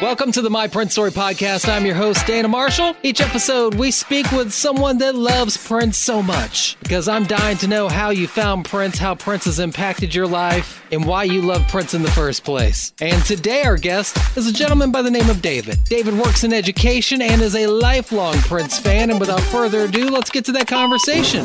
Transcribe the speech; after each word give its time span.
Welcome 0.00 0.30
to 0.32 0.42
the 0.42 0.48
My 0.48 0.68
Prince 0.68 0.92
Story 0.92 1.10
podcast. 1.10 1.68
I'm 1.68 1.84
your 1.84 1.96
host, 1.96 2.24
Dana 2.24 2.46
Marshall. 2.46 2.94
Each 3.02 3.20
episode, 3.20 3.74
we 3.74 3.90
speak 3.90 4.30
with 4.30 4.52
someone 4.52 4.98
that 4.98 5.16
loves 5.16 5.56
Prince 5.56 5.98
so 5.98 6.22
much 6.22 6.78
because 6.78 7.08
I'm 7.08 7.24
dying 7.24 7.56
to 7.58 7.66
know 7.66 7.88
how 7.88 8.10
you 8.10 8.28
found 8.28 8.64
Prince, 8.64 8.96
how 8.96 9.16
Prince 9.16 9.46
has 9.46 9.58
impacted 9.58 10.14
your 10.14 10.28
life, 10.28 10.84
and 10.92 11.04
why 11.04 11.24
you 11.24 11.42
love 11.42 11.66
Prince 11.66 11.94
in 11.94 12.02
the 12.02 12.10
first 12.12 12.44
place. 12.44 12.92
And 13.00 13.24
today, 13.24 13.64
our 13.64 13.76
guest 13.76 14.16
is 14.36 14.46
a 14.46 14.52
gentleman 14.52 14.92
by 14.92 15.02
the 15.02 15.10
name 15.10 15.28
of 15.30 15.42
David. 15.42 15.82
David 15.82 16.16
works 16.16 16.44
in 16.44 16.52
education 16.52 17.20
and 17.20 17.42
is 17.42 17.56
a 17.56 17.66
lifelong 17.66 18.36
Prince 18.42 18.78
fan. 18.78 19.10
And 19.10 19.18
without 19.18 19.40
further 19.40 19.80
ado, 19.86 20.10
let's 20.10 20.30
get 20.30 20.44
to 20.44 20.52
that 20.52 20.68
conversation. 20.68 21.44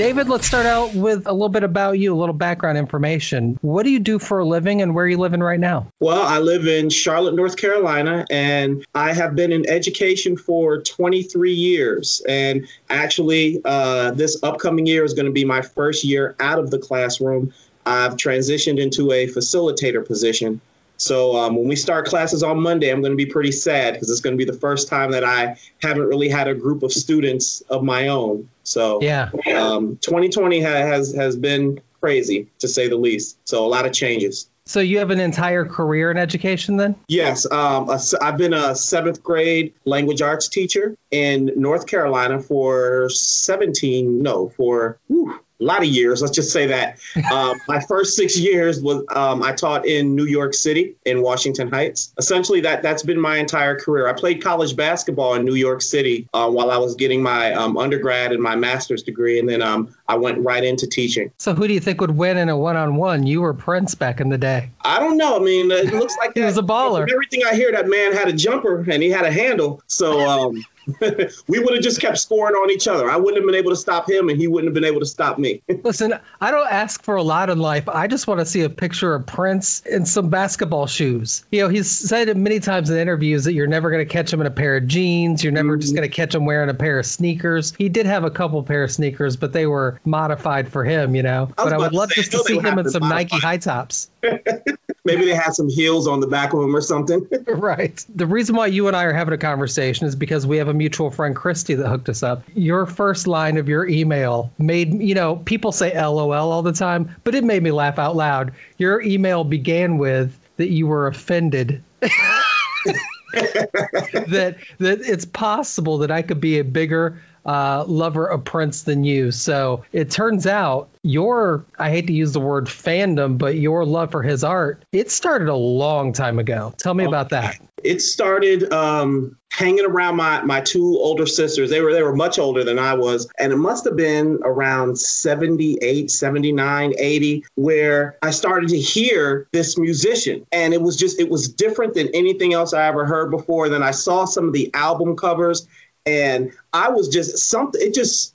David, 0.00 0.30
let's 0.30 0.46
start 0.46 0.64
out 0.64 0.94
with 0.94 1.26
a 1.26 1.32
little 1.32 1.50
bit 1.50 1.62
about 1.62 1.98
you, 1.98 2.14
a 2.14 2.16
little 2.16 2.34
background 2.34 2.78
information. 2.78 3.58
What 3.60 3.82
do 3.82 3.90
you 3.90 3.98
do 3.98 4.18
for 4.18 4.38
a 4.38 4.46
living 4.46 4.80
and 4.80 4.94
where 4.94 5.04
are 5.04 5.08
you 5.08 5.18
living 5.18 5.40
right 5.40 5.60
now? 5.60 5.88
Well, 6.00 6.22
I 6.22 6.38
live 6.38 6.66
in 6.66 6.88
Charlotte, 6.88 7.34
North 7.34 7.58
Carolina, 7.58 8.24
and 8.30 8.82
I 8.94 9.12
have 9.12 9.36
been 9.36 9.52
in 9.52 9.68
education 9.68 10.38
for 10.38 10.80
23 10.80 11.52
years. 11.52 12.22
And 12.26 12.66
actually, 12.88 13.60
uh, 13.62 14.12
this 14.12 14.42
upcoming 14.42 14.86
year 14.86 15.04
is 15.04 15.12
going 15.12 15.26
to 15.26 15.32
be 15.32 15.44
my 15.44 15.60
first 15.60 16.02
year 16.02 16.34
out 16.40 16.58
of 16.58 16.70
the 16.70 16.78
classroom. 16.78 17.52
I've 17.84 18.16
transitioned 18.16 18.80
into 18.80 19.12
a 19.12 19.26
facilitator 19.26 20.06
position. 20.06 20.62
So 21.00 21.34
um, 21.34 21.56
when 21.56 21.66
we 21.66 21.76
start 21.76 22.06
classes 22.06 22.42
on 22.42 22.60
Monday, 22.60 22.90
I'm 22.90 23.00
going 23.00 23.12
to 23.12 23.16
be 23.16 23.24
pretty 23.24 23.52
sad 23.52 23.94
because 23.94 24.10
it's 24.10 24.20
going 24.20 24.36
to 24.36 24.44
be 24.44 24.50
the 24.50 24.58
first 24.58 24.88
time 24.88 25.12
that 25.12 25.24
I 25.24 25.56
haven't 25.82 26.06
really 26.06 26.28
had 26.28 26.46
a 26.46 26.54
group 26.54 26.82
of 26.82 26.92
students 26.92 27.62
of 27.62 27.82
my 27.82 28.08
own. 28.08 28.50
So 28.64 29.00
yeah, 29.00 29.30
um, 29.54 29.96
2020 30.02 30.60
ha- 30.60 30.68
has 30.68 31.14
has 31.14 31.36
been 31.36 31.80
crazy 32.00 32.48
to 32.58 32.68
say 32.68 32.88
the 32.88 32.96
least. 32.96 33.38
So 33.44 33.64
a 33.64 33.68
lot 33.68 33.86
of 33.86 33.92
changes. 33.92 34.50
So 34.66 34.80
you 34.80 34.98
have 34.98 35.10
an 35.10 35.20
entire 35.20 35.64
career 35.64 36.10
in 36.10 36.18
education 36.18 36.76
then? 36.76 36.94
Yes, 37.08 37.50
um, 37.50 37.88
a, 37.88 37.98
I've 38.20 38.36
been 38.36 38.54
a 38.54 38.76
seventh 38.76 39.22
grade 39.22 39.72
language 39.86 40.20
arts 40.20 40.48
teacher 40.48 40.96
in 41.10 41.50
North 41.56 41.86
Carolina 41.86 42.40
for 42.40 43.08
17, 43.08 44.22
no, 44.22 44.50
for 44.50 44.98
whew, 45.08 45.40
a 45.60 45.64
lot 45.64 45.78
of 45.78 45.88
years. 45.88 46.22
Let's 46.22 46.34
just 46.34 46.52
say 46.52 46.66
that. 46.68 46.98
Um, 47.30 47.60
my 47.68 47.78
first 47.80 48.16
six 48.16 48.36
years 48.36 48.80
was 48.80 49.04
um, 49.14 49.42
I 49.42 49.52
taught 49.52 49.86
in 49.86 50.16
New 50.16 50.24
York 50.24 50.52
City 50.52 50.96
in 51.04 51.22
Washington 51.22 51.70
Heights. 51.70 52.12
Essentially, 52.18 52.60
that 52.62 52.82
that's 52.82 53.04
been 53.04 53.20
my 53.20 53.36
entire 53.36 53.78
career. 53.78 54.08
I 54.08 54.14
played 54.14 54.42
college 54.42 54.74
basketball 54.74 55.34
in 55.34 55.44
New 55.44 55.54
York 55.54 55.80
City 55.80 56.28
uh, 56.34 56.50
while 56.50 56.70
I 56.70 56.78
was 56.78 56.96
getting 56.96 57.22
my 57.22 57.52
um, 57.52 57.76
undergrad 57.76 58.32
and 58.32 58.42
my 58.42 58.56
master's 58.56 59.04
degree, 59.04 59.38
and 59.38 59.48
then 59.48 59.62
um, 59.62 59.94
I 60.08 60.16
went 60.16 60.38
right 60.38 60.64
into 60.64 60.88
teaching. 60.88 61.30
So 61.38 61.54
who 61.54 61.68
do 61.68 61.74
you 61.74 61.78
think 61.78 62.00
would 62.00 62.16
win 62.16 62.36
in 62.36 62.48
a 62.48 62.56
one-on-one? 62.56 63.26
You 63.26 63.42
were 63.42 63.54
Prince 63.54 63.94
back 63.94 64.20
in 64.20 64.28
the 64.28 64.38
day? 64.38 64.70
I 64.80 64.98
don't 64.98 65.16
know. 65.16 65.36
I 65.36 65.40
mean, 65.40 65.70
it 65.70 65.92
looks 65.92 66.16
like 66.18 66.32
he 66.34 66.40
that, 66.40 66.46
was 66.46 66.58
a 66.58 66.62
baller. 66.62 67.08
Everything 67.08 67.42
I 67.46 67.54
hear, 67.54 67.70
that 67.70 67.88
man 67.88 68.12
had 68.12 68.28
a 68.28 68.32
jumper 68.32 68.80
and 68.90 69.02
he 69.02 69.10
had 69.10 69.24
a 69.24 69.32
handle. 69.32 69.82
So. 69.86 70.54
We 71.48 71.58
would 71.58 71.74
have 71.74 71.82
just 71.82 72.00
kept 72.00 72.18
scoring 72.18 72.54
on 72.54 72.70
each 72.70 72.86
other. 72.88 73.10
I 73.10 73.16
wouldn't 73.16 73.42
have 73.42 73.46
been 73.46 73.58
able 73.58 73.70
to 73.70 73.76
stop 73.76 74.08
him, 74.08 74.28
and 74.28 74.38
he 74.38 74.46
wouldn't 74.46 74.68
have 74.68 74.74
been 74.74 74.84
able 74.84 75.00
to 75.00 75.06
stop 75.06 75.38
me. 75.38 75.62
Listen, 75.82 76.14
I 76.40 76.50
don't 76.50 76.70
ask 76.70 77.02
for 77.02 77.16
a 77.16 77.22
lot 77.22 77.50
in 77.50 77.58
life. 77.58 77.88
I 77.88 78.06
just 78.06 78.26
want 78.26 78.40
to 78.40 78.46
see 78.46 78.62
a 78.62 78.70
picture 78.70 79.14
of 79.14 79.26
Prince 79.26 79.80
in 79.80 80.06
some 80.06 80.30
basketball 80.30 80.86
shoes. 80.86 81.44
You 81.50 81.62
know, 81.62 81.68
he's 81.68 81.90
said 81.90 82.28
it 82.28 82.36
many 82.36 82.60
times 82.60 82.90
in 82.90 82.96
interviews 82.96 83.44
that 83.44 83.52
you're 83.52 83.66
never 83.66 83.90
going 83.90 84.06
to 84.06 84.12
catch 84.12 84.32
him 84.32 84.40
in 84.40 84.46
a 84.46 84.50
pair 84.50 84.76
of 84.76 84.86
jeans. 84.86 85.42
You're 85.42 85.52
never 85.52 85.70
mm-hmm. 85.70 85.80
just 85.80 85.94
going 85.94 86.08
to 86.08 86.14
catch 86.14 86.34
him 86.34 86.44
wearing 86.44 86.70
a 86.70 86.74
pair 86.74 86.98
of 86.98 87.06
sneakers. 87.06 87.74
He 87.76 87.88
did 87.88 88.06
have 88.06 88.24
a 88.24 88.30
couple 88.30 88.62
pair 88.62 88.84
of 88.84 88.90
sneakers, 88.90 89.36
but 89.36 89.52
they 89.52 89.66
were 89.66 90.00
modified 90.04 90.70
for 90.70 90.84
him. 90.84 91.14
You 91.14 91.22
know, 91.22 91.50
I 91.58 91.64
but 91.64 91.72
I 91.72 91.78
would 91.78 91.92
love 91.92 92.10
just 92.10 92.32
to 92.32 92.38
see 92.44 92.58
him 92.58 92.78
in 92.78 92.88
some 92.88 93.02
modified. 93.02 93.30
Nike 93.32 93.38
high 93.38 93.58
tops. 93.58 94.10
Maybe 95.04 95.24
they 95.24 95.34
had 95.34 95.54
some 95.54 95.68
heels 95.68 96.06
on 96.06 96.20
the 96.20 96.26
back 96.26 96.52
of 96.52 96.60
them 96.60 96.74
or 96.74 96.80
something. 96.80 97.26
right. 97.46 98.04
The 98.14 98.26
reason 98.26 98.54
why 98.56 98.66
you 98.66 98.86
and 98.86 98.96
I 98.96 99.04
are 99.04 99.12
having 99.12 99.34
a 99.34 99.38
conversation 99.38 100.06
is 100.06 100.14
because 100.14 100.46
we 100.46 100.58
have 100.58 100.68
a 100.68 100.74
mutual 100.74 101.10
friend, 101.10 101.34
Christy, 101.34 101.74
that 101.74 101.88
hooked 101.88 102.08
us 102.08 102.22
up. 102.22 102.42
Your 102.54 102.86
first 102.86 103.26
line 103.26 103.56
of 103.56 103.68
your 103.68 103.86
email 103.86 104.52
made, 104.58 105.00
you 105.02 105.14
know, 105.14 105.36
people 105.36 105.72
say 105.72 105.94
LOL 105.94 106.32
all 106.32 106.62
the 106.62 106.72
time, 106.72 107.14
but 107.24 107.34
it 107.34 107.44
made 107.44 107.62
me 107.62 107.70
laugh 107.70 107.98
out 107.98 108.14
loud. 108.14 108.52
Your 108.76 109.00
email 109.00 109.44
began 109.44 109.98
with 109.98 110.36
that 110.56 110.68
you 110.68 110.86
were 110.86 111.06
offended. 111.06 111.82
that 113.32 114.56
that 114.78 115.00
it's 115.02 115.24
possible 115.24 115.98
that 115.98 116.10
I 116.10 116.22
could 116.22 116.40
be 116.40 116.58
a 116.58 116.64
bigger 116.64 117.22
uh, 117.44 117.84
lover 117.86 118.26
of 118.26 118.44
Prince 118.44 118.82
than 118.82 119.04
you. 119.04 119.30
So 119.30 119.84
it 119.92 120.10
turns 120.10 120.46
out 120.46 120.88
your, 121.02 121.64
I 121.78 121.90
hate 121.90 122.06
to 122.08 122.12
use 122.12 122.32
the 122.32 122.40
word 122.40 122.66
fandom, 122.66 123.38
but 123.38 123.56
your 123.56 123.84
love 123.84 124.10
for 124.10 124.22
his 124.22 124.44
art, 124.44 124.84
it 124.92 125.10
started 125.10 125.48
a 125.48 125.56
long 125.56 126.12
time 126.12 126.38
ago. 126.38 126.74
Tell 126.76 126.94
me 126.94 127.04
about 127.04 127.30
that. 127.30 127.56
It 127.82 128.02
started 128.02 128.70
um, 128.74 129.38
hanging 129.50 129.86
around 129.86 130.16
my, 130.16 130.42
my 130.42 130.60
two 130.60 130.98
older 130.98 131.24
sisters. 131.24 131.70
They 131.70 131.80
were 131.80 131.94
they 131.94 132.02
were 132.02 132.14
much 132.14 132.38
older 132.38 132.62
than 132.62 132.78
I 132.78 132.92
was. 132.92 133.26
And 133.38 133.54
it 133.54 133.56
must 133.56 133.86
have 133.86 133.96
been 133.96 134.40
around 134.42 134.98
78, 134.98 136.10
79, 136.10 136.94
80, 136.98 137.44
where 137.54 138.18
I 138.20 138.32
started 138.32 138.68
to 138.70 138.78
hear 138.78 139.48
this 139.52 139.78
musician. 139.78 140.46
And 140.52 140.74
it 140.74 140.82
was 140.82 140.96
just, 140.96 141.18
it 141.18 141.30
was 141.30 141.48
different 141.48 141.94
than 141.94 142.08
anything 142.12 142.52
else 142.52 142.74
I 142.74 142.86
ever 142.86 143.06
heard 143.06 143.30
before. 143.30 143.70
Then 143.70 143.82
I 143.82 143.92
saw 143.92 144.26
some 144.26 144.46
of 144.46 144.52
the 144.52 144.70
album 144.74 145.16
covers 145.16 145.66
and 146.10 146.52
I 146.72 146.90
was 146.90 147.08
just 147.08 147.38
something. 147.38 147.80
It 147.80 147.94
just 147.94 148.34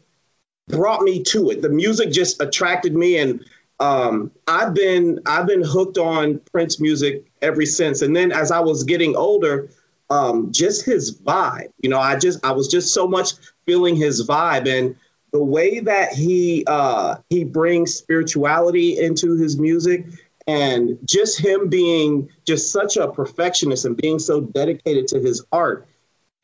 brought 0.68 1.02
me 1.02 1.24
to 1.24 1.50
it. 1.52 1.62
The 1.62 1.70
music 1.70 2.12
just 2.12 2.42
attracted 2.42 2.96
me, 2.96 3.18
and 3.18 3.46
um, 3.80 4.32
I've 4.48 4.74
been 4.74 5.20
I've 5.26 5.48
been 5.48 5.64
hooked 5.64 5.98
on 5.98 6.40
Prince 6.52 6.80
music 6.80 7.26
ever 7.42 7.66
since. 7.66 8.02
And 8.02 8.16
then 8.16 8.32
as 8.32 8.52
I 8.52 8.62
was 8.62 8.84
getting 8.84 9.16
older, 9.16 9.70
um, 10.10 10.52
just 10.52 10.86
his 10.86 11.18
vibe. 11.18 11.72
You 11.82 11.90
know, 11.90 12.00
I 12.00 12.18
just 12.18 12.44
I 12.46 12.54
was 12.54 12.68
just 12.68 12.94
so 12.94 13.08
much 13.08 13.34
feeling 13.66 13.96
his 13.96 14.26
vibe 14.26 14.68
and 14.68 14.96
the 15.32 15.44
way 15.44 15.82
that 15.82 16.14
he 16.14 16.64
uh, 16.66 17.18
he 17.30 17.44
brings 17.44 17.94
spirituality 17.94 18.98
into 18.98 19.36
his 19.36 19.60
music 19.60 20.06
and 20.48 21.00
just 21.04 21.40
him 21.40 21.70
being 21.70 22.30
just 22.46 22.72
such 22.72 22.98
a 22.98 23.12
perfectionist 23.12 23.84
and 23.86 23.98
being 23.98 24.20
so 24.20 24.40
dedicated 24.40 25.08
to 25.08 25.20
his 25.20 25.44
art 25.52 25.88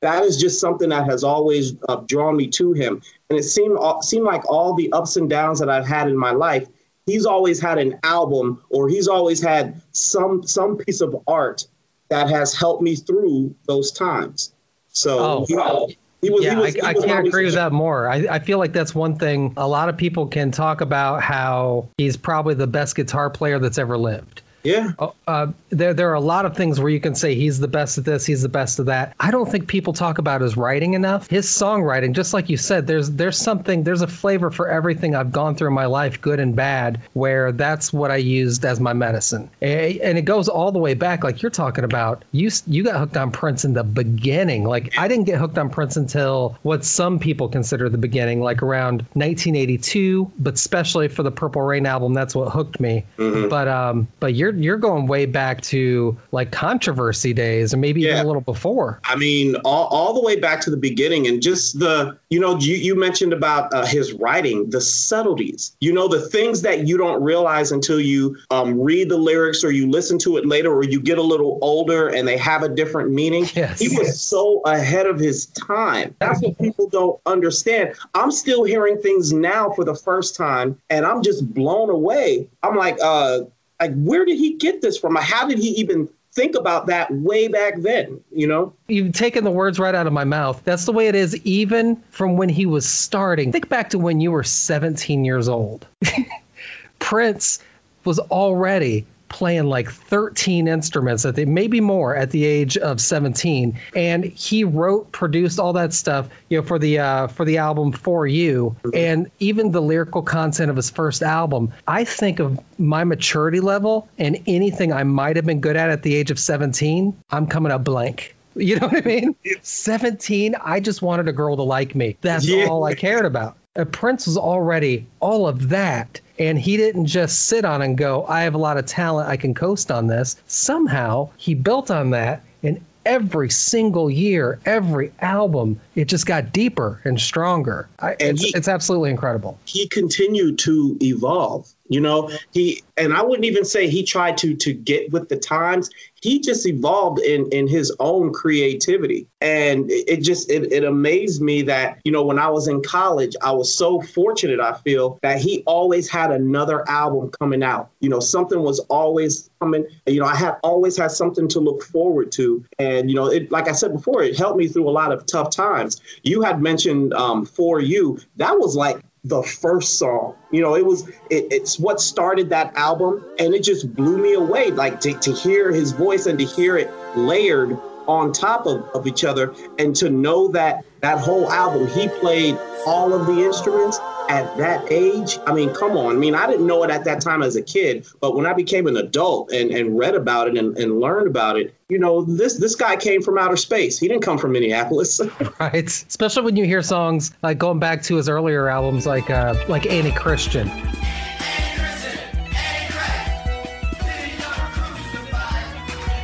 that 0.01 0.23
is 0.23 0.38
just 0.38 0.59
something 0.59 0.89
that 0.89 1.06
has 1.06 1.23
always 1.23 1.73
uh, 1.88 1.97
drawn 2.07 2.35
me 2.35 2.47
to 2.47 2.73
him. 2.73 3.01
And 3.29 3.39
it 3.39 3.44
seemed 3.44 3.78
uh, 3.79 4.01
seemed 4.01 4.25
like 4.25 4.50
all 4.50 4.73
the 4.73 4.91
ups 4.91 5.16
and 5.16 5.29
downs 5.29 5.59
that 5.59 5.69
I've 5.69 5.88
had 5.88 6.07
in 6.07 6.17
my 6.17 6.31
life, 6.31 6.67
he's 7.06 7.25
always 7.25 7.62
had 7.62 7.78
an 7.78 8.00
album 8.03 8.63
or 8.69 8.90
he's 8.90 9.07
always 9.07 9.41
had 9.41 9.81
some 9.91 10.44
some 10.44 10.78
piece 10.78 11.01
of 11.01 11.23
art 11.28 11.67
that 12.09 12.29
has 12.29 12.53
helped 12.53 12.81
me 12.81 12.95
through 12.95 13.56
those 13.67 13.91
times. 13.91 14.53
So 14.90 15.45
oh. 15.50 15.88
he, 15.88 15.97
he 16.22 16.29
was, 16.29 16.44
yeah, 16.44 16.59
was, 16.59 16.78
I, 16.84 16.90
I 16.90 16.94
can't 16.94 17.28
agree 17.28 17.45
with 17.45 17.53
that 17.53 17.72
more. 17.72 18.09
I, 18.09 18.28
I 18.29 18.40
feel 18.40 18.59
like 18.59 18.73
that's 18.73 18.94
one 18.94 19.16
thing 19.16 19.53
a 19.56 19.67
lot 19.67 19.88
of 19.88 19.97
people 19.97 20.28
can 20.28 20.51
talk 20.51 20.81
about 20.81 21.23
how 21.23 21.88
he's 21.97 22.17
probably 22.17 22.53
the 22.53 22.67
best 22.67 22.95
guitar 22.95 23.29
player 23.29 23.59
that's 23.59 23.78
ever 23.78 23.97
lived. 23.97 24.41
Yeah. 24.63 24.91
Uh, 24.99 25.09
uh, 25.28 25.47
there, 25.69 25.93
there 25.93 26.09
are 26.11 26.16
a 26.16 26.22
lot 26.22 26.46
of 26.46 26.55
things 26.55 26.79
where 26.79 26.90
you 26.90 26.99
can 26.99 27.16
say 27.16 27.35
he's 27.35 27.59
the 27.59 27.67
best 27.67 27.97
at 27.97 28.05
this, 28.05 28.25
he's 28.25 28.41
the 28.41 28.49
best 28.49 28.79
of 28.79 28.87
that. 28.87 29.16
I 29.19 29.31
don't 29.31 29.49
think 29.49 29.67
people 29.67 29.93
talk 29.93 30.17
about 30.17 30.41
his 30.41 30.58
writing 30.58 30.93
enough. 30.93 31.29
His 31.29 31.47
songwriting, 31.47 32.13
just 32.13 32.34
like 32.34 32.49
you 32.49 32.58
said, 32.58 32.87
there's 32.87 33.09
there's 33.11 33.37
something, 33.37 33.84
there's 33.84 34.02
a 34.02 34.08
flavor 34.08 34.52
for 34.52 34.67
everything 34.67 35.16
I've 35.16 35.31
gone 35.31 35.55
through 35.55 35.69
in 35.69 35.73
my 35.73 35.85
life, 35.85 36.22
good 36.22 36.40
and 36.40 36.55
bad, 36.55 37.02
where 37.13 37.52
that's 37.52 37.91
what 37.93 38.11
I 38.11 38.17
used 38.17 38.66
as 38.66 38.79
my 38.79 38.93
medicine. 38.93 39.49
And 39.61 40.17
it 40.17 40.25
goes 40.25 40.49
all 40.49 40.72
the 40.72 40.79
way 40.79 40.93
back, 40.93 41.23
like 41.23 41.41
you're 41.41 41.52
talking 41.52 41.84
about. 41.84 42.23
You 42.31 42.49
you 42.67 42.84
got 42.84 42.97
hooked 42.99 43.17
on 43.17 43.31
Prince 43.31 43.66
in 43.66 43.73
the 43.73 43.84
beginning. 43.84 44.63
Like 44.63 44.97
I 44.97 45.08
didn't 45.08 45.25
get 45.25 45.40
hooked 45.40 45.58
on 45.58 45.69
Prince 45.69 45.97
until 45.97 46.58
what 46.61 46.84
some 46.85 47.19
people 47.19 47.49
consider 47.49 47.90
the 47.90 47.97
beginning, 47.97 48.41
like 48.41 48.61
around 48.61 49.02
1982. 49.13 50.31
But 50.37 50.55
especially 50.55 51.08
for 51.08 51.23
the 51.23 51.31
Purple 51.31 51.61
Rain 51.61 51.85
album, 51.85 52.13
that's 52.13 52.35
what 52.35 52.52
hooked 52.52 52.79
me. 52.79 53.05
Mm-hmm. 53.17 53.49
But 53.49 53.67
um, 53.67 54.08
but 54.19 54.34
you're 54.34 54.50
you're 54.51 54.71
you're 54.71 54.77
going 54.77 55.07
way 55.07 55.25
back 55.25 55.61
to 55.61 56.17
like 56.31 56.51
controversy 56.51 57.33
days, 57.33 57.73
and 57.73 57.81
maybe 57.81 58.01
yeah. 58.01 58.11
even 58.11 58.23
a 58.23 58.27
little 58.27 58.41
before. 58.41 58.99
I 59.03 59.15
mean, 59.15 59.55
all, 59.65 59.87
all 59.87 60.13
the 60.13 60.21
way 60.21 60.39
back 60.39 60.61
to 60.61 60.69
the 60.69 60.77
beginning, 60.77 61.27
and 61.27 61.41
just 61.41 61.79
the 61.79 62.17
you 62.29 62.39
know 62.39 62.57
you 62.57 62.75
you 62.75 62.95
mentioned 62.95 63.33
about 63.33 63.73
uh, 63.73 63.85
his 63.85 64.13
writing, 64.13 64.69
the 64.69 64.81
subtleties. 64.81 65.75
You 65.79 65.93
know, 65.93 66.07
the 66.07 66.21
things 66.21 66.61
that 66.61 66.87
you 66.87 66.97
don't 66.97 67.21
realize 67.21 67.71
until 67.71 67.99
you 67.99 68.37
um, 68.49 68.79
read 68.79 69.09
the 69.09 69.17
lyrics 69.17 69.63
or 69.63 69.71
you 69.71 69.89
listen 69.89 70.17
to 70.19 70.37
it 70.37 70.45
later, 70.45 70.73
or 70.73 70.83
you 70.83 71.01
get 71.01 71.17
a 71.17 71.23
little 71.23 71.59
older 71.61 72.07
and 72.07 72.27
they 72.27 72.37
have 72.37 72.63
a 72.63 72.69
different 72.69 73.11
meaning. 73.11 73.45
Yes. 73.61 73.79
He 73.79 73.95
was 73.95 74.19
so 74.19 74.61
ahead 74.65 75.05
of 75.05 75.19
his 75.19 75.47
time. 75.47 76.15
That's 76.19 76.41
what 76.41 76.57
people 76.57 76.87
don't 76.89 77.19
understand. 77.25 77.95
I'm 78.15 78.31
still 78.31 78.63
hearing 78.63 79.01
things 79.01 79.33
now 79.33 79.71
for 79.71 79.83
the 79.83 79.93
first 79.93 80.35
time, 80.35 80.79
and 80.89 81.05
I'm 81.05 81.21
just 81.21 81.53
blown 81.53 81.89
away. 81.89 82.47
I'm 82.63 82.75
like, 82.75 82.97
uh, 83.03 83.41
like 83.81 83.93
where 83.95 84.25
did 84.25 84.37
he 84.37 84.53
get 84.53 84.81
this 84.81 84.97
from? 84.97 85.16
How 85.16 85.47
did 85.47 85.57
he 85.57 85.69
even 85.69 86.07
think 86.33 86.55
about 86.55 86.87
that 86.87 87.11
way 87.11 87.47
back 87.47 87.73
then, 87.78 88.22
you 88.31 88.47
know? 88.47 88.73
You've 88.87 89.13
taken 89.13 89.43
the 89.43 89.51
words 89.51 89.79
right 89.79 89.93
out 89.93 90.07
of 90.07 90.13
my 90.13 90.23
mouth. 90.23 90.61
That's 90.63 90.85
the 90.85 90.93
way 90.93 91.07
it 91.07 91.16
is, 91.16 91.35
even 91.43 91.97
from 92.11 92.37
when 92.37 92.47
he 92.47 92.66
was 92.66 92.87
starting. 92.87 93.51
Think 93.51 93.67
back 93.67 93.89
to 93.89 93.99
when 93.99 94.22
you 94.22 94.31
were 94.31 94.43
17 94.43 95.25
years 95.25 95.49
old. 95.49 95.85
Prince 96.99 97.59
was 98.05 98.19
already 98.19 99.05
playing 99.31 99.63
like 99.63 99.89
13 99.89 100.67
instruments 100.67 101.25
at 101.25 101.35
the 101.35 101.45
maybe 101.45 101.79
more 101.79 102.13
at 102.13 102.31
the 102.31 102.43
age 102.43 102.78
of 102.78 102.99
17 102.99 103.79
and 103.95 104.25
he 104.25 104.66
wrote 104.66 105.11
produced 105.13 105.57
all 105.57 105.73
that 105.73 105.93
stuff 105.93 106.28
you 106.49 106.59
know 106.59 106.67
for 106.67 106.78
the 106.78 106.99
uh, 106.99 107.28
for 107.28 107.45
the 107.45 107.57
album 107.57 107.93
for 107.93 108.28
you 108.28 108.75
and 108.93 109.31
even 109.39 109.72
the 109.72 109.81
lyrical 109.81 110.22
content 110.22 110.69
of 110.69 110.75
his 110.75 110.89
first 110.89 111.23
album 111.23 111.72
i 111.87 112.03
think 112.03 112.39
of 112.39 112.59
my 112.78 113.05
maturity 113.05 113.61
level 113.61 114.09
and 114.17 114.37
anything 114.47 114.91
i 114.91 115.03
might 115.03 115.37
have 115.37 115.45
been 115.45 115.61
good 115.61 115.77
at 115.77 115.89
at 115.89 116.03
the 116.03 116.13
age 116.13 116.29
of 116.29 116.37
17 116.37 117.17
i'm 117.31 117.47
coming 117.47 117.72
up 117.72 117.85
blank 117.85 118.35
you 118.55 118.77
know 118.77 118.87
what 118.87 118.97
I 118.97 119.07
mean? 119.07 119.35
17, 119.61 120.55
I 120.55 120.81
just 120.81 121.01
wanted 121.01 121.29
a 121.29 121.31
girl 121.31 121.55
to 121.55 121.63
like 121.63 121.95
me. 121.95 122.17
That's 122.19 122.45
yeah. 122.45 122.66
all 122.66 122.84
I 122.84 122.95
cared 122.95 123.23
about. 123.23 123.55
Uh, 123.77 123.85
Prince 123.85 124.27
was 124.27 124.37
already 124.37 125.07
all 125.22 125.47
of 125.47 125.69
that. 125.69 126.19
And 126.41 126.58
he 126.58 126.76
didn't 126.76 127.05
just 127.05 127.46
sit 127.46 127.66
on 127.66 127.84
and 127.84 127.96
go, 127.96 128.26
I 128.26 128.41
have 128.41 128.55
a 128.55 128.58
lot 128.58 128.78
of 128.78 128.88
talent, 128.88 129.29
I 129.29 129.38
can 129.38 129.53
coast 129.53 129.91
on 129.91 130.08
this. 130.08 130.38
Somehow 130.47 131.29
he 131.38 131.53
built 131.53 131.91
on 131.91 132.09
that. 132.11 132.41
And 132.64 132.84
every 133.05 133.52
single 133.52 134.09
year, 134.09 134.59
every 134.66 135.11
album, 135.20 135.79
it 135.93 136.05
just 136.05 136.26
got 136.26 136.52
deeper 136.52 136.99
and 137.03 137.22
stronger. 137.22 137.88
I, 137.99 138.14
and 138.14 138.22
it's, 138.22 138.41
he, 138.41 138.53
it's 138.55 138.67
absolutely 138.67 139.11
incredible. 139.11 139.59
He 139.66 139.88
continued 139.88 140.58
to 140.59 140.97
evolve. 140.99 141.72
You 141.91 141.99
know, 141.99 142.32
he 142.53 142.84
and 142.96 143.14
I 143.14 143.22
wouldn't 143.22 143.43
even 143.43 143.66
say 143.66 143.90
he 143.90 144.03
tried 144.03 144.38
to 144.38 144.55
to 144.55 144.72
get 144.72 145.11
with 145.11 145.28
the 145.28 145.35
times. 145.35 145.90
He 146.22 146.40
just 146.40 146.66
evolved 146.66 147.20
in 147.20 147.49
in 147.52 147.67
his 147.67 147.93
own 147.99 148.32
creativity, 148.32 149.28
and 149.41 149.91
it, 149.91 150.22
just 150.22 150.49
it, 150.49 150.72
it 150.72 150.85
amazed 150.85 151.41
me 151.41 151.64
that 151.64 151.99
you 152.05 152.14
know 152.14 152.23
when 152.23 152.40
I 152.40 152.49
was 152.49 152.70
in 152.70 152.82
college, 152.82 153.35
I 153.41 153.52
was 153.52 153.76
so 153.76 153.99
fortunate. 153.99 154.61
I 154.61 154.73
feel 154.73 155.20
that 155.22 155.41
he 155.41 155.64
always 155.66 156.09
had 156.09 156.32
another 156.32 156.88
album 156.90 157.29
coming 157.38 157.61
out. 157.61 157.90
You 157.99 158.08
know, 158.08 158.22
something 158.22 158.61
was 158.61 158.79
always 158.87 159.49
coming. 159.59 159.85
You 160.08 160.22
know, 160.22 160.28
I 160.28 160.35
had 160.35 160.59
always 160.64 160.96
had 160.96 161.11
something 161.11 161.49
to 161.49 161.59
look 161.59 161.84
forward 161.84 162.32
to, 162.34 162.64
and 162.79 163.09
you 163.09 163.17
know, 163.17 163.26
it 163.26 163.52
like 163.52 163.67
I 163.67 163.73
said 163.73 163.91
before, 163.91 164.23
it 164.23 164.37
helped 164.37 164.58
me 164.58 164.70
through 164.70 164.87
a 164.87 164.91
lot 164.91 165.11
of 165.11 165.26
tough 165.26 165.49
times. 165.49 165.99
You 166.23 166.41
had 166.41 166.61
mentioned 166.61 167.14
um, 167.14 167.46
for 167.46 167.82
you 167.82 168.20
that 168.37 168.58
was 168.58 168.78
like 168.78 169.02
the 169.23 169.44
first 169.44 170.00
song. 170.00 170.35
You 170.52 170.62
know, 170.62 170.76
it 170.76 170.85
was 170.85 171.08
it, 171.29 171.52
it's 171.52 171.79
what 171.79 172.02
started 172.02 172.50
that 172.50 172.76
album, 172.76 173.23
and 173.38 173.53
it 173.53 173.64
just 173.64 173.94
blew 173.94 174.18
me 174.18 174.34
away. 174.34 174.72
Like 174.72 175.02
to, 175.02 175.14
to 175.14 175.32
hear 175.32 175.72
his 175.72 175.91
voice 175.91 176.26
and 176.26 176.40
to 176.40 176.46
hear 176.46 176.78
it 176.78 176.90
layered 177.16 177.78
on 178.08 178.34
top 178.34 178.66
of, 178.66 178.84
of 178.96 179.08
each 179.08 179.23
other, 179.23 179.53
and 179.78 179.96
to 179.97 180.09
know 180.09 180.50
that 180.50 180.85
that 181.01 181.19
whole 181.19 181.51
album 181.51 181.87
he 181.87 182.07
played 182.07 182.57
all 182.85 183.13
of 183.13 183.27
the 183.27 183.43
instruments 183.43 183.99
at 184.29 184.57
that 184.57 184.89
age, 184.91 185.37
I 185.45 185.53
mean, 185.53 185.73
come 185.73 185.97
on. 185.97 186.15
I 186.15 186.17
mean, 186.17 186.35
I 186.35 186.47
didn't 186.47 186.65
know 186.65 186.83
it 186.83 186.89
at 186.89 187.03
that 187.03 187.21
time 187.21 187.43
as 187.43 187.57
a 187.57 187.61
kid, 187.61 188.07
but 188.21 188.35
when 188.35 188.45
I 188.45 188.53
became 188.53 188.87
an 188.87 188.95
adult 188.95 189.51
and, 189.51 189.71
and 189.71 189.97
read 189.97 190.15
about 190.15 190.47
it 190.47 190.57
and, 190.57 190.77
and 190.77 191.01
learned 191.01 191.27
about 191.27 191.57
it, 191.57 191.75
you 191.89 191.99
know, 191.99 192.23
this 192.23 192.57
this 192.57 192.75
guy 192.75 192.95
came 192.95 193.21
from 193.21 193.37
outer 193.37 193.57
space. 193.57 193.99
He 193.99 194.07
didn't 194.07 194.23
come 194.23 194.37
from 194.37 194.53
Minneapolis. 194.53 195.19
right. 195.59 195.85
Especially 195.85 196.43
when 196.43 196.55
you 196.55 196.65
hear 196.65 196.81
songs 196.81 197.33
like 197.43 197.57
going 197.57 197.79
back 197.79 198.03
to 198.03 198.15
his 198.15 198.29
earlier 198.29 198.69
albums 198.69 199.05
like 199.05 199.29
uh 199.29 199.55
like 199.67 199.85
Annie 199.85 200.13
Christian. 200.13 200.71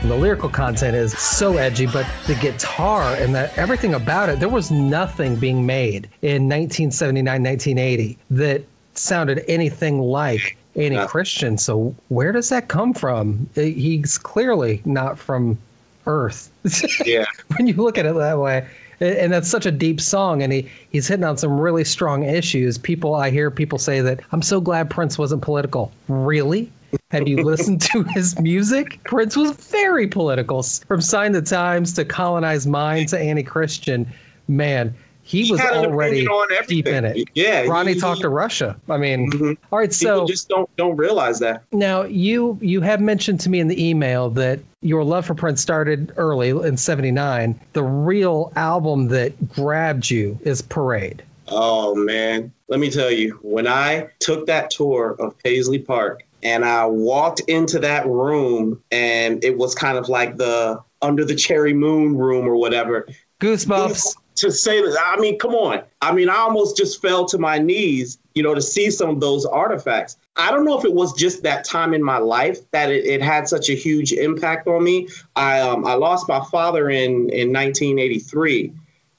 The 0.07 0.15
lyrical 0.15 0.47
content 0.47 0.95
is 0.95 1.11
so 1.17 1.57
edgy, 1.57 1.85
but 1.85 2.07
the 2.27 2.35
guitar 2.35 3.13
and 3.15 3.35
that 3.35 3.57
everything 3.57 3.93
about 3.93 4.29
it, 4.29 4.39
there 4.39 4.47
was 4.47 4.71
nothing 4.71 5.35
being 5.35 5.65
made 5.65 6.05
in 6.21 6.47
1979, 6.47 7.25
1980 7.43 8.17
that 8.31 8.63
sounded 8.93 9.43
anything 9.49 9.99
like 9.99 10.55
Annie 10.77 11.05
Christian. 11.07 11.57
So 11.57 11.93
where 12.07 12.31
does 12.31 12.49
that 12.49 12.69
come 12.69 12.93
from? 12.93 13.49
Uh, 13.57 13.61
he's 13.61 14.17
clearly 14.17 14.81
not 14.85 15.19
from 15.19 15.57
Earth. 16.05 16.49
Yeah. 17.05 17.25
when 17.57 17.67
you 17.67 17.73
look 17.73 17.97
at 17.97 18.05
it 18.05 18.15
that 18.15 18.39
way. 18.39 18.65
And 19.01 19.31
that's 19.31 19.49
such 19.49 19.65
a 19.65 19.71
deep 19.71 19.99
song, 20.01 20.41
and 20.41 20.51
he, 20.51 20.71
he's 20.89 21.07
hitting 21.07 21.25
on 21.25 21.37
some 21.37 21.59
really 21.59 21.83
strong 21.83 22.23
issues. 22.23 22.77
People, 22.79 23.13
I 23.13 23.29
hear 23.29 23.51
people 23.51 23.77
say 23.77 24.01
that 24.01 24.21
I'm 24.31 24.41
so 24.41 24.59
glad 24.61 24.89
Prince 24.89 25.17
wasn't 25.19 25.43
political. 25.43 25.91
Really? 26.07 26.71
Have 27.11 27.27
you 27.27 27.43
listened 27.43 27.81
to 27.81 28.03
his 28.03 28.39
music? 28.39 29.01
Prince 29.03 29.35
was 29.35 29.51
very 29.51 30.07
political, 30.07 30.63
from 30.63 31.01
Sign 31.01 31.31
the 31.31 31.41
Times 31.41 31.93
to 31.93 32.05
Colonized 32.05 32.67
Mind 32.67 33.09
to 33.09 33.19
Annie 33.19 33.43
Christian. 33.43 34.07
Man, 34.47 34.95
he, 35.27 35.43
he 35.43 35.51
was 35.51 35.59
already 35.59 36.25
deep 36.67 36.87
in 36.87 37.03
it. 37.03 37.27
Yeah, 37.33 37.63
Ronnie 37.63 37.95
he, 37.95 37.99
talked 37.99 38.19
he, 38.19 38.21
to 38.23 38.29
Russia. 38.29 38.77
I 38.89 38.97
mean, 38.97 39.29
mm-hmm. 39.29 39.53
all 39.73 39.79
right. 39.79 39.91
So 39.91 40.15
People 40.15 40.27
just 40.27 40.47
don't 40.47 40.75
don't 40.77 40.95
realize 40.95 41.39
that. 41.39 41.63
Now 41.71 42.03
you 42.03 42.57
you 42.61 42.79
have 42.79 43.01
mentioned 43.01 43.41
to 43.41 43.49
me 43.49 43.59
in 43.59 43.67
the 43.67 43.89
email 43.89 44.29
that 44.31 44.61
your 44.81 45.03
love 45.03 45.25
for 45.25 45.35
Prince 45.35 45.61
started 45.61 46.13
early 46.15 46.49
in 46.49 46.77
'79. 46.77 47.59
The 47.73 47.83
real 47.83 48.53
album 48.55 49.09
that 49.09 49.49
grabbed 49.49 50.09
you 50.09 50.39
is 50.43 50.61
Parade. 50.61 51.23
Oh 51.49 51.93
man, 51.95 52.53
let 52.67 52.79
me 52.79 52.89
tell 52.89 53.11
you, 53.11 53.39
when 53.41 53.67
I 53.67 54.09
took 54.19 54.47
that 54.47 54.69
tour 54.69 55.15
of 55.19 55.37
Paisley 55.39 55.79
Park 55.79 56.23
and 56.43 56.63
I 56.63 56.85
walked 56.85 57.41
into 57.41 57.79
that 57.79 58.07
room 58.07 58.83
and 58.91 59.43
it 59.43 59.57
was 59.57 59.75
kind 59.75 59.97
of 59.97 60.09
like 60.09 60.37
the 60.37 60.81
under 61.01 61.25
the 61.25 61.35
cherry 61.35 61.73
moon 61.73 62.17
room 62.17 62.47
or 62.47 62.55
whatever. 62.55 63.07
Goosebumps. 63.39 64.15
To 64.37 64.51
say 64.51 64.79
that, 64.79 64.95
I 65.03 65.19
mean, 65.19 65.39
come 65.39 65.55
on. 65.55 65.81
I 65.99 66.11
mean, 66.11 66.29
I 66.29 66.35
almost 66.35 66.77
just 66.77 67.01
fell 67.01 67.25
to 67.29 67.39
my 67.39 67.57
knees, 67.57 68.19
you 68.35 68.43
know, 68.43 68.53
to 68.53 68.61
see 68.61 68.91
some 68.91 69.09
of 69.09 69.19
those 69.19 69.47
artifacts. 69.47 70.15
I 70.35 70.51
don't 70.51 70.63
know 70.63 70.77
if 70.77 70.85
it 70.85 70.93
was 70.93 71.13
just 71.13 71.41
that 71.41 71.65
time 71.65 71.95
in 71.95 72.03
my 72.03 72.19
life 72.19 72.59
that 72.69 72.91
it, 72.91 73.03
it 73.07 73.23
had 73.23 73.47
such 73.47 73.69
a 73.69 73.73
huge 73.73 74.13
impact 74.13 74.67
on 74.67 74.83
me. 74.83 75.07
I 75.35 75.61
um, 75.61 75.87
I 75.87 75.95
lost 75.95 76.29
my 76.29 76.45
father 76.51 76.87
in 76.87 77.31
in 77.31 77.51
1983, 77.51 78.73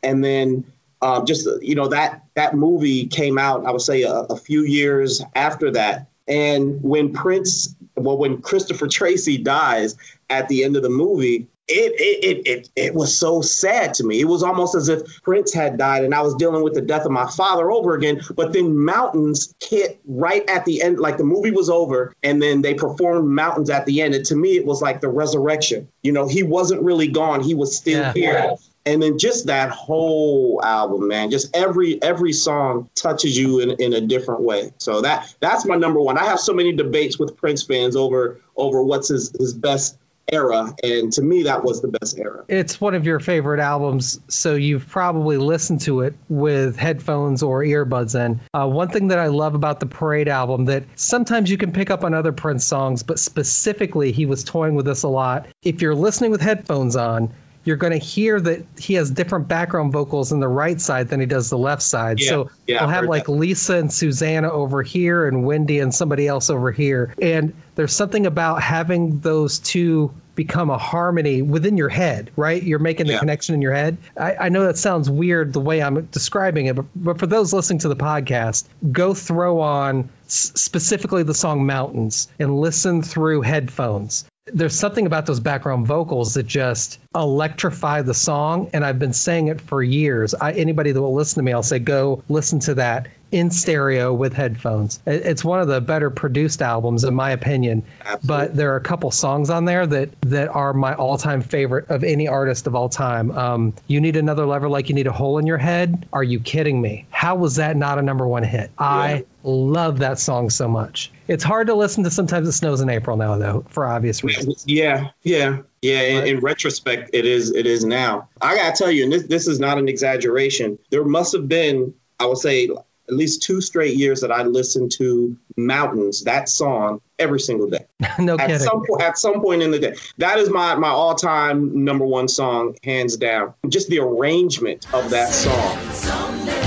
and 0.05 0.23
then 0.23 0.65
um, 1.03 1.27
just 1.27 1.49
you 1.63 1.75
know 1.75 1.89
that 1.89 2.25
that 2.35 2.55
movie 2.55 3.07
came 3.07 3.39
out. 3.39 3.67
I 3.67 3.73
would 3.73 3.81
say 3.81 4.03
a, 4.03 4.13
a 4.15 4.37
few 4.37 4.63
years 4.63 5.21
after 5.35 5.73
that, 5.73 6.07
and 6.29 6.83
when 6.83 7.13
Prince, 7.13 7.75
well, 7.97 8.19
when 8.19 8.41
Christopher 8.43 8.87
Tracy 8.91 9.39
dies 9.39 9.97
at 10.31 10.49
the 10.49 10.65
end 10.65 10.77
of 10.77 10.83
the 10.83 10.91
movie, 10.91 11.49
it, 11.71 11.93
it 12.01 12.25
it 12.25 12.47
it 12.47 12.69
it 12.77 12.95
was 12.95 13.15
so 13.15 13.43
sad 13.43 13.93
to 13.95 14.05
me. 14.05 14.21
It 14.21 14.25
was 14.25 14.43
almost 14.43 14.75
as 14.75 14.89
if 14.89 15.23
Prince 15.23 15.53
had 15.53 15.77
died 15.77 16.03
and 16.03 16.15
I 16.15 16.23
was 16.23 16.35
dealing 16.37 16.63
with 16.63 16.73
the 16.73 16.81
death 16.81 17.05
of 17.05 17.11
my 17.11 17.31
father 17.31 17.71
over 17.71 17.95
again. 17.95 18.23
But 18.35 18.55
then 18.55 18.79
mountains 18.79 19.55
hit 19.63 20.01
right 20.07 20.49
at 20.49 20.65
the 20.65 20.81
end, 20.81 20.99
like 20.99 21.19
the 21.19 21.25
movie 21.25 21.51
was 21.51 21.69
over, 21.69 22.15
and 22.23 22.41
then 22.41 22.63
they 22.63 22.73
performed 22.73 23.29
mountains 23.29 23.69
at 23.69 23.85
the 23.85 24.01
end. 24.01 24.15
And 24.15 24.25
to 24.27 24.35
me, 24.35 24.57
it 24.57 24.65
was 24.65 24.81
like 24.81 25.03
the 25.03 25.11
resurrection. 25.11 25.89
You 26.03 26.13
know, 26.13 26.27
he 26.27 26.43
wasn't 26.43 26.83
really 26.83 27.09
gone; 27.09 27.43
he 27.43 27.55
was 27.55 27.77
still 27.77 28.01
yeah. 28.01 28.13
here 28.15 28.57
and 28.89 29.03
then 29.03 29.19
just 29.19 29.47
that 29.47 29.71
whole 29.71 30.61
album 30.65 31.09
man 31.09 31.31
just 31.31 31.55
every 31.55 32.03
every 32.03 32.33
song 32.33 32.89
touches 32.95 33.37
you 33.37 33.61
in, 33.61 33.71
in 33.73 33.93
a 33.93 34.01
different 34.01 34.41
way. 34.41 34.73
So 34.79 35.03
that 35.03 35.35
that's 35.41 35.67
my 35.67 35.77
number 35.77 36.01
one. 36.01 36.17
I 36.17 36.25
have 36.25 36.41
so 36.41 36.55
many 36.55 36.73
debates 36.73 37.19
with 37.19 37.37
prince 37.37 37.63
fans 37.63 37.97
over 37.97 38.41
over 38.57 38.83
what's 38.83 39.09
his, 39.09 39.31
his 39.39 39.53
best 39.53 39.99
era. 40.31 40.75
And 40.83 41.13
to 41.15 41.23
me 41.23 41.45
that 41.45 41.65
was 41.65 41.83
the 41.83 41.89
best 41.89 42.19
era. 42.19 42.45
It's 42.49 42.81
one 42.81 42.95
of 42.95 43.05
your 43.05 43.21
favorite 43.21 43.61
albums 43.61 44.21
so 44.29 44.55
you've 44.55 44.89
probably 44.89 45.37
listened 45.37 45.83
to 45.83 46.01
it 46.01 46.15
with 46.31 46.77
headphones 46.77 47.43
or 47.43 47.63
earbuds 47.63 48.15
in. 48.15 48.41
Uh, 48.55 48.69
one 48.69 48.89
thing 48.89 49.09
that 49.09 49.19
i 49.19 49.27
love 49.27 49.55
about 49.55 49.81
the 49.81 49.87
parade 49.87 50.29
album 50.29 50.67
that 50.67 50.85
sometimes 50.97 51.51
you 51.51 51.59
can 51.59 51.73
pick 51.73 51.91
up 51.91 52.05
on 52.05 52.15
other 52.15 52.33
prince 52.33 52.65
songs 52.65 53.03
but 53.03 53.19
specifically 53.19 54.13
he 54.13 54.25
was 54.25 54.45
toying 54.45 54.75
with 54.75 54.87
this 54.87 55.03
a 55.03 55.09
lot. 55.09 55.47
If 55.63 55.83
you're 55.83 55.95
listening 55.95 56.31
with 56.31 56.41
headphones 56.41 56.97
on 56.97 57.35
you're 57.69 57.77
going 57.77 57.93
to 57.93 57.99
hear 57.99 58.41
that 58.41 58.65
he 58.79 58.95
has 58.95 59.11
different 59.11 59.47
background 59.47 59.93
vocals 59.93 60.33
in 60.33 60.41
the 60.41 60.49
right 60.49 60.81
side 60.81 61.09
than 61.09 61.21
he 61.21 61.27
does 61.27 61.51
the 61.51 61.59
left 61.59 61.83
side. 61.83 62.19
Yeah, 62.19 62.29
so 62.31 62.51
yeah, 62.67 62.79
he'll 62.81 62.89
I've 62.89 63.05
like 63.05 63.27
that. 63.27 63.33
Lisa 63.33 63.77
and 63.77 63.93
Susanna 63.93 64.51
over 64.51 64.83
here 64.83 65.27
and 65.29 65.45
Wendy 65.45 65.79
and 65.79 65.95
somebody 65.95 66.27
else 66.27 66.49
over 66.51 66.73
here. 66.73 67.15
And 67.21 67.53
there's 67.75 67.93
something 67.93 68.25
about 68.27 68.63
having 68.63 69.21
those 69.21 69.59
two 69.59 70.13
become 70.35 70.71
a 70.71 70.79
harmony 70.79 71.43
within 71.43 71.77
your 71.77 71.89
head, 71.89 72.31
right? 72.37 72.63
You're 72.63 72.79
making 72.79 73.07
the 73.07 73.15
Yeah. 73.15 73.19
connection 73.19 73.55
in 73.57 73.61
your 73.63 73.75
head. 73.75 73.99
I, 74.17 74.37
I 74.37 74.49
know 74.51 74.65
that 74.67 74.79
sounds 74.79 75.11
weird 75.11 75.53
the 75.53 75.61
way 75.61 75.83
I'm 75.83 76.07
describing 76.07 76.67
it, 76.67 76.77
but, 76.77 76.87
but 76.95 77.19
for 77.19 77.27
those 77.27 77.53
listening 77.53 77.81
to 77.81 77.89
the 77.89 77.97
podcast, 77.97 78.65
go 78.93 79.15
throw 79.15 79.61
on 79.61 80.09
s- 80.27 80.53
specifically 80.55 81.25
the 81.25 81.35
song 81.35 81.67
Mountains 81.67 82.29
and 82.39 82.59
listen 82.61 83.03
through 83.03 83.43
headphones. 83.43 84.25
There's 84.53 84.79
something 84.79 85.07
about 85.07 85.27
those 85.27 85.41
background 85.41 85.87
vocals 85.87 86.35
that 86.35 86.47
just 86.47 86.99
electrify 87.15 88.03
the 88.03 88.15
song. 88.15 88.71
And 88.73 88.85
I've 88.85 88.99
been 88.99 89.13
saying 89.13 89.49
it 89.49 89.61
for 89.61 89.83
years. 89.83 90.35
I, 90.35 90.53
anybody 90.53 90.93
that 90.93 91.01
will 91.01 91.15
listen 91.15 91.41
to 91.41 91.43
me, 91.45 91.53
I'll 91.53 91.63
say, 91.63 91.79
go 91.79 92.23
listen 92.29 92.61
to 92.61 92.75
that 92.75 93.09
in 93.31 93.51
stereo 93.51 94.15
with 94.15 94.33
headphones. 94.33 95.01
It's 95.07 95.45
one 95.45 95.61
of 95.61 95.69
the 95.69 95.83
better 95.83 96.09
produced 96.09 96.63
albums, 96.63 97.05
in 97.05 97.15
my 97.15 97.33
opinion. 97.33 97.83
Absolutely. 98.01 98.27
But 98.27 98.57
there 98.57 98.73
are 98.73 98.77
a 98.77 98.81
couple 98.81 99.11
songs 99.11 99.51
on 99.51 99.67
there 99.67 99.87
that 99.87 100.19
that 100.23 100.49
are 100.49 100.73
my 100.73 100.95
all-time 100.95 101.43
favorite 101.43 101.91
of 101.91 102.05
any 102.05 102.27
artist 102.27 102.67
of 102.67 102.75
all 102.75 102.89
time. 102.89 103.31
Um, 103.33 103.75
you 103.87 104.01
need 104.01 104.17
another 104.17 104.47
lever 104.47 104.71
like 104.71 104.89
you 104.89 104.95
need 104.95 105.07
a 105.07 105.13
hole 105.13 105.37
in 105.37 105.47
your 105.47 105.59
head. 105.59 106.09
Are 106.11 106.25
you 106.25 106.41
kidding 106.41 106.81
me? 106.81 107.07
How 107.11 107.35
was 107.35 107.57
that 107.57 107.77
not 107.77 107.99
a 107.99 108.03
number 108.03 108.27
one 108.27 108.45
hit? 108.45 108.71
I 108.79 109.27
love 109.43 109.99
that 109.99 110.19
song 110.19 110.49
so 110.49 110.67
much. 110.67 111.13
It's 111.29 111.45
hard 111.45 111.67
to 111.67 111.75
listen 111.75 112.05
to. 112.05 112.11
Sometimes 112.11 112.49
it 112.49 112.53
snows 112.53 112.81
in 112.81 112.89
April 112.89 113.17
now, 113.17 113.37
though, 113.37 113.65
for 113.69 113.87
obvious 113.87 114.25
reasons. 114.25 114.65
Yeah, 114.67 115.11
yeah, 115.23 115.59
yeah. 115.83 116.01
In, 116.01 116.27
in 116.27 116.41
retrospect, 116.41 117.11
it 117.13 117.27
is 117.27 117.51
it 117.55 117.67
is 117.67 117.85
now. 117.85 118.29
I 118.41 118.57
gotta 118.57 118.75
tell 118.75 118.91
you, 118.91 119.05
and 119.05 119.13
this 119.13 119.25
this 119.25 119.47
is 119.47 119.61
not 119.61 119.77
an 119.79 119.89
exaggeration. 119.89 120.79
There 120.91 121.05
must 121.05 121.35
have 121.35 121.47
been, 121.47 121.95
I 122.19 122.27
would 122.27 122.39
say, 122.39 122.69
at 123.09 123.15
least 123.15 123.43
two 123.43 123.61
straight 123.61 123.97
years 123.97 124.23
that 124.23 124.33
I 124.33 124.43
listened 124.43 124.93
to 124.93 125.37
Mountains, 125.57 126.25
that 126.25 126.49
song, 126.49 127.01
every 127.19 127.41
single 127.41 127.69
day. 127.69 127.87
no 128.19 128.35
At 128.35 128.49
kidding. 128.49 128.59
some 128.59 128.85
point, 128.87 129.03
at 129.03 129.19
some 129.19 129.41
point 129.41 129.63
in 129.63 129.71
the 129.71 129.79
day, 129.79 129.97
that 130.19 130.39
is 130.39 130.49
my 130.51 130.75
my 130.77 130.89
all 130.89 131.15
time 131.15 131.85
number 131.85 132.07
one 132.07 132.29
song, 132.29 132.77
hands 132.83 133.17
down. 133.19 133.55
Just 133.69 133.89
the 133.89 133.99
arrangement 133.99 134.87
of 134.95 135.11
that 135.11 135.31
song. 135.31 136.58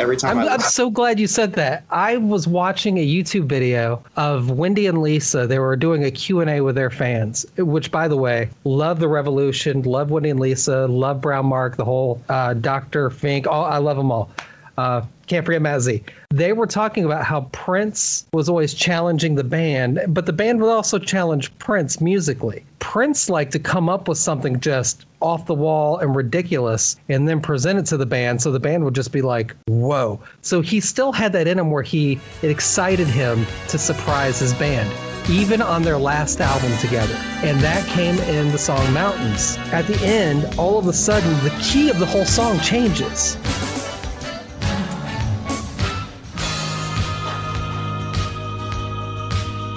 Every 0.00 0.16
time 0.16 0.38
I'm, 0.38 0.48
I 0.48 0.54
I'm 0.54 0.60
so 0.60 0.90
glad 0.90 1.20
you 1.20 1.26
said 1.26 1.54
that. 1.54 1.84
I 1.90 2.16
was 2.16 2.48
watching 2.48 2.98
a 2.98 3.06
YouTube 3.06 3.44
video 3.44 4.02
of 4.16 4.50
Wendy 4.50 4.86
and 4.86 5.02
Lisa. 5.02 5.46
They 5.46 5.58
were 5.58 5.76
doing 5.76 6.04
a 6.04 6.10
Q&A 6.10 6.60
with 6.60 6.74
their 6.74 6.90
fans, 6.90 7.46
which, 7.56 7.90
by 7.90 8.08
the 8.08 8.16
way, 8.16 8.50
love 8.64 8.98
the 8.98 9.08
Revolution, 9.08 9.82
love 9.82 10.10
Wendy 10.10 10.30
and 10.30 10.40
Lisa, 10.40 10.86
love 10.86 11.20
Brown 11.20 11.46
Mark, 11.46 11.76
the 11.76 11.84
whole 11.84 12.22
uh, 12.28 12.54
Dr. 12.54 13.10
Fink. 13.10 13.46
All, 13.46 13.64
I 13.64 13.78
love 13.78 13.96
them 13.96 14.10
all. 14.10 14.30
Uh, 14.80 15.04
can't 15.26 15.44
forget 15.44 15.60
Mazzy. 15.60 16.04
They 16.30 16.54
were 16.54 16.66
talking 16.66 17.04
about 17.04 17.22
how 17.22 17.42
Prince 17.52 18.26
was 18.32 18.48
always 18.48 18.72
challenging 18.72 19.34
the 19.34 19.44
band, 19.44 20.00
but 20.08 20.24
the 20.24 20.32
band 20.32 20.62
would 20.62 20.70
also 20.70 20.98
challenge 20.98 21.56
Prince 21.58 22.00
musically. 22.00 22.64
Prince 22.78 23.28
liked 23.28 23.52
to 23.52 23.58
come 23.58 23.90
up 23.90 24.08
with 24.08 24.16
something 24.16 24.60
just 24.60 25.04
off 25.20 25.44
the 25.44 25.54
wall 25.54 25.98
and 25.98 26.16
ridiculous 26.16 26.96
and 27.10 27.28
then 27.28 27.42
present 27.42 27.78
it 27.78 27.86
to 27.86 27.98
the 27.98 28.06
band 28.06 28.40
so 28.40 28.52
the 28.52 28.58
band 28.58 28.82
would 28.84 28.94
just 28.94 29.12
be 29.12 29.20
like, 29.20 29.54
whoa. 29.66 30.20
So 30.40 30.62
he 30.62 30.80
still 30.80 31.12
had 31.12 31.34
that 31.34 31.46
in 31.46 31.58
him 31.58 31.70
where 31.70 31.82
he 31.82 32.18
it 32.40 32.50
excited 32.50 33.06
him 33.06 33.46
to 33.68 33.76
surprise 33.76 34.38
his 34.38 34.54
band. 34.54 34.90
Even 35.28 35.60
on 35.60 35.82
their 35.82 35.98
last 35.98 36.40
album 36.40 36.74
together. 36.78 37.14
And 37.44 37.60
that 37.60 37.86
came 37.86 38.18
in 38.20 38.50
the 38.50 38.58
song 38.58 38.90
Mountains. 38.94 39.58
At 39.72 39.86
the 39.86 40.02
end, 40.02 40.58
all 40.58 40.78
of 40.78 40.86
a 40.88 40.94
sudden, 40.94 41.30
the 41.44 41.54
key 41.62 41.90
of 41.90 41.98
the 41.98 42.06
whole 42.06 42.24
song 42.24 42.58
changes. 42.60 43.36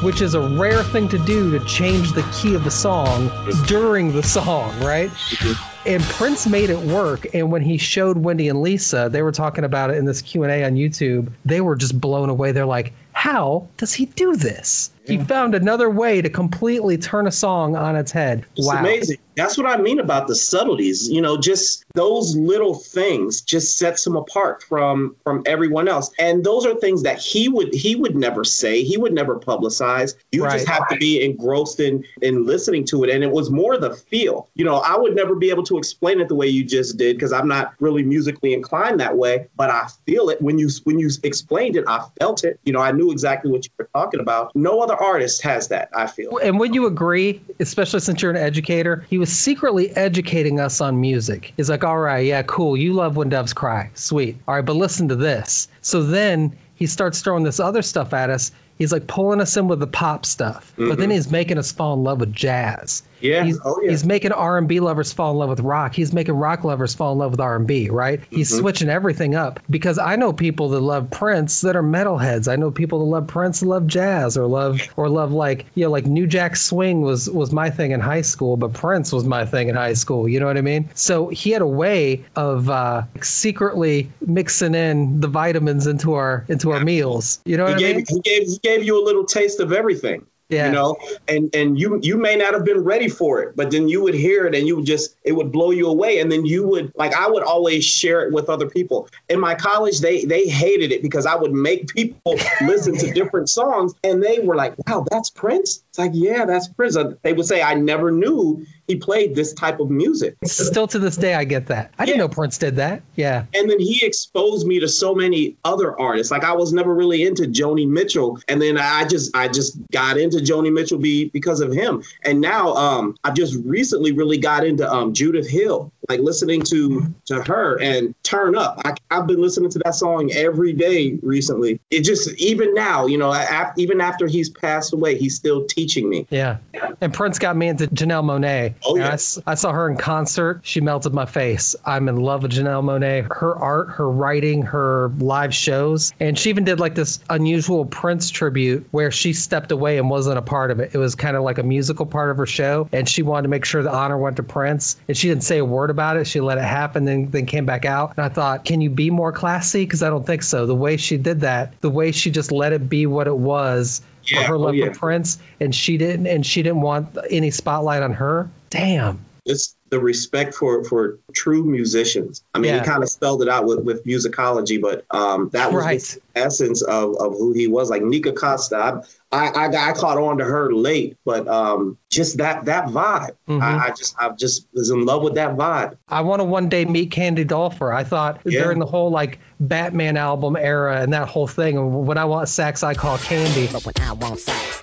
Which 0.03 0.21
is 0.21 0.35
a 0.35 0.41
rare 0.57 0.83
thing 0.83 1.07
to 1.09 1.17
do 1.19 1.57
to 1.57 1.65
change 1.65 2.11
the 2.13 2.23
key 2.33 2.55
of 2.55 2.63
the 2.63 2.71
song 2.71 3.31
during 3.67 4.11
the 4.11 4.23
song, 4.23 4.77
right? 4.81 5.09
Mm-hmm. 5.09 5.69
And 5.85 6.01
Prince 6.03 6.47
made 6.47 6.69
it 6.69 6.79
work. 6.79 7.33
And 7.33 7.51
when 7.51 7.61
he 7.61 7.77
showed 7.77 8.17
Wendy 8.17 8.47
and 8.47 8.61
Lisa, 8.61 9.09
they 9.11 9.21
were 9.21 9.33
talking 9.33 9.65
about 9.65 9.89
it 9.89 9.97
in 9.97 10.05
this 10.05 10.21
Q 10.21 10.43
and 10.43 10.51
A 10.51 10.63
on 10.63 10.75
YouTube. 10.75 11.31
They 11.43 11.59
were 11.59 11.75
just 11.75 11.99
blown 11.99 12.29
away. 12.29 12.53
They're 12.53 12.65
like, 12.65 12.93
"How 13.11 13.67
does 13.77 13.93
he 13.93 14.05
do 14.05 14.35
this? 14.35 14.91
He 15.05 15.17
found 15.17 15.55
another 15.55 15.89
way 15.89 16.21
to 16.21 16.29
completely 16.29 16.97
turn 16.97 17.27
a 17.27 17.31
song 17.31 17.75
on 17.75 17.95
its 17.95 18.11
head." 18.11 18.45
It's 18.55 18.67
wow, 18.67 18.79
amazing. 18.79 19.17
That's 19.35 19.57
what 19.57 19.65
I 19.65 19.77
mean 19.77 19.99
about 19.99 20.27
the 20.27 20.35
subtleties. 20.35 21.09
You 21.09 21.21
know, 21.21 21.37
just 21.37 21.85
those 21.95 22.35
little 22.35 22.75
things 22.75 23.41
just 23.41 23.77
sets 23.77 24.05
him 24.05 24.15
apart 24.15 24.63
from 24.63 25.15
from 25.23 25.43
everyone 25.45 25.87
else. 25.87 26.11
And 26.19 26.43
those 26.43 26.65
are 26.65 26.75
things 26.75 27.03
that 27.03 27.19
he 27.19 27.49
would 27.49 27.73
he 27.73 27.95
would 27.95 28.15
never 28.15 28.43
say. 28.43 28.83
He 28.83 28.97
would 28.97 29.13
never 29.13 29.39
publicize. 29.39 30.15
You 30.31 30.43
just 30.43 30.67
have 30.67 30.87
to 30.89 30.97
be 30.97 31.23
engrossed 31.23 31.79
in 31.79 32.05
in 32.21 32.45
listening 32.45 32.85
to 32.85 33.03
it. 33.03 33.09
And 33.09 33.23
it 33.23 33.31
was 33.31 33.49
more 33.49 33.77
the 33.77 33.95
feel. 33.95 34.49
You 34.55 34.65
know, 34.65 34.75
I 34.75 34.97
would 34.97 35.15
never 35.15 35.35
be 35.35 35.49
able 35.49 35.63
to 35.63 35.77
explain 35.77 36.19
it 36.19 36.27
the 36.27 36.35
way 36.35 36.47
you 36.47 36.63
just 36.63 36.97
did 36.97 37.15
because 37.15 37.33
I'm 37.33 37.47
not 37.47 37.73
really 37.79 38.03
musically 38.03 38.53
inclined 38.53 38.99
that 38.99 39.17
way. 39.17 39.47
But 39.55 39.69
I 39.69 39.87
feel 40.05 40.29
it 40.29 40.41
when 40.41 40.57
you 40.59 40.69
when 40.83 40.99
you 40.99 41.09
explained 41.23 41.75
it. 41.75 41.85
I 41.87 42.05
felt 42.19 42.43
it. 42.43 42.59
You 42.63 42.73
know, 42.73 42.81
I 42.81 42.91
knew 42.91 43.11
exactly 43.11 43.51
what 43.51 43.65
you 43.65 43.71
were 43.77 43.89
talking 43.93 44.19
about. 44.19 44.55
No 44.55 44.79
other 44.81 44.92
artist 44.95 45.41
has 45.43 45.69
that. 45.69 45.89
I 45.93 46.07
feel. 46.07 46.37
And 46.37 46.59
would 46.59 46.75
you 46.75 46.85
agree, 46.85 47.41
especially 47.59 47.99
since 47.99 48.21
you're 48.21 48.31
an 48.31 48.37
educator, 48.37 49.05
he 49.09 49.17
was 49.17 49.31
secretly 49.31 49.89
educating 49.91 50.59
us 50.59 50.81
on 50.81 50.99
music. 50.99 51.53
He's 51.57 51.69
like, 51.69 51.83
all 51.83 51.97
right, 51.97 52.25
yeah, 52.25 52.43
cool. 52.43 52.77
You 52.77 52.93
love 52.93 53.15
When 53.15 53.29
Doves 53.29 53.53
Cry. 53.53 53.91
Sweet. 53.93 54.37
All 54.47 54.55
right, 54.55 54.65
but 54.65 54.75
listen 54.75 55.09
to 55.09 55.15
this. 55.15 55.67
So 55.81 56.03
then 56.03 56.57
he 56.75 56.87
starts 56.87 57.21
throwing 57.21 57.43
this 57.43 57.59
other 57.59 57.81
stuff 57.81 58.13
at 58.13 58.29
us. 58.29 58.51
He's 58.77 58.91
like 58.91 59.07
pulling 59.07 59.39
us 59.39 59.55
in 59.55 59.67
with 59.67 59.79
the 59.79 59.87
pop 59.87 60.25
stuff, 60.25 60.73
but 60.75 60.97
then 60.97 60.97
mm-hmm. 60.97 61.11
he's 61.11 61.29
making 61.29 61.59
us 61.59 61.71
fall 61.71 61.93
in 61.93 62.03
love 62.03 62.19
with 62.19 62.33
jazz. 62.33 63.03
Yeah. 63.23 63.43
He's, 63.43 63.59
Oh, 63.65 63.79
yeah. 63.81 63.91
he's 63.91 64.05
making 64.05 64.31
R&B 64.33 64.79
lovers 64.81 65.13
fall 65.13 65.31
in 65.31 65.37
love 65.37 65.49
with 65.49 65.61
rock. 65.61 65.95
He's 65.95 66.13
making 66.13 66.35
rock 66.35 66.63
lovers 66.63 66.93
fall 66.93 67.13
in 67.13 67.17
love 67.19 67.31
with 67.31 67.39
R&B, 67.39 67.89
right? 67.89 68.19
He's 68.29 68.51
Mm-hmm. 68.51 68.59
switching 68.61 68.89
everything 68.89 69.33
up 69.35 69.59
because 69.69 69.97
I 69.97 70.17
know 70.17 70.33
people 70.33 70.69
that 70.69 70.81
love 70.81 71.09
Prince 71.09 71.61
that 71.61 71.75
are 71.75 71.83
metalheads. 71.83 72.51
I 72.51 72.57
know 72.57 72.69
people 72.71 72.99
that 72.99 73.05
love 73.05 73.27
Prince 73.27 73.61
and 73.61 73.69
love 73.71 73.87
jazz 73.87 74.37
or 74.37 74.45
love 74.45 74.81
or 74.97 75.09
love 75.09 75.31
like, 75.31 75.65
you 75.75 75.85
know, 75.85 75.91
like 75.91 76.05
New 76.05 76.27
Jack 76.27 76.55
Swing 76.57 77.01
was 77.01 77.29
was 77.29 77.51
my 77.51 77.69
thing 77.69 77.91
in 77.91 77.99
high 78.01 78.21
school, 78.21 78.57
but 78.57 78.73
Prince 78.73 79.11
was 79.13 79.23
my 79.23 79.45
thing 79.45 79.69
in 79.69 79.75
high 79.75 79.93
school, 79.93 80.27
you 80.27 80.39
know 80.41 80.45
what 80.45 80.57
I 80.57 80.61
mean? 80.61 80.89
So 80.93 81.29
he 81.29 81.51
had 81.51 81.61
a 81.61 81.67
way 81.67 82.25
of 82.35 82.69
uh, 82.69 83.03
secretly 83.21 84.11
mixing 84.21 84.75
in 84.75 85.19
the 85.21 85.27
vitamins 85.27 85.87
into 85.87 86.13
our 86.13 86.45
into 86.49 86.71
our 86.71 86.83
meals. 86.83 87.39
You 87.45 87.57
know 87.57 87.65
he 87.65 87.71
what 87.73 87.77
I 87.77 87.79
gave, 87.79 87.95
mean? 87.95 88.05
he 88.09 88.19
gave 88.21 88.43
he 88.47 88.57
gave 88.61 88.83
you 88.83 89.01
a 89.01 89.03
little 89.05 89.25
taste 89.25 89.59
of 89.59 89.71
everything. 89.71 90.25
Yeah. 90.53 90.67
You 90.67 90.71
know, 90.73 90.97
and 91.27 91.53
and 91.55 91.79
you 91.79 91.99
you 92.01 92.17
may 92.17 92.35
not 92.35 92.53
have 92.53 92.65
been 92.65 92.83
ready 92.83 93.09
for 93.09 93.41
it, 93.41 93.55
but 93.55 93.71
then 93.71 93.87
you 93.87 94.03
would 94.03 94.13
hear 94.13 94.45
it 94.45 94.55
and 94.55 94.67
you 94.67 94.77
would 94.77 94.85
just 94.85 95.15
it 95.23 95.31
would 95.31 95.51
blow 95.51 95.71
you 95.71 95.87
away, 95.87 96.19
and 96.19 96.31
then 96.31 96.45
you 96.45 96.67
would 96.67 96.91
like 96.95 97.13
I 97.13 97.27
would 97.29 97.43
always 97.43 97.83
share 97.83 98.25
it 98.25 98.33
with 98.33 98.49
other 98.49 98.69
people. 98.69 99.07
In 99.29 99.39
my 99.39 99.55
college, 99.55 99.99
they 99.99 100.25
they 100.25 100.47
hated 100.47 100.91
it 100.91 101.01
because 101.01 101.25
I 101.25 101.35
would 101.35 101.53
make 101.53 101.87
people 101.87 102.35
listen 102.61 102.97
to 102.97 103.11
different 103.13 103.49
songs, 103.49 103.93
and 104.03 104.21
they 104.21 104.39
were 104.39 104.55
like, 104.55 104.75
"Wow, 104.87 105.05
that's 105.09 105.29
Prince." 105.29 105.83
It's 105.89 105.99
like, 105.99 106.11
"Yeah, 106.13 106.45
that's 106.45 106.67
Prince." 106.67 106.95
Uh, 106.95 107.15
They 107.21 107.33
would 107.33 107.45
say, 107.45 107.61
"I 107.61 107.73
never 107.73 108.11
knew 108.11 108.65
he 108.87 108.95
played 108.95 109.35
this 109.35 109.53
type 109.53 109.79
of 109.79 109.89
music." 109.89 110.35
Still 110.45 110.87
to 110.87 110.99
this 110.99 111.17
day 111.17 111.33
I 111.33 111.43
get 111.43 111.67
that. 111.67 111.93
I 111.97 112.05
didn't 112.05 112.19
know 112.19 112.29
Prince 112.29 112.57
did 112.57 112.77
that. 112.77 113.01
Yeah. 113.15 113.45
And 113.53 113.69
then 113.69 113.79
he 113.79 114.05
exposed 114.05 114.65
me 114.67 114.79
to 114.79 114.87
so 114.87 115.13
many 115.15 115.57
other 115.63 115.99
artists. 115.99 116.31
Like 116.31 116.43
I 116.43 116.53
was 116.53 116.73
never 116.73 116.93
really 116.93 117.23
into 117.23 117.43
Joni 117.43 117.87
Mitchell, 117.87 118.39
and 118.47 118.61
then 118.61 118.77
I 118.77 119.05
just 119.05 119.35
I 119.35 119.47
just 119.47 119.77
got 119.91 120.17
into 120.17 120.37
Joni 120.37 120.71
Mitchell 120.71 120.97
be 120.99 121.29
because 121.29 121.59
of 121.59 121.71
him. 121.71 122.03
And 122.23 122.41
now 122.41 122.73
um 122.73 123.15
I 123.23 123.31
just 123.31 123.55
recently 123.65 124.11
really 124.11 124.37
got 124.37 124.65
into 124.65 124.91
um 124.91 125.13
Judith 125.13 125.49
Hill, 125.49 125.91
like 126.09 126.19
listening 126.19 126.61
to 126.63 127.13
to 127.25 127.43
her 127.43 127.79
and 127.81 128.13
Turn 128.23 128.55
Up. 128.55 128.81
I, 128.85 128.95
I've 129.11 129.27
been 129.27 129.41
listening 129.41 129.69
to 129.71 129.79
that 129.79 129.95
song 129.95 130.31
every 130.31 130.73
day 130.73 131.19
recently. 131.21 131.79
It 131.89 132.01
just 132.01 132.33
even 132.39 132.73
now, 132.73 133.05
you 133.05 133.17
know, 133.17 133.31
af- 133.31 133.73
even 133.77 134.01
after 134.01 134.27
he's 134.27 134.49
passed 134.49 134.93
away, 134.93 135.17
he's 135.17 135.35
still 135.35 135.65
teaching 135.65 136.09
me. 136.09 136.27
Yeah. 136.29 136.57
And 137.01 137.13
Prince 137.13 137.39
got 137.39 137.55
me 137.55 137.67
into 137.67 137.87
Janelle 137.87 138.23
Monáe. 138.23 138.72
Oh, 138.85 138.95
I 138.97 138.99
yeah. 138.99 139.11
s- 139.13 139.39
I, 139.45 139.55
saw 139.55 139.71
her 139.71 139.89
in 139.89 139.97
concert. 139.97 140.61
She 140.63 140.81
melted 140.81 141.13
my 141.13 141.25
face. 141.25 141.75
I'm 141.85 142.09
in 142.09 142.17
love 142.17 142.43
with 142.43 142.51
Janelle 142.51 142.83
Monáe. 142.83 143.27
Her 143.31 143.55
art, 143.55 143.89
her 143.91 144.09
writing, 144.09 144.63
her 144.63 145.09
live 145.19 145.53
shows. 145.53 146.13
And 146.19 146.37
she 146.37 146.49
even 146.49 146.63
did 146.63 146.79
like 146.79 146.95
this 146.95 147.19
unusual 147.29 147.85
Prince 147.85 148.29
tribute 148.29 148.87
where 148.91 149.11
she 149.11 149.33
stepped 149.33 149.71
away 149.71 149.97
and 149.97 150.09
wasn't 150.09 150.37
a 150.37 150.41
part 150.41 150.71
of 150.71 150.79
it. 150.79 150.91
It 150.93 150.97
was 150.97 151.15
kind 151.15 151.35
of 151.35 151.43
like 151.43 151.57
a 151.57 151.63
musical 151.63 152.05
part 152.05 152.31
of 152.31 152.37
her 152.37 152.45
show. 152.45 152.87
And 152.91 153.07
she 153.07 153.23
wanted 153.23 153.43
to 153.43 153.49
make 153.49 153.65
sure 153.65 153.83
the 153.83 153.93
honor 153.93 154.17
went 154.17 154.37
to 154.37 154.43
Prince. 154.43 154.97
And 155.07 155.15
she 155.17 155.27
didn't 155.29 155.43
say 155.43 155.59
a 155.59 155.65
word 155.65 155.89
about 155.89 156.17
it. 156.17 156.25
She 156.27 156.41
let 156.41 156.57
it 156.57 156.63
happen, 156.63 157.05
then 157.05 157.29
then 157.31 157.45
came 157.45 157.65
back 157.65 157.85
out. 157.85 158.13
And 158.17 158.25
I 158.25 158.29
thought, 158.29 158.65
can 158.65 158.81
you 158.81 158.89
be 158.89 159.09
more 159.09 159.31
classy? 159.31 159.83
Because 159.83 160.03
I 160.03 160.09
don't 160.09 160.25
think 160.25 160.43
so. 160.43 160.65
The 160.65 160.75
way 160.75 160.97
she 160.97 161.17
did 161.17 161.41
that, 161.41 161.79
the 161.81 161.89
way 161.89 162.11
she 162.11 162.31
just 162.31 162.51
let 162.51 162.73
it 162.73 162.89
be 162.89 163.05
what 163.05 163.27
it 163.27 163.35
was 163.35 164.01
Yeah, 164.25 164.41
for 164.41 164.47
her 164.47 164.55
oh, 164.55 164.59
love 164.59 164.75
yeah. 164.75 164.93
for 164.93 164.99
Prince, 164.99 165.39
and 165.59 165.73
she 165.73 165.97
didn't, 165.97 166.27
and 166.27 166.45
she 166.45 166.63
didn't 166.63 166.81
want 166.81 167.17
any 167.29 167.51
spotlight 167.51 168.03
on 168.03 168.13
her. 168.13 168.49
Damn. 168.69 169.25
It's 169.45 169.75
the 169.89 169.99
respect 169.99 170.55
for 170.55 170.83
for 170.85 171.19
true 171.33 171.63
musicians. 171.63 172.43
I 172.53 172.59
mean, 172.59 172.73
Yeah. 172.73 172.79
he 172.79 172.85
kind 172.85 173.03
of 173.03 173.09
spelled 173.09 173.41
it 173.43 173.49
out 173.49 173.65
with, 173.65 173.79
with 173.83 174.05
musicology, 174.05 174.81
but 174.81 175.05
um, 175.11 175.49
that 175.53 175.71
was 175.71 175.83
Right. 175.83 175.99
the 175.99 176.19
essence 176.39 176.81
of, 176.81 177.15
of 177.19 177.33
who 177.33 177.51
he 177.53 177.67
was. 177.67 177.89
Like 177.89 178.01
Nikka 178.01 178.31
Costa, 178.33 179.03
I, 179.31 179.47
I 179.49 179.65
I 179.67 179.89
I 179.89 179.93
caught 179.93 180.17
on 180.17 180.37
to 180.39 180.45
her 180.45 180.73
late, 180.73 181.17
but 181.25 181.47
um, 181.47 181.97
just 182.09 182.37
that 182.37 182.65
that 182.65 182.85
vibe. 182.87 183.35
Mhm. 183.49 183.61
I, 183.61 183.87
I 183.87 183.89
just 183.89 184.15
I 184.17 184.29
just 184.29 184.67
was 184.73 184.89
in 184.89 185.05
love 185.05 185.21
with 185.23 185.35
that 185.35 185.55
vibe. 185.57 185.97
I 186.07 186.21
want 186.21 186.39
to 186.39 186.45
one 186.45 186.69
day 186.69 186.85
meet 186.85 187.11
Candy 187.11 187.43
Dulfer. 187.45 187.93
I 187.93 188.03
thought 188.03 188.39
Yeah. 188.45 188.63
during 188.63 188.79
the 188.79 188.85
whole 188.85 189.11
like 189.11 189.39
Batman 189.59 190.17
album 190.17 190.55
era 190.55 191.01
and 191.01 191.13
that 191.13 191.27
whole 191.27 191.47
thing, 191.47 192.05
when 192.05 192.17
I 192.17 192.25
want 192.25 192.47
sex, 192.49 192.81
I 192.83 192.93
call 192.93 193.17
Candy. 193.17 193.67
But 193.71 193.85
when 193.85 193.93
I 194.01 194.13
want 194.13 194.39
sex, 194.39 194.57
I 194.57 194.82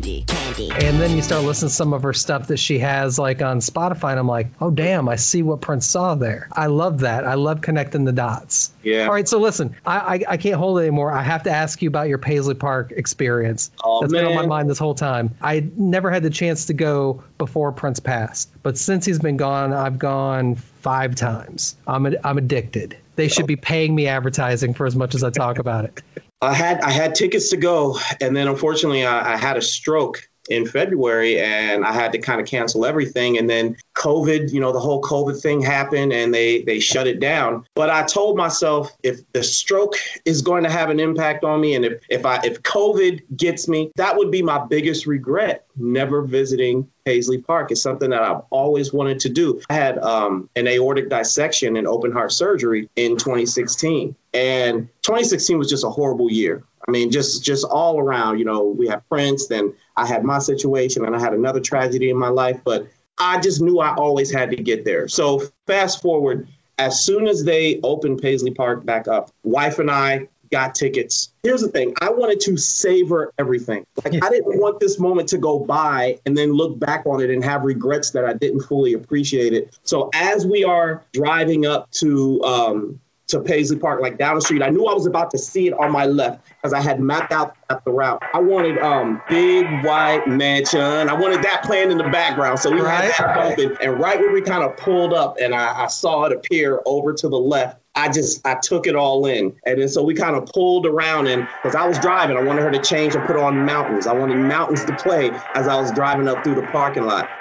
candy, 0.00 0.24
candy. 0.26 0.70
And 0.70 1.00
then 1.00 1.16
you 1.16 1.22
start 1.22 1.44
listening 1.44 1.68
to 1.68 1.74
some 1.74 1.92
of 1.92 2.02
her 2.02 2.12
stuff 2.12 2.48
that 2.48 2.58
she 2.58 2.78
has 2.78 3.18
like 3.18 3.42
on 3.42 3.60
Spotify, 3.60 4.10
and 4.10 4.20
I'm 4.20 4.26
like, 4.26 4.48
oh 4.60 4.70
damn, 4.70 5.08
I 5.08 5.16
see 5.16 5.42
what 5.42 5.60
Prince 5.60 5.86
saw 5.86 6.14
there. 6.14 6.48
I 6.52 6.66
love 6.66 7.00
that. 7.00 7.26
I 7.26 7.34
love 7.34 7.60
connecting 7.60 8.04
the 8.04 8.12
dots. 8.12 8.72
Yeah. 8.82 9.04
All 9.04 9.12
right, 9.12 9.28
so 9.28 9.38
listen, 9.38 9.76
I 9.84 9.98
I, 9.98 10.20
I 10.28 10.36
can't 10.36 10.56
hold 10.56 10.78
it 10.78 10.82
anymore. 10.82 11.12
I 11.12 11.22
have 11.22 11.44
to 11.44 11.50
ask 11.50 11.82
you 11.82 11.88
about 11.88 12.08
your 12.08 12.18
Paisley 12.18 12.54
Park 12.54 12.92
experience. 12.92 13.70
Oh, 13.84 14.00
That's 14.00 14.12
been 14.12 14.24
on 14.24 14.34
my 14.34 14.46
mind 14.46 14.70
this 14.70 14.78
whole 14.78 14.94
time. 14.94 15.34
I 15.40 15.68
never 15.76 16.10
had 16.10 16.22
the 16.22 16.30
chance 16.30 16.66
to 16.66 16.74
go 16.74 17.22
before 17.38 17.72
Prince 17.72 18.00
passed, 18.00 18.50
but 18.62 18.78
since 18.78 19.04
he's 19.04 19.18
been 19.18 19.36
gone, 19.36 19.72
I've 19.72 19.98
gone 19.98 20.54
five 20.54 21.14
times. 21.14 21.76
I'm 21.86 22.06
ad- 22.06 22.20
I'm 22.24 22.38
addicted. 22.38 22.96
They 23.16 23.28
should 23.28 23.46
be 23.46 23.56
oh. 23.56 23.60
paying 23.60 23.94
me 23.94 24.06
advertising 24.06 24.72
for 24.72 24.86
as 24.86 24.96
much 24.96 25.14
as 25.14 25.22
I 25.22 25.30
talk 25.30 25.58
about 25.58 25.84
it. 25.84 26.02
I 26.42 26.54
had 26.54 26.80
I 26.80 26.90
had 26.90 27.14
tickets 27.14 27.50
to 27.50 27.56
go, 27.56 27.98
and 28.20 28.34
then 28.34 28.48
unfortunately 28.48 29.04
I, 29.04 29.34
I 29.34 29.36
had 29.36 29.56
a 29.56 29.62
stroke 29.62 30.28
in 30.50 30.66
February, 30.66 31.40
and 31.40 31.84
I 31.84 31.92
had 31.92 32.12
to 32.12 32.18
kind 32.18 32.40
of 32.40 32.46
cancel 32.46 32.84
everything. 32.84 33.38
And 33.38 33.48
then 33.48 33.76
COVID, 33.94 34.52
you 34.52 34.60
know, 34.60 34.72
the 34.72 34.80
whole 34.80 35.00
COVID 35.00 35.40
thing 35.40 35.62
happened, 35.62 36.12
and 36.12 36.34
they 36.34 36.62
they 36.62 36.80
shut 36.80 37.06
it 37.06 37.20
down. 37.20 37.64
But 37.74 37.88
I 37.88 38.02
told 38.02 38.36
myself 38.36 38.90
if 39.02 39.20
the 39.32 39.42
stroke 39.42 39.94
is 40.24 40.42
going 40.42 40.64
to 40.64 40.70
have 40.70 40.90
an 40.90 41.00
impact 41.00 41.44
on 41.44 41.60
me, 41.60 41.74
and 41.74 41.84
if 41.84 42.02
if 42.08 42.26
I 42.26 42.40
if 42.44 42.62
COVID 42.62 43.36
gets 43.36 43.68
me, 43.68 43.92
that 43.96 44.16
would 44.16 44.30
be 44.30 44.42
my 44.42 44.66
biggest 44.66 45.06
regret. 45.06 45.66
Never 45.76 46.22
visiting 46.22 46.90
Paisley 47.04 47.38
Park 47.38 47.70
is 47.72 47.80
something 47.80 48.10
that 48.10 48.22
I've 48.22 48.42
always 48.50 48.92
wanted 48.92 49.20
to 49.20 49.28
do. 49.28 49.60
I 49.70 49.74
had 49.74 49.98
um, 49.98 50.50
an 50.56 50.66
aortic 50.66 51.08
dissection 51.08 51.76
and 51.76 51.86
open 51.86 52.12
heart 52.12 52.32
surgery 52.32 52.90
in 52.96 53.16
2016, 53.16 54.16
and 54.34 54.88
2016 55.02 55.58
was 55.58 55.70
just 55.70 55.84
a 55.84 55.90
horrible 55.90 56.30
year. 56.30 56.64
I 56.86 56.90
mean, 56.90 57.10
just 57.10 57.44
just 57.44 57.64
all 57.64 58.00
around. 58.00 58.38
You 58.38 58.46
know, 58.46 58.64
we 58.64 58.88
had 58.88 59.08
Prince, 59.08 59.46
then 59.48 59.74
I 60.00 60.06
had 60.06 60.24
my 60.24 60.38
situation, 60.38 61.04
and 61.04 61.14
I 61.14 61.20
had 61.20 61.34
another 61.34 61.60
tragedy 61.60 62.08
in 62.08 62.16
my 62.16 62.28
life. 62.28 62.60
But 62.64 62.88
I 63.18 63.38
just 63.38 63.60
knew 63.60 63.80
I 63.80 63.94
always 63.94 64.32
had 64.32 64.50
to 64.50 64.56
get 64.56 64.84
there. 64.84 65.08
So 65.08 65.42
fast 65.66 66.00
forward, 66.00 66.48
as 66.78 67.04
soon 67.04 67.28
as 67.28 67.44
they 67.44 67.80
opened 67.82 68.22
Paisley 68.22 68.52
Park 68.52 68.84
back 68.84 69.08
up, 69.08 69.30
wife 69.44 69.78
and 69.78 69.90
I 69.90 70.28
got 70.50 70.74
tickets. 70.74 71.32
Here's 71.42 71.60
the 71.60 71.68
thing 71.68 71.94
I 72.00 72.10
wanted 72.10 72.40
to 72.40 72.56
savor 72.56 73.32
everything. 73.38 73.84
Like, 74.02 74.14
I 74.14 74.30
didn't 74.30 74.58
want 74.58 74.80
this 74.80 74.98
moment 74.98 75.28
to 75.28 75.38
go 75.38 75.58
by 75.58 76.18
and 76.26 76.36
then 76.36 76.52
look 76.52 76.78
back 76.78 77.06
on 77.06 77.20
it 77.20 77.30
and 77.30 77.44
have 77.44 77.62
regrets 77.62 78.10
that 78.12 78.24
I 78.24 78.32
didn't 78.32 78.60
fully 78.62 78.94
appreciate 78.94 79.52
it. 79.52 79.78
So, 79.84 80.10
as 80.14 80.46
we 80.46 80.64
are 80.64 81.04
driving 81.12 81.66
up 81.66 81.90
to, 81.92 82.42
um, 82.42 83.00
to 83.30 83.40
Paisley 83.40 83.78
Park, 83.78 84.00
like 84.00 84.18
down 84.18 84.34
the 84.34 84.40
street. 84.40 84.62
I 84.62 84.70
knew 84.70 84.86
I 84.86 84.94
was 84.94 85.06
about 85.06 85.30
to 85.32 85.38
see 85.38 85.66
it 85.66 85.72
on 85.74 85.90
my 85.92 86.06
left 86.06 86.42
because 86.62 86.72
I 86.72 86.80
had 86.80 87.00
mapped 87.00 87.32
out 87.32 87.56
the 87.84 87.92
route. 87.92 88.20
I 88.34 88.40
wanted 88.40 88.78
um 88.78 89.22
big 89.28 89.66
white 89.84 90.26
mansion. 90.26 90.80
I 90.80 91.14
wanted 91.14 91.42
that 91.42 91.62
playing 91.64 91.90
in 91.90 91.98
the 91.98 92.08
background. 92.08 92.58
So 92.58 92.70
we 92.70 92.80
Right. 92.80 93.04
had 93.04 93.12
that 93.12 93.34
bumping. 93.36 93.76
And 93.80 93.98
right 94.00 94.18
where 94.18 94.30
we 94.32 94.42
kind 94.42 94.64
of 94.64 94.76
pulled 94.76 95.12
up 95.14 95.36
and 95.40 95.54
I, 95.54 95.84
I 95.84 95.86
saw 95.86 96.24
it 96.24 96.32
appear 96.32 96.80
over 96.86 97.12
to 97.12 97.28
the 97.28 97.38
left. 97.38 97.80
I 97.94 98.08
just 98.08 98.46
I 98.46 98.54
took 98.62 98.86
it 98.86 98.94
all 98.94 99.26
in, 99.26 99.52
and 99.66 99.80
then 99.80 99.88
so 99.88 100.02
we 100.04 100.14
kind 100.14 100.36
of 100.36 100.46
pulled 100.46 100.86
around, 100.86 101.26
and 101.26 101.48
because 101.48 101.74
I 101.74 101.84
was 101.86 101.98
driving, 101.98 102.36
I 102.36 102.40
wanted 102.40 102.62
her 102.62 102.70
to 102.70 102.80
change 102.80 103.16
and 103.16 103.26
put 103.26 103.36
on 103.36 103.64
mountains. 103.64 104.06
I 104.06 104.12
wanted 104.12 104.38
mountains 104.38 104.84
to 104.84 104.92
play 104.92 105.40
as 105.56 105.66
I 105.66 105.74
was 105.76 105.90
driving 105.92 106.28
up 106.28 106.44
through 106.44 106.54
the 106.54 106.62
parking 106.62 107.02
lot. 107.02 107.34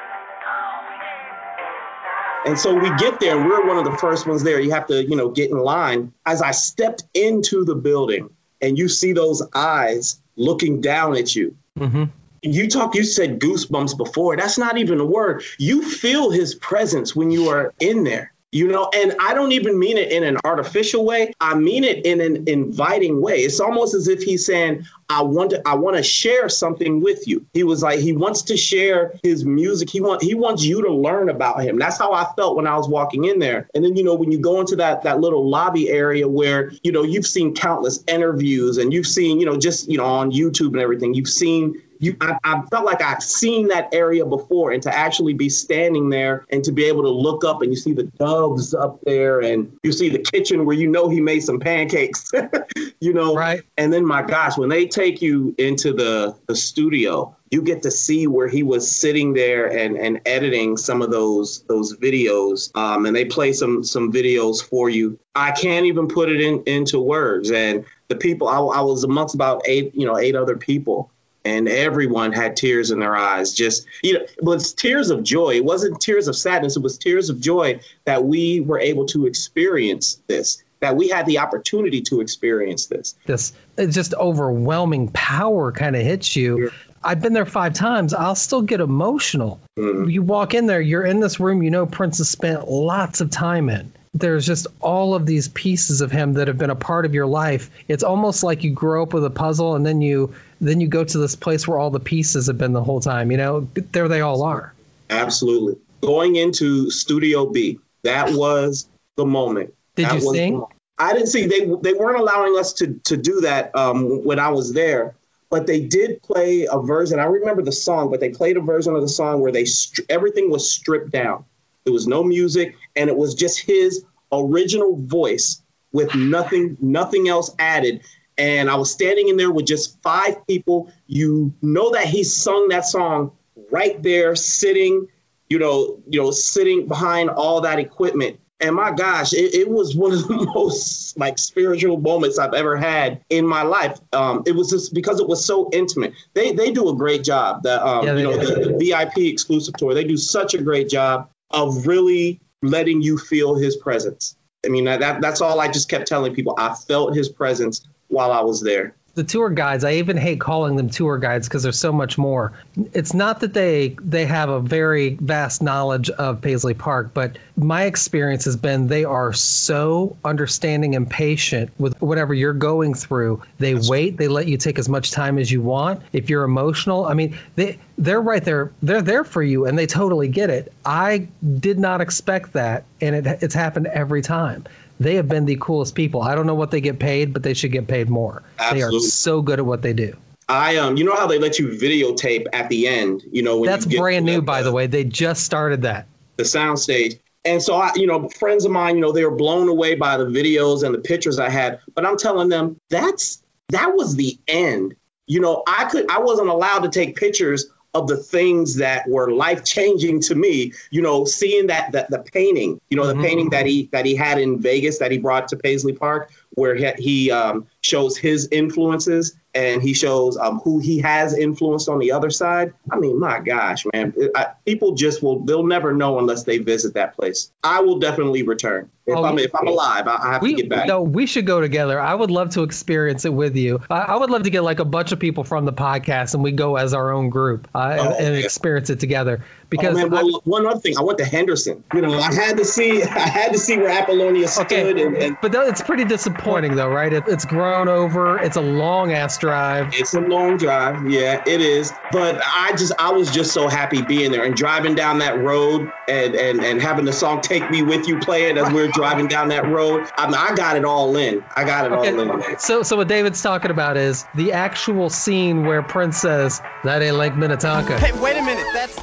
And 2.45 2.57
so 2.57 2.73
we 2.73 2.91
get 2.91 3.19
there, 3.19 3.35
and 3.35 3.45
we're 3.45 3.61
one 3.61 3.77
of 3.77 3.83
the 3.83 3.97
first 3.97 4.25
ones 4.25 4.43
there. 4.43 4.59
You 4.59 4.71
have 4.71 4.87
to, 4.87 5.03
you 5.03 5.15
know, 5.15 5.29
get 5.29 5.51
in 5.51 5.57
line. 5.57 6.13
As 6.25 6.41
I 6.41 6.51
stepped 6.51 7.03
into 7.13 7.65
the 7.65 7.75
building, 7.75 8.29
and 8.61 8.77
you 8.77 8.87
see 8.87 9.13
those 9.13 9.41
eyes 9.53 10.21
looking 10.35 10.81
down 10.81 11.15
at 11.15 11.35
you. 11.35 11.55
hmm 11.77 12.05
You 12.41 12.69
talk, 12.69 12.95
you 12.95 13.03
said 13.03 13.39
goosebumps 13.39 13.97
before. 13.97 14.37
That's 14.37 14.57
not 14.57 14.77
even 14.77 14.99
a 14.99 15.05
word. 15.05 15.43
You 15.57 15.83
feel 15.83 16.31
his 16.31 16.55
presence 16.55 17.15
when 17.15 17.31
you 17.31 17.49
are 17.49 17.73
in 17.79 18.03
there. 18.03 18.33
You 18.51 18.67
know, 18.67 18.89
and 18.91 19.15
I 19.19 19.35
don't 19.35 19.51
even 19.51 19.77
mean 19.77 19.97
it 19.97 20.11
in 20.11 20.23
an 20.23 20.37
artificial 20.43 21.05
way. 21.05 21.33
I 21.39 21.53
mean 21.53 21.83
it 21.83 22.05
in 22.05 22.19
an 22.19 22.47
inviting 22.47 23.21
way. 23.21 23.41
It's 23.41 23.59
almost 23.59 23.93
as 23.93 24.07
if 24.07 24.23
he's 24.23 24.43
saying, 24.43 24.87
I 25.07 25.21
want 25.21 25.51
to 25.51 25.67
I 25.67 25.75
want 25.75 25.97
to 25.97 26.03
share 26.03 26.49
something 26.49 27.01
with 27.01 27.27
you. 27.27 27.45
He 27.53 27.63
was 27.63 27.83
like 27.83 27.99
he 27.99 28.13
wants 28.13 28.43
to 28.43 28.57
share 28.57 29.15
his 29.23 29.45
music. 29.45 29.89
He 29.89 30.01
want 30.01 30.23
he 30.23 30.33
wants 30.35 30.63
you 30.63 30.83
to 30.83 30.93
learn 30.93 31.29
about 31.29 31.61
him. 31.63 31.77
That's 31.77 31.97
how 31.97 32.13
I 32.13 32.31
felt 32.35 32.55
when 32.55 32.67
I 32.67 32.75
was 32.75 32.87
walking 32.87 33.25
in 33.25 33.39
there. 33.39 33.69
And 33.73 33.83
then 33.83 33.95
you 33.95 34.03
know 34.03 34.15
when 34.15 34.31
you 34.31 34.39
go 34.39 34.59
into 34.59 34.75
that 34.77 35.03
that 35.03 35.19
little 35.19 35.47
lobby 35.47 35.89
area 35.89 36.27
where 36.27 36.71
you 36.83 36.91
know 36.91 37.03
you've 37.03 37.27
seen 37.27 37.55
countless 37.55 38.03
interviews 38.07 38.77
and 38.77 38.93
you've 38.93 39.07
seen 39.07 39.39
you 39.39 39.47
know 39.47 39.57
just 39.57 39.89
you 39.89 39.97
know 39.97 40.05
on 40.05 40.31
YouTube 40.31 40.73
and 40.73 40.81
everything. 40.81 41.15
You've 41.15 41.29
seen 41.29 41.81
you 41.99 42.15
I, 42.21 42.37
I 42.43 42.61
felt 42.71 42.85
like 42.85 43.01
I've 43.01 43.21
seen 43.21 43.67
that 43.67 43.93
area 43.93 44.25
before 44.25 44.71
and 44.71 44.81
to 44.83 44.95
actually 44.95 45.33
be 45.33 45.49
standing 45.49 46.09
there 46.09 46.45
and 46.49 46.63
to 46.63 46.71
be 46.71 46.85
able 46.85 47.03
to 47.03 47.09
look 47.09 47.43
up 47.43 47.61
and 47.61 47.71
you 47.71 47.77
see 47.77 47.93
the 47.93 48.03
doves 48.03 48.73
up 48.73 48.99
there 49.01 49.41
and 49.41 49.77
you 49.83 49.91
see 49.91 50.09
the 50.09 50.19
kitchen 50.19 50.65
where 50.65 50.75
you 50.75 50.87
know 50.87 51.09
he 51.09 51.21
made 51.21 51.41
some 51.41 51.59
pancakes 51.59 52.31
you 52.99 53.13
know? 53.13 53.35
Right. 53.35 53.61
and 53.77 53.91
then 53.93 54.05
my 54.05 54.23
gosh 54.23 54.57
when 54.57 54.69
they 54.69 54.87
take 54.87 55.21
you 55.21 55.53
into 55.57 55.93
the 55.93 56.35
the 56.47 56.55
studio 56.55 57.35
you 57.51 57.61
get 57.61 57.83
to 57.83 57.91
see 57.91 58.27
where 58.27 58.47
he 58.47 58.63
was 58.63 58.89
sitting 58.95 59.33
there 59.33 59.65
and 59.65 59.97
and 59.97 60.21
editing 60.25 60.77
some 60.77 61.01
of 61.01 61.11
those 61.11 61.63
those 61.63 61.95
videos 61.97 62.75
um, 62.75 63.05
and 63.05 63.15
they 63.15 63.25
play 63.25 63.53
some 63.53 63.83
some 63.83 64.11
videos 64.11 64.63
for 64.63 64.89
you. 64.89 65.19
I 65.35 65.51
can't 65.51 65.85
even 65.85 66.07
put 66.07 66.29
it 66.29 66.41
in 66.41 66.63
into 66.65 66.99
words. 66.99 67.51
And 67.51 67.85
the 68.07 68.15
people 68.15 68.47
I, 68.47 68.59
I 68.59 68.81
was 68.81 69.03
amongst 69.03 69.35
about 69.35 69.63
eight 69.65 69.95
you 69.95 70.05
know 70.05 70.17
eight 70.17 70.35
other 70.35 70.57
people 70.57 71.11
and 71.45 71.67
everyone 71.67 72.31
had 72.31 72.55
tears 72.55 72.91
in 72.91 72.99
their 72.99 73.15
eyes 73.15 73.53
just 73.53 73.85
you 74.03 74.13
know 74.13 74.19
it 74.19 74.43
was 74.43 74.73
tears 74.73 75.09
of 75.09 75.23
joy 75.23 75.55
it 75.55 75.63
wasn't 75.63 75.99
tears 76.01 76.27
of 76.27 76.35
sadness 76.35 76.75
it 76.75 76.83
was 76.83 76.97
tears 76.97 77.29
of 77.29 77.39
joy 77.39 77.79
that 78.05 78.23
we 78.23 78.59
were 78.59 78.79
able 78.79 79.05
to 79.05 79.25
experience 79.25 80.21
this 80.27 80.63
that 80.79 80.95
we 80.95 81.09
had 81.09 81.25
the 81.25 81.39
opportunity 81.39 82.01
to 82.01 82.21
experience 82.21 82.87
this 82.87 83.15
this 83.25 83.53
it's 83.77 83.95
just 83.95 84.13
overwhelming 84.13 85.09
power 85.09 85.71
kind 85.71 85.95
of 85.95 86.01
hits 86.01 86.35
you. 86.35 86.71
I've 87.01 87.21
been 87.21 87.31
there 87.31 87.45
five 87.45 87.73
times. 87.73 88.13
I'll 88.13 88.35
still 88.35 88.61
get 88.61 88.81
emotional. 88.81 89.61
Mm-hmm. 89.77 90.09
You 90.09 90.21
walk 90.21 90.53
in 90.53 90.65
there, 90.65 90.81
you're 90.81 91.05
in 91.05 91.21
this 91.21 91.39
room 91.39 91.63
you 91.63 91.71
know 91.71 91.85
Prince 91.85 92.17
has 92.17 92.29
spent 92.29 92.67
lots 92.67 93.21
of 93.21 93.29
time 93.29 93.69
in. 93.69 93.93
There's 94.13 94.45
just 94.45 94.67
all 94.79 95.13
of 95.13 95.25
these 95.25 95.47
pieces 95.49 96.01
of 96.01 96.11
him 96.11 96.33
that 96.33 96.47
have 96.47 96.57
been 96.57 96.71
a 96.71 96.75
part 96.75 97.05
of 97.05 97.13
your 97.13 97.27
life. 97.27 97.69
It's 97.87 98.03
almost 98.03 98.43
like 98.43 98.63
you 98.63 98.71
grow 98.71 99.03
up 99.03 99.13
with 99.13 99.23
a 99.23 99.29
puzzle 99.29 99.75
and 99.75 99.85
then 99.85 100.01
you 100.01 100.33
then 100.59 100.81
you 100.81 100.87
go 100.87 101.03
to 101.03 101.17
this 101.17 101.35
place 101.35 101.67
where 101.67 101.77
all 101.77 101.91
the 101.91 101.99
pieces 101.99 102.47
have 102.47 102.57
been 102.57 102.73
the 102.73 102.83
whole 102.83 102.99
time. 102.99 103.31
You 103.31 103.37
know, 103.37 103.67
there 103.91 104.07
they 104.07 104.21
all 104.21 104.43
are. 104.43 104.73
Absolutely. 105.09 105.77
Going 106.01 106.35
into 106.35 106.89
Studio 106.89 107.45
B, 107.45 107.79
that 108.03 108.33
was 108.33 108.87
the 109.15 109.25
moment. 109.25 109.73
Did 109.95 110.07
That 110.07 110.15
you 110.15 110.33
sing? 110.33 110.63
I 110.97 111.13
didn't 111.13 111.27
see 111.27 111.45
they 111.45 111.59
they 111.59 111.93
weren't 111.93 112.19
allowing 112.19 112.57
us 112.57 112.73
to 112.73 112.99
to 113.05 113.15
do 113.15 113.41
that 113.41 113.75
um, 113.75 114.25
when 114.25 114.39
I 114.39 114.49
was 114.49 114.73
there, 114.73 115.15
but 115.49 115.65
they 115.65 115.81
did 115.81 116.21
play 116.21 116.67
a 116.69 116.79
version. 116.79 117.19
I 117.19 117.25
remember 117.25 117.61
the 117.61 117.71
song, 117.71 118.11
but 118.11 118.19
they 118.19 118.29
played 118.29 118.57
a 118.57 118.61
version 118.61 118.95
of 118.95 119.01
the 119.01 119.07
song 119.07 119.39
where 119.41 119.51
they 119.51 119.63
stri- 119.63 120.05
everything 120.09 120.49
was 120.49 120.69
stripped 120.69 121.11
down. 121.11 121.45
There 121.83 121.93
was 121.93 122.07
no 122.07 122.23
music, 122.23 122.75
and 122.95 123.09
it 123.09 123.15
was 123.15 123.35
just 123.35 123.59
his 123.59 124.05
original 124.31 124.95
voice 124.95 125.61
with 125.91 126.13
nothing 126.15 126.77
nothing 126.79 127.29
else 127.29 127.53
added. 127.59 128.01
And 128.37 128.69
I 128.69 128.75
was 128.75 128.91
standing 128.91 129.27
in 129.27 129.37
there 129.37 129.51
with 129.51 129.65
just 129.65 130.01
five 130.01 130.45
people. 130.47 130.91
You 131.07 131.53
know 131.61 131.91
that 131.91 132.05
he 132.05 132.23
sung 132.23 132.69
that 132.69 132.85
song 132.85 133.31
right 133.69 134.01
there, 134.01 134.35
sitting, 134.35 135.07
you 135.49 135.59
know, 135.59 136.01
you 136.07 136.21
know, 136.21 136.31
sitting 136.31 136.87
behind 136.87 137.29
all 137.29 137.61
that 137.61 137.79
equipment. 137.79 138.39
And 138.61 138.75
my 138.75 138.91
gosh, 138.91 139.33
it, 139.33 139.53
it 139.53 139.69
was 139.69 139.95
one 139.95 140.11
of 140.11 140.27
the 140.27 140.51
most 140.55 141.17
like 141.17 141.37
spiritual 141.37 141.97
moments 141.97 142.37
I've 142.37 142.53
ever 142.53 142.75
had 142.75 143.21
in 143.29 143.45
my 143.45 143.61
life. 143.61 143.99
Um, 144.11 144.43
it 144.45 144.53
was 144.53 144.69
just 144.69 144.93
because 144.93 145.19
it 145.19 145.27
was 145.27 145.45
so 145.45 145.69
intimate. 145.71 146.13
They 146.33 146.51
they 146.51 146.71
do 146.71 146.89
a 146.89 146.95
great 146.95 147.23
job. 147.23 147.63
The 147.63 147.85
um, 147.85 148.05
Yeah, 148.05 148.15
you 148.15 148.23
know 148.23 148.37
the, 148.37 148.71
the 148.71 148.77
VIP 148.77 149.17
exclusive 149.19 149.75
tour. 149.75 149.93
They 149.93 150.03
do 150.03 150.17
such 150.17 150.53
a 150.53 150.61
great 150.61 150.89
job. 150.89 151.29
Of 151.51 151.87
really 151.87 152.39
letting 152.61 153.01
you 153.01 153.17
feel 153.17 153.55
his 153.55 153.77
presence. 153.77 154.35
I 154.65 154.69
mean, 154.69 154.85
that, 154.85 155.21
that's 155.21 155.41
all 155.41 155.59
I 155.59 155.69
just 155.69 155.89
kept 155.89 156.07
telling 156.07 156.33
people. 156.33 156.53
I 156.57 156.73
felt 156.73 157.15
his 157.15 157.29
presence 157.29 157.87
while 158.07 158.31
I 158.31 158.41
was 158.41 158.61
there 158.61 158.95
the 159.15 159.23
tour 159.23 159.49
guides 159.49 159.83
i 159.83 159.93
even 159.93 160.17
hate 160.17 160.39
calling 160.39 160.75
them 160.75 160.89
tour 160.89 161.17
guides 161.17 161.47
because 161.47 161.63
there's 161.63 161.79
so 161.79 161.91
much 161.91 162.17
more. 162.17 162.53
It's 162.93 163.13
not 163.13 163.41
that 163.41 163.53
they 163.53 163.95
they 164.01 164.25
have 164.25 164.49
a 164.49 164.59
very 164.59 165.15
vast 165.15 165.61
knowledge 165.61 166.09
of 166.09 166.41
paisley 166.41 166.73
park 166.73 167.11
but 167.13 167.37
my 167.55 167.83
experience 167.83 168.45
has 168.45 168.55
been 168.55 168.87
they 168.87 169.05
are 169.05 169.33
so 169.33 170.15
understanding 170.23 170.95
and 170.95 171.09
patient 171.09 171.71
with 171.77 172.01
whatever 172.01 172.33
you're 172.33 172.53
going 172.53 172.93
through. 172.93 173.41
They 173.57 173.75
wait 173.75 174.17
they 174.17 174.27
let 174.27 174.47
you 174.47 174.57
take 174.57 174.79
as 174.79 174.87
much 174.87 175.11
time 175.11 175.37
as 175.37 175.51
you 175.51 175.61
want. 175.61 176.01
If 176.13 176.29
you're 176.29 176.43
emotional 176.43 177.05
i 177.05 177.13
mean 177.13 177.37
they 177.55 177.79
they're 177.97 178.21
right 178.21 178.43
there 178.43 178.71
they're 178.81 179.01
there 179.01 179.23
for 179.23 179.43
you 179.43 179.65
and 179.65 179.77
they 179.77 179.87
totally 179.87 180.27
get 180.27 180.49
it. 180.49 180.71
I 180.85 181.27
did 181.59 181.79
not 181.79 182.01
expect 182.01 182.53
that 182.53 182.85
and 183.01 183.15
it, 183.15 183.43
it's 183.43 183.55
happened 183.55 183.87
every 183.87 184.21
time 184.21 184.65
they 184.99 185.15
have 185.15 185.27
been 185.27 185.45
the 185.45 185.57
coolest 185.59 185.95
people. 185.95 186.21
I 186.21 186.35
don't 186.35 186.45
know 186.45 186.55
what 186.55 186.71
they 186.71 186.81
get 186.81 186.99
paid, 186.99 187.33
but 187.33 187.43
they 187.43 187.53
should 187.53 187.71
get 187.71 187.87
paid 187.87 188.09
more. 188.09 188.43
Absolutely. 188.57 188.79
They 188.91 188.97
are 188.97 188.99
so 188.99 189.41
good 189.41 189.59
at 189.59 189.65
what 189.65 189.81
they 189.81 189.93
do. 189.93 190.15
I 190.49 190.77
um, 190.77 190.97
you 190.97 191.03
know 191.03 191.15
how 191.15 191.27
they 191.27 191.37
let 191.37 191.59
you 191.59 191.67
videotape 191.67 192.47
at 192.53 192.69
the 192.69 192.87
end. 192.87 193.23
You 193.31 193.43
know, 193.43 193.63
that's 193.63 193.85
brand 193.85 194.25
new, 194.25 194.41
by 194.41 194.63
the 194.63 194.71
way. 194.71 194.87
They 194.87 195.03
just 195.03 195.43
started 195.43 195.83
that. 195.83 196.07
The 196.37 196.43
soundstage. 196.43 197.19
And 197.45 197.61
so 197.61 197.75
I, 197.75 197.91
you 197.95 198.07
know, 198.07 198.27
friends 198.29 198.65
of 198.65 198.71
mine, 198.71 198.95
you 198.95 199.01
know, 199.01 199.11
they 199.11 199.23
were 199.23 199.35
blown 199.35 199.69
away 199.69 199.95
by 199.95 200.17
the 200.17 200.25
videos 200.25 200.83
and 200.83 200.93
the 200.93 200.99
pictures 200.99 201.39
I 201.39 201.49
had. 201.49 201.79
But 201.93 202.05
I'm 202.05 202.17
telling 202.17 202.49
them 202.49 202.79
that's 202.89 203.41
that 203.69 203.95
was 203.95 204.15
the 204.15 204.37
end. 204.47 204.95
You 205.27 205.39
know, 205.39 205.63
I 205.67 205.85
could 205.85 206.09
I 206.09 206.19
wasn't 206.19 206.49
allowed 206.49 206.79
to 206.79 206.89
take 206.89 207.15
pictures 207.15 207.69
of 207.93 208.07
the 208.07 208.17
things 208.17 208.75
that 208.75 209.07
were 209.09 209.31
life 209.31 209.63
changing 209.63 210.21
to 210.21 210.35
me. 210.35 210.73
You 210.91 211.01
know, 211.01 211.25
seeing 211.25 211.67
that 211.67 211.91
that 211.93 212.09
the 212.09 212.19
painting, 212.19 212.79
you 212.89 212.97
know, 212.97 213.07
the 213.07 213.13
mm-hmm. 213.13 213.23
painting 213.23 213.49
that 213.49 213.65
he 213.65 213.89
that 213.91 214.05
he 214.05 214.15
had 214.15 214.39
in 214.39 214.59
Vegas 214.59 214.99
that 214.99 215.11
he 215.11 215.17
brought 215.17 215.47
to 215.49 215.57
Paisley 215.57 215.93
Park, 215.93 216.31
where 216.51 216.75
he, 216.75 216.91
he 216.97 217.31
um, 217.31 217.67
shows 217.81 218.17
his 218.17 218.47
influences 218.51 219.35
and 219.53 219.81
he 219.81 219.93
shows 219.93 220.37
um, 220.37 220.59
who 220.59 220.79
he 220.79 220.99
has 220.99 221.35
influenced 221.35 221.89
on 221.89 221.99
the 221.99 222.11
other 222.11 222.29
side. 222.29 222.73
I 222.91 222.97
mean, 222.97 223.19
my 223.19 223.39
gosh, 223.39 223.83
man, 223.93 224.13
I, 224.35 224.47
people 224.65 224.93
just 224.93 225.23
will, 225.23 225.39
they'll 225.39 225.65
never 225.65 225.93
know 225.93 226.19
unless 226.19 226.43
they 226.43 226.59
visit 226.59 226.93
that 226.93 227.15
place. 227.15 227.51
I 227.63 227.81
will 227.81 227.99
definitely 227.99 228.43
return. 228.43 228.91
If, 229.09 229.17
oh, 229.17 229.23
I'm, 229.23 229.39
if 229.39 229.55
I'm 229.55 229.67
alive, 229.67 230.07
I, 230.07 230.33
have 230.33 230.41
we, 230.41 230.55
to 230.55 230.61
get 230.61 230.69
back. 230.69 230.87
No, 230.87 231.01
we 231.01 231.25
should 231.25 231.45
go 231.45 231.61
together. 231.61 231.99
I 231.99 232.13
would 232.13 232.31
love 232.31 232.51
to 232.51 232.63
experience 232.63 233.25
it 233.25 233.33
with 233.33 233.55
you. 233.55 233.81
I, 233.89 233.99
I 233.99 234.15
would 234.15 234.29
love 234.29 234.43
to 234.43 234.49
get 234.49 234.63
like 234.63 234.79
a 234.79 234.85
bunch 234.85 235.11
of 235.11 235.19
people 235.19 235.43
from 235.43 235.65
the 235.65 235.73
podcast 235.73 236.33
and 236.33 236.43
we 236.43 236.51
go 236.51 236.75
as 236.75 236.93
our 236.93 237.11
own 237.11 237.29
group 237.29 237.67
uh, 237.73 237.97
oh, 237.99 238.03
and, 238.03 238.25
and 238.25 238.35
experience 238.35 238.89
it 238.89 238.99
together. 238.99 239.43
Because 239.69 239.95
oh, 239.97 240.09
man, 240.09 240.09
well, 240.09 240.41
one 240.45 240.65
other 240.65 240.79
thing, 240.79 240.97
I 240.97 241.03
went 241.03 241.19
to 241.19 241.25
Henderson. 241.25 241.83
You 241.93 242.01
know, 242.01 242.17
I 242.17 242.33
had 242.33 242.57
to 242.57 242.65
see, 242.65 243.03
I 243.03 243.19
had 243.19 243.53
to 243.53 243.59
see 243.59 243.77
where 243.77 243.89
Apollonia 243.89 244.47
stood. 244.47 244.65
Okay. 244.65 244.89
And, 244.89 245.15
and, 245.15 245.37
but 245.41 245.53
it's 245.53 245.81
pretty 245.81 246.05
disappointing, 246.05 246.75
though, 246.75 246.89
right? 246.89 247.13
It, 247.13 247.23
it's 247.27 247.45
grown 247.45 247.87
over. 247.87 248.39
It's 248.39 248.57
a 248.57 248.61
long 248.61 249.13
ass 249.13 249.37
drive. 249.37 249.93
It's 249.93 250.15
a 250.15 250.21
long 250.21 250.57
drive. 250.57 251.09
Yeah, 251.09 251.43
it 251.45 251.61
is. 251.61 251.93
But 252.11 252.41
I 252.43 252.71
just, 252.71 252.93
I 252.97 253.11
was 253.11 253.29
just 253.29 253.51
so 253.51 253.67
happy 253.67 254.01
being 254.01 254.31
there 254.31 254.43
and 254.43 254.55
driving 254.55 254.95
down 254.95 255.19
that 255.19 255.39
road 255.39 255.91
and 256.09 256.35
and 256.35 256.63
and 256.63 256.81
having 256.81 257.05
the 257.05 257.13
song 257.13 257.41
"Take 257.41 257.69
Me 257.69 257.81
With 257.83 258.07
You" 258.07 258.19
playing 258.19 258.57
as 258.57 258.71
we 258.73 258.81
are 258.81 258.87
driving 258.99 259.27
down 259.27 259.47
that 259.47 259.65
road. 259.65 260.05
I 260.17 260.25
mean, 260.25 260.35
I 260.35 260.53
got 260.55 260.75
it 260.75 260.83
all 260.83 261.15
in. 261.15 261.41
I 261.55 261.63
got 261.63 261.85
it 261.85 261.93
okay. 261.93 262.11
all 262.11 262.43
in. 262.43 262.59
So, 262.59 262.83
so 262.83 262.97
what 262.97 263.07
David's 263.07 263.41
talking 263.41 263.71
about 263.71 263.95
is 263.95 264.25
the 264.35 264.51
actual 264.51 265.09
scene 265.09 265.65
where 265.65 265.81
Prince 265.81 266.17
says, 266.17 266.61
"That 266.83 267.01
ain't 267.01 267.15
Lake 267.15 267.33
Minnetonka." 267.33 267.97
Hey, 267.97 268.11
wait 268.19 268.35
a 268.35 268.41
minute. 268.41 268.65
That's 268.73 268.97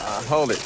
uh, 0.00 0.22
hold 0.28 0.52
it. 0.52 0.58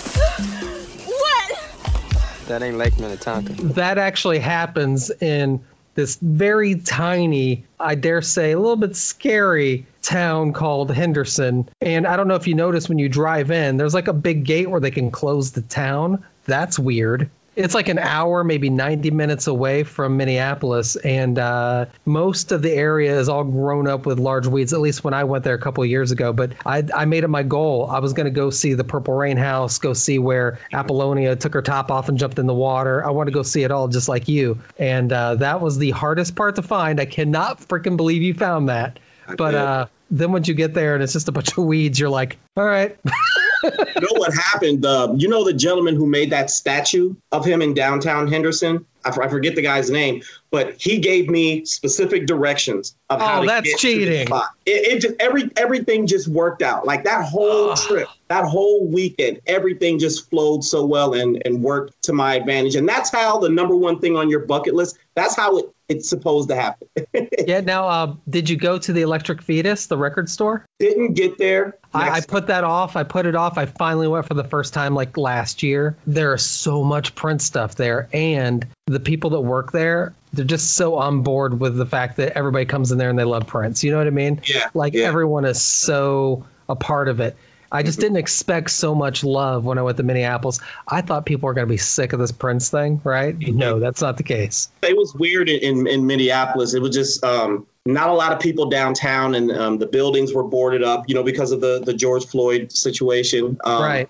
What? 1.07 2.47
That 2.47 2.63
ain't 2.63 2.77
Lake 2.77 2.99
Minnetonka. 2.99 3.55
That 3.55 3.97
actually 3.97 4.41
happens 4.41 5.11
in 5.11 5.65
this 6.01 6.17
very 6.17 6.77
tiny, 6.77 7.65
I 7.79 7.95
dare 7.95 8.23
say, 8.23 8.53
a 8.53 8.59
little 8.59 8.77
bit 8.77 8.97
scary 8.97 9.87
town 10.01 10.55
called 10.55 10.91
Henderson. 10.91 11.69
And 11.83 12.07
I 12.07 12.17
don't 12.17 12.27
know 12.27 12.37
if 12.37 12.47
you 12.47 12.55
notice 12.55 12.89
when 12.89 12.99
you 12.99 13.11
drive 13.11 13.51
in, 13.51 13.77
there's 13.77 13.93
like 13.93 14.09
a 14.09 14.15
big 14.15 14.45
gate 14.45 14.71
where 14.71 14.81
they 14.81 14.91
can 14.91 15.11
close 15.11 15.53
the 15.53 15.61
town. 15.61 16.25
That's 16.47 16.79
weird 16.79 17.31
it's 17.57 17.75
like 17.75 17.89
an 17.89 17.99
hour, 17.99 18.45
maybe 18.45 18.71
90 18.71 19.11
minutes 19.11 19.47
away 19.47 19.83
from 19.83 20.17
Minneapolis, 20.17 20.97
and 20.97 21.39
uh, 21.39 21.87
most 22.05 22.53
of 22.53 22.63
the 22.63 22.73
area 22.73 23.19
is 23.19 23.29
all 23.29 23.45
grown 23.45 23.89
up 23.89 24.07
with 24.07 24.19
large 24.19 24.47
weeds. 24.47 24.73
At 24.73 24.81
least 24.81 25.03
when 25.03 25.15
I 25.15 25.25
went 25.25 25.45
there 25.45 25.55
a 25.55 25.59
couple 25.59 25.83
of 25.83 25.91
years 25.91 26.13
ago. 26.13 26.33
But 26.33 26.53
I, 26.65 26.85
I 26.95 27.05
made 27.07 27.25
it 27.25 27.29
my 27.29 27.43
goal. 27.43 27.89
I 27.91 27.99
was 27.99 28.13
going 28.13 28.27
to 28.27 28.31
go 28.31 28.51
see 28.51 28.75
the 28.75 28.85
Purple 28.85 29.15
Rain 29.15 29.37
House, 29.37 29.79
go 29.79 29.93
see 29.93 30.19
where 30.19 30.59
Apollonia 30.73 31.37
took 31.37 31.55
her 31.55 31.63
top 31.63 31.91
off 31.91 32.09
and 32.09 32.19
jumped 32.19 32.39
in 32.39 32.47
the 32.47 32.55
water. 32.55 33.05
I 33.05 33.11
want 33.11 33.27
to 33.27 33.33
go 33.33 33.43
see 33.43 33.63
it 33.63 33.71
all, 33.71 33.89
just 33.89 34.09
like 34.09 34.29
you. 34.29 34.61
And 34.79 35.13
uh, 35.13 35.37
that 35.37 35.61
was 35.61 35.77
the 35.77 35.91
hardest 35.91 36.37
part 36.37 36.57
to 36.57 36.63
find. 36.63 37.01
I 37.01 37.07
cannot 37.07 37.61
freaking 37.61 37.97
believe 37.97 38.23
you 38.23 38.35
found 38.35 38.69
that. 38.69 38.99
But 39.37 39.55
uh, 39.55 39.87
then 40.11 40.33
once 40.33 40.49
you 40.49 40.55
get 40.55 40.75
there 40.75 40.95
and 40.95 41.03
it's 41.03 41.13
just 41.13 41.29
a 41.29 41.33
bunch 41.33 41.57
of 41.57 41.65
weeds, 41.65 41.99
you're 41.99 42.09
like, 42.09 42.39
all 42.57 42.65
right. 42.65 42.99
you 43.63 44.01
know 44.01 44.19
what 44.19 44.33
happened? 44.35 44.85
Uh, 44.85 45.15
you 45.17 45.29
know 45.29 45.45
the 45.45 45.53
gentleman 45.53 45.97
who 45.97 46.07
made 46.07 46.31
that 46.31 46.51
statue 46.51 47.15
of 47.33 47.45
him 47.45 47.63
in 47.63 47.75
downtown 47.75 48.29
Henderson? 48.29 48.87
I, 49.05 49.29
forget 49.29 49.55
the 49.55 49.63
guy's 49.63 49.91
name, 49.91 50.23
but 50.51 50.81
he 50.81 50.99
gave 50.99 51.29
me 51.29 51.65
specific 51.65 52.27
directions 52.27 52.95
of 53.09 53.21
oh, 53.21 53.25
how 53.25 53.41
to 53.41 53.47
that's 53.47 53.67
get 53.67 53.79
cheating. 53.79 54.05
to 54.05 54.11
the 54.11 54.27
spot. 54.27 54.49
It, 54.67 54.71
it, 54.71 55.01
just 55.01 55.15
every 55.19 55.51
everything 55.57 56.07
just 56.07 56.29
worked 56.29 56.63
out. 56.63 56.85
Like 56.85 57.05
that 57.05 57.25
whole 57.25 57.75
trip, 57.75 58.09
that 58.29 58.45
whole 58.45 58.87
weekend, 58.87 59.41
everything 59.47 59.99
just 59.99 60.29
flowed 60.29 60.65
so 60.65 60.85
well 60.85 61.15
and 61.15 61.41
and 61.47 61.63
worked 61.63 62.03
to 62.05 62.13
my 62.13 62.35
advantage. 62.35 62.77
And 62.77 62.89
that's 62.89 63.11
how 63.11 63.39
the 63.39 63.49
number 63.49 63.75
one 63.75 64.01
thing 64.01 64.17
on 64.17 64.29
your 64.29 64.41
bucket 64.41 64.75
list. 64.75 64.99
That's 65.15 65.35
how 65.35 65.57
it 65.59 65.75
it's 65.91 66.09
supposed 66.09 66.49
to 66.49 66.55
happen. 66.55 66.89
yeah. 67.47 67.61
Now, 67.61 67.89
uh, 67.89 68.15
did 68.29 68.49
you 68.49 68.57
go 68.57 68.79
to 68.79 68.93
the 68.93 69.03
Electric 69.03 69.43
Fetus, 69.43 69.87
the 69.87 69.99
record 69.99 70.31
store? 70.31 70.65
Didn't 70.79 71.15
get 71.15 71.37
there. 71.37 71.77
I, 71.93 72.11
I, 72.11 72.21
put 72.21 72.47
that 72.47 72.63
off. 72.63 72.95
I 72.95 73.03
put 73.03 73.27
it 73.27 73.35
off. 73.35 73.59
I 73.59 73.67
finally 73.67 74.07
went 74.07 74.27
for 74.27 74.35
the 74.35 74.45
first 74.45 74.73
time 74.73 74.95
like 74.95 75.17
last 75.17 75.65
year. 75.65 75.97
There 76.07 76.33
is 76.33 76.47
so 76.47 76.85
much 76.85 77.17
Prince 77.17 77.45
stuff 77.45 77.75
there, 77.75 78.09
and 78.13 78.65
the 78.87 79.01
people 79.01 79.31
that 79.31 79.41
work 79.41 79.73
there, 79.73 80.15
they're 80.33 80.45
just 80.45 80.75
so 80.75 80.95
on 80.95 81.23
board 81.23 81.59
with 81.59 81.77
the 81.77 81.87
fact 81.87 82.19
that 82.19 82.37
everybody 82.39 82.67
comes 82.67 82.93
in 82.93 82.99
there 82.99 83.11
and 83.11 83.19
they 83.19 83.25
love 83.25 83.49
Prince. 83.49 83.83
You 83.83 83.91
know 83.91 83.99
what 83.99 84.07
I 84.07 84.11
mean? 84.11 84.41
Yeah. 84.45 84.71
Like 84.73 84.95
yeah. 84.95 85.07
everyone 85.07 85.45
is 85.45 85.61
so 85.61 86.47
a 86.69 86.77
part 86.77 87.09
of 87.09 87.19
it. 87.19 87.37
I 87.73 87.83
just 87.83 88.01
didn't 88.01 88.17
expect 88.17 88.71
so 88.71 88.95
much 88.95 89.23
love 89.23 89.65
when 89.65 89.79
I 89.79 89.83
went 89.83 89.97
to 89.99 90.03
Minneapolis. 90.03 90.61
I 90.89 91.03
thought 91.03 91.25
people 91.25 91.47
were 91.47 91.55
going 91.55 91.67
to 91.67 91.73
be 91.73 91.77
sick 91.77 92.13
of 92.13 92.19
this 92.19 92.33
Prince 92.33 92.71
thing, 92.71 93.01
right? 93.05 93.39
Mm-hmm. 93.39 93.59
No, 93.59 93.79
that's 93.79 94.03
not 94.03 94.17
the 94.17 94.23
case. 94.23 94.71
It 94.83 94.97
was 94.97 95.15
weird 95.15 95.49
in, 95.49 95.87
in 95.87 96.07
Minneapolis. 96.07 96.75
It 96.75 96.83
was 96.83 96.95
just 96.95 97.23
um, 97.23 97.67
not 97.87 98.09
a 98.09 98.13
lot 98.13 98.33
of 98.33 98.41
people 98.41 98.69
downtown, 98.69 99.35
and 99.35 99.53
um, 99.53 99.79
the 99.79 99.87
buildings 99.87 100.33
were 100.33 100.45
boarded 100.45 100.83
up, 100.83 101.09
you 101.09 101.15
know, 101.15 101.23
because 101.23 101.53
of 101.53 101.61
the, 101.61 101.81
the 101.85 101.95
George 101.95 102.27
Floyd 102.27 102.73
situation. 102.73 103.59
Um, 103.65 103.83
right. 103.83 104.09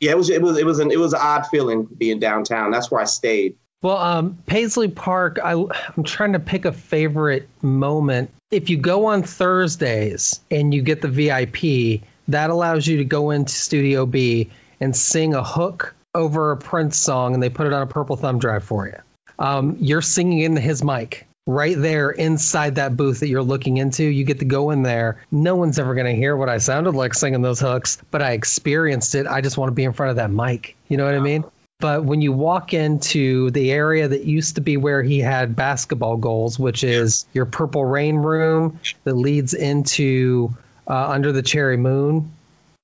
Yeah, 0.00 0.12
it 0.12 0.16
was 0.16 0.30
it 0.30 0.40
was 0.40 0.56
it 0.58 0.64
was 0.64 0.78
an 0.78 0.92
it 0.92 0.98
was 0.98 1.12
an 1.12 1.20
odd 1.20 1.46
feeling 1.48 1.84
being 1.84 2.20
downtown. 2.20 2.70
That's 2.70 2.88
where 2.90 3.00
I 3.00 3.04
stayed. 3.04 3.56
Well, 3.82 3.96
um, 3.96 4.38
Paisley 4.46 4.88
Park, 4.88 5.38
I, 5.42 5.52
I'm 5.52 6.02
trying 6.02 6.32
to 6.32 6.40
pick 6.40 6.64
a 6.64 6.72
favorite 6.72 7.48
moment. 7.62 8.30
If 8.50 8.70
you 8.70 8.76
go 8.76 9.06
on 9.06 9.22
Thursdays 9.22 10.40
and 10.50 10.74
you 10.74 10.82
get 10.82 11.00
the 11.00 11.08
VIP, 11.08 12.02
that 12.28 12.50
allows 12.50 12.86
you 12.86 12.98
to 12.98 13.04
go 13.04 13.30
into 13.30 13.52
Studio 13.52 14.06
B 14.06 14.50
and 14.80 14.94
sing 14.94 15.34
a 15.34 15.42
hook 15.42 15.94
over 16.14 16.52
a 16.52 16.56
Prince 16.56 16.96
song, 16.96 17.34
and 17.34 17.42
they 17.42 17.50
put 17.50 17.66
it 17.66 17.72
on 17.72 17.82
a 17.82 17.86
purple 17.86 18.16
thumb 18.16 18.38
drive 18.38 18.64
for 18.64 18.86
you. 18.86 18.96
Um, 19.38 19.76
you're 19.80 20.02
singing 20.02 20.40
into 20.40 20.60
his 20.60 20.82
mic 20.82 21.26
right 21.46 21.76
there 21.78 22.10
inside 22.10 22.74
that 22.74 22.96
booth 22.96 23.20
that 23.20 23.28
you're 23.28 23.42
looking 23.42 23.78
into. 23.78 24.04
You 24.04 24.24
get 24.24 24.40
to 24.40 24.44
go 24.44 24.70
in 24.70 24.82
there. 24.82 25.24
No 25.30 25.56
one's 25.56 25.78
ever 25.78 25.94
going 25.94 26.06
to 26.06 26.14
hear 26.14 26.36
what 26.36 26.48
I 26.48 26.58
sounded 26.58 26.94
like 26.94 27.14
singing 27.14 27.40
those 27.40 27.60
hooks, 27.60 27.98
but 28.10 28.20
I 28.20 28.32
experienced 28.32 29.14
it. 29.14 29.26
I 29.26 29.40
just 29.40 29.56
want 29.56 29.70
to 29.70 29.74
be 29.74 29.84
in 29.84 29.92
front 29.92 30.10
of 30.10 30.16
that 30.16 30.30
mic. 30.30 30.76
You 30.88 30.98
know 30.98 31.04
what 31.04 31.14
I 31.14 31.20
mean? 31.20 31.44
But 31.80 32.04
when 32.04 32.20
you 32.20 32.32
walk 32.32 32.74
into 32.74 33.50
the 33.52 33.70
area 33.70 34.08
that 34.08 34.24
used 34.24 34.56
to 34.56 34.60
be 34.60 34.76
where 34.76 35.02
he 35.02 35.20
had 35.20 35.54
basketball 35.54 36.16
goals, 36.16 36.58
which 36.58 36.82
is 36.82 37.24
your 37.32 37.46
Purple 37.46 37.84
Rain 37.84 38.16
room 38.16 38.80
that 39.04 39.14
leads 39.14 39.54
into 39.54 40.54
uh, 40.88 41.08
Under 41.08 41.32
the 41.32 41.42
Cherry 41.42 41.76
Moon. 41.76 42.32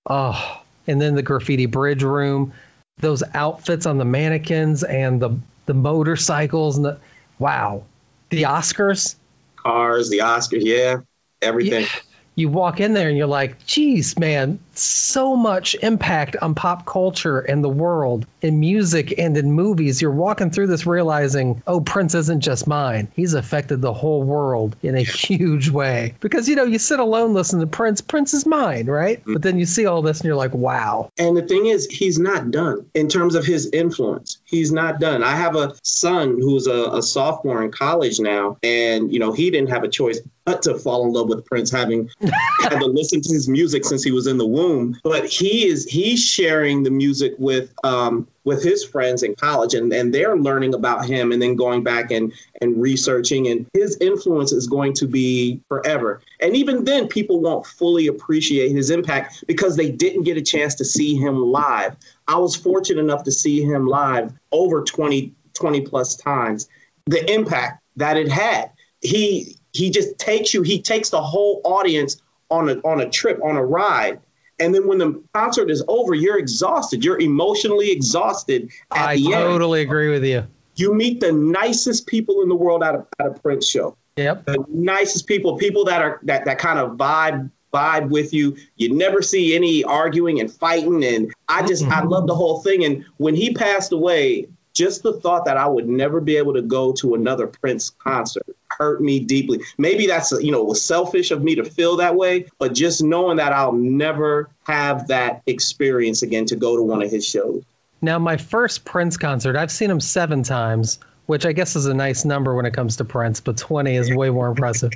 Oh, 0.08 0.62
and 0.86 1.00
then 1.00 1.14
the 1.14 1.22
Graffiti 1.22 1.66
Bridge 1.66 2.02
Room. 2.02 2.52
Those 2.98 3.22
outfits 3.34 3.86
on 3.86 3.98
the 3.98 4.04
mannequins 4.04 4.84
and 4.84 5.20
the 5.20 5.36
the 5.66 5.74
motorcycles 5.74 6.76
and 6.76 6.84
the 6.84 6.98
wow, 7.38 7.84
the 8.30 8.42
Oscars. 8.42 9.16
Cars, 9.56 10.10
the 10.10 10.18
Oscars, 10.18 10.64
yeah, 10.64 10.98
everything. 11.40 11.86
You 12.34 12.48
walk 12.48 12.80
in 12.80 12.94
there 12.94 13.08
and 13.08 13.16
you're 13.16 13.26
like, 13.26 13.64
geez, 13.66 14.18
man, 14.18 14.58
so 14.74 15.36
much 15.36 15.74
impact 15.76 16.36
on 16.36 16.54
pop 16.54 16.84
culture 16.84 17.40
and 17.40 17.62
the 17.62 17.68
world 17.68 18.26
in 18.42 18.60
music 18.60 19.18
and 19.18 19.36
in 19.36 19.52
movies. 19.52 20.02
You're 20.02 20.10
walking 20.10 20.50
through 20.50 20.66
this 20.66 20.86
realizing, 20.86 21.62
oh, 21.66 21.80
Prince 21.80 22.14
isn't 22.14 22.40
just 22.40 22.66
mine. 22.66 23.08
He's 23.14 23.34
affected 23.34 23.80
the 23.80 23.92
whole 23.92 24.22
world 24.22 24.76
in 24.82 24.96
a 24.96 25.02
huge 25.02 25.70
way. 25.70 26.14
Because, 26.20 26.48
you 26.48 26.56
know, 26.56 26.64
you 26.64 26.78
sit 26.78 26.98
alone 26.98 27.34
listening 27.34 27.60
to 27.60 27.66
Prince, 27.66 28.00
Prince 28.00 28.34
is 28.34 28.46
mine, 28.46 28.86
right? 28.86 29.20
Mm-hmm. 29.20 29.34
But 29.34 29.42
then 29.42 29.58
you 29.58 29.66
see 29.66 29.86
all 29.86 30.02
this 30.02 30.20
and 30.20 30.26
you're 30.26 30.36
like, 30.36 30.54
wow. 30.54 31.10
And 31.18 31.36
the 31.36 31.42
thing 31.42 31.66
is, 31.66 31.86
he's 31.86 32.18
not 32.18 32.50
done 32.50 32.86
in 32.94 33.08
terms 33.08 33.34
of 33.34 33.44
his 33.44 33.70
influence. 33.72 34.38
He's 34.44 34.72
not 34.72 35.00
done. 35.00 35.22
I 35.22 35.36
have 35.36 35.56
a 35.56 35.74
son 35.82 36.40
who's 36.40 36.66
a, 36.66 36.90
a 36.92 37.02
sophomore 37.02 37.62
in 37.62 37.70
college 37.70 38.20
now, 38.20 38.58
and 38.62 39.12
you 39.12 39.18
know 39.18 39.32
he 39.32 39.50
didn't 39.50 39.70
have 39.70 39.84
a 39.84 39.88
choice 39.88 40.20
but 40.44 40.62
to 40.62 40.78
fall 40.78 41.06
in 41.06 41.12
love 41.12 41.28
with 41.28 41.46
Prince, 41.46 41.70
having 41.70 42.10
had 42.60 42.80
to 42.80 42.86
listen 42.86 43.20
to 43.20 43.32
his 43.32 43.48
music 43.48 43.84
since 43.84 44.02
he 44.02 44.10
was 44.10 44.26
in 44.26 44.38
the 44.38 44.46
womb. 44.46 44.98
But 45.02 45.26
he 45.26 45.66
is 45.66 45.84
he's 45.84 46.24
sharing 46.24 46.82
the 46.82 46.90
music 46.90 47.34
with 47.38 47.72
um, 47.84 48.28
with 48.44 48.62
his 48.62 48.84
friends 48.84 49.22
in 49.22 49.34
college, 49.34 49.74
and, 49.74 49.92
and 49.92 50.12
they're 50.14 50.36
learning 50.36 50.74
about 50.74 51.06
him, 51.06 51.32
and 51.32 51.40
then 51.40 51.56
going 51.56 51.82
back 51.82 52.10
and 52.10 52.32
and 52.60 52.80
researching, 52.80 53.48
and 53.48 53.66
his 53.72 53.96
influence 54.00 54.52
is 54.52 54.66
going 54.66 54.94
to 54.94 55.06
be 55.06 55.60
forever. 55.68 56.22
And 56.40 56.56
even 56.56 56.84
then, 56.84 57.08
people 57.08 57.40
won't 57.40 57.66
fully 57.66 58.06
appreciate 58.06 58.72
his 58.72 58.90
impact 58.90 59.44
because 59.46 59.76
they 59.76 59.90
didn't 59.90 60.24
get 60.24 60.36
a 60.36 60.42
chance 60.42 60.74
to 60.76 60.84
see 60.84 61.16
him 61.16 61.40
live. 61.40 61.96
I 62.26 62.38
was 62.38 62.56
fortunate 62.56 63.00
enough 63.00 63.24
to 63.24 63.32
see 63.32 63.62
him 63.62 63.86
live 63.86 64.32
over 64.52 64.82
20, 64.82 65.32
20 65.54 65.80
plus 65.82 66.16
times. 66.16 66.68
The 67.06 67.30
impact 67.32 67.82
that 67.96 68.16
it 68.16 68.28
had. 68.28 68.70
He 69.00 69.58
he 69.74 69.90
just 69.90 70.18
takes 70.18 70.54
you, 70.54 70.62
he 70.62 70.80
takes 70.80 71.10
the 71.10 71.20
whole 71.20 71.60
audience 71.64 72.22
on 72.50 72.68
a 72.70 72.74
on 72.76 73.00
a 73.00 73.10
trip, 73.10 73.40
on 73.42 73.56
a 73.56 73.64
ride. 73.64 74.20
And 74.60 74.72
then 74.72 74.86
when 74.86 74.98
the 74.98 75.22
concert 75.34 75.68
is 75.68 75.82
over, 75.88 76.14
you're 76.14 76.38
exhausted. 76.38 77.04
You're 77.04 77.20
emotionally 77.20 77.90
exhausted 77.90 78.70
at 78.92 79.08
I 79.08 79.16
the 79.16 79.24
end. 79.24 79.34
totally 79.34 79.82
agree 79.82 80.10
with 80.10 80.24
you. 80.24 80.46
You 80.76 80.94
meet 80.94 81.20
the 81.20 81.32
nicest 81.32 82.06
people 82.06 82.40
in 82.42 82.48
the 82.48 82.54
world 82.54 82.82
at 82.82 82.94
a, 82.94 83.06
at 83.18 83.26
a 83.26 83.30
Prince 83.30 83.66
show. 83.66 83.96
Yep. 84.16 84.46
The 84.46 84.64
nicest 84.68 85.26
people, 85.26 85.56
people 85.56 85.84
that 85.86 86.00
are 86.00 86.20
that 86.22 86.44
that 86.44 86.58
kind 86.58 86.78
of 86.78 86.92
vibe 86.92 87.50
vibe 87.72 88.08
with 88.08 88.32
you. 88.32 88.56
You 88.76 88.94
never 88.94 89.20
see 89.20 89.56
any 89.56 89.82
arguing 89.82 90.38
and 90.40 90.50
fighting. 90.50 91.04
And 91.04 91.34
I 91.48 91.66
just 91.66 91.84
I 91.84 92.00
mm-hmm. 92.00 92.08
love 92.08 92.26
the 92.28 92.34
whole 92.34 92.60
thing. 92.60 92.84
And 92.84 93.04
when 93.16 93.34
he 93.34 93.52
passed 93.52 93.90
away, 93.90 94.46
just 94.74 95.02
the 95.02 95.12
thought 95.12 95.46
that 95.46 95.56
I 95.56 95.66
would 95.66 95.88
never 95.88 96.20
be 96.20 96.36
able 96.36 96.54
to 96.54 96.62
go 96.62 96.92
to 96.94 97.14
another 97.14 97.46
Prince 97.46 97.90
concert 97.90 98.44
hurt 98.78 99.00
me 99.00 99.20
deeply. 99.20 99.60
Maybe 99.78 100.06
that's 100.06 100.32
you 100.32 100.52
know 100.52 100.64
was 100.64 100.82
selfish 100.82 101.30
of 101.30 101.42
me 101.42 101.56
to 101.56 101.64
feel 101.64 101.96
that 101.96 102.16
way, 102.16 102.46
but 102.58 102.74
just 102.74 103.02
knowing 103.02 103.36
that 103.36 103.52
I'll 103.52 103.72
never 103.72 104.50
have 104.64 105.08
that 105.08 105.42
experience 105.46 106.22
again 106.22 106.46
to 106.46 106.56
go 106.56 106.76
to 106.76 106.82
one 106.82 107.02
of 107.02 107.10
his 107.10 107.26
shows. 107.26 107.62
Now, 108.02 108.18
my 108.18 108.36
first 108.36 108.84
Prince 108.84 109.16
concert, 109.16 109.56
I've 109.56 109.70
seen 109.70 109.90
him 109.90 110.00
seven 110.00 110.42
times, 110.42 110.98
which 111.26 111.46
I 111.46 111.52
guess 111.52 111.74
is 111.74 111.86
a 111.86 111.94
nice 111.94 112.24
number 112.24 112.54
when 112.54 112.66
it 112.66 112.74
comes 112.74 112.96
to 112.96 113.04
Prince, 113.04 113.40
but 113.40 113.56
20 113.56 113.96
is 113.96 114.14
way 114.14 114.28
more 114.28 114.48
impressive. 114.48 114.92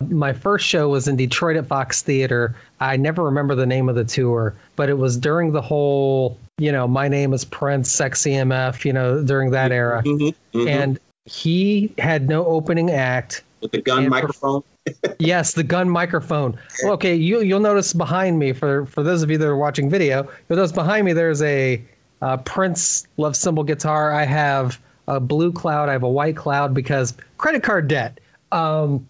My 0.00 0.32
first 0.32 0.66
show 0.66 0.88
was 0.88 1.06
in 1.06 1.16
Detroit 1.16 1.56
at 1.56 1.66
Fox 1.66 2.02
Theater. 2.02 2.56
I 2.80 2.96
never 2.96 3.24
remember 3.24 3.54
the 3.54 3.66
name 3.66 3.88
of 3.88 3.94
the 3.94 4.04
tour, 4.04 4.54
but 4.74 4.88
it 4.88 4.98
was 4.98 5.16
during 5.16 5.52
the 5.52 5.62
whole, 5.62 6.38
you 6.58 6.72
know, 6.72 6.86
my 6.88 7.08
name 7.08 7.32
is 7.32 7.44
Prince, 7.44 7.90
sexy 7.90 8.32
MF, 8.32 8.84
you 8.84 8.92
know, 8.92 9.22
during 9.22 9.50
that 9.52 9.72
era. 9.72 10.02
Mhm, 10.04 10.34
mhm. 10.52 10.68
And 10.68 11.00
he 11.24 11.92
had 11.98 12.28
no 12.28 12.44
opening 12.44 12.90
act. 12.90 13.42
with 13.60 13.72
the 13.72 13.82
gun 13.82 14.08
microphone. 14.08 14.62
Yes, 15.18 15.52
the 15.52 15.64
gun 15.64 15.90
microphone. 15.90 16.58
Well, 16.82 16.94
okay, 16.94 17.16
you, 17.16 17.42
you'll 17.42 17.60
notice 17.60 17.92
behind 17.92 18.38
me, 18.38 18.52
for, 18.54 18.86
for 18.86 19.02
those 19.02 19.22
of 19.22 19.30
you 19.30 19.36
that 19.36 19.46
are 19.46 19.56
watching 19.56 19.90
video, 19.90 20.30
you'll 20.48 20.56
notice 20.56 20.72
behind 20.72 21.04
me 21.04 21.12
there's 21.12 21.42
a 21.42 21.82
uh, 22.22 22.38
Prince 22.38 23.06
love 23.18 23.36
symbol 23.36 23.64
guitar. 23.64 24.10
I 24.10 24.24
have 24.24 24.80
a 25.06 25.20
blue 25.20 25.52
cloud. 25.52 25.90
I 25.90 25.92
have 25.92 26.04
a 26.04 26.08
white 26.08 26.36
cloud 26.36 26.72
because 26.72 27.12
credit 27.36 27.62
card 27.62 27.88
debt. 27.88 28.20
Um, 28.50 29.06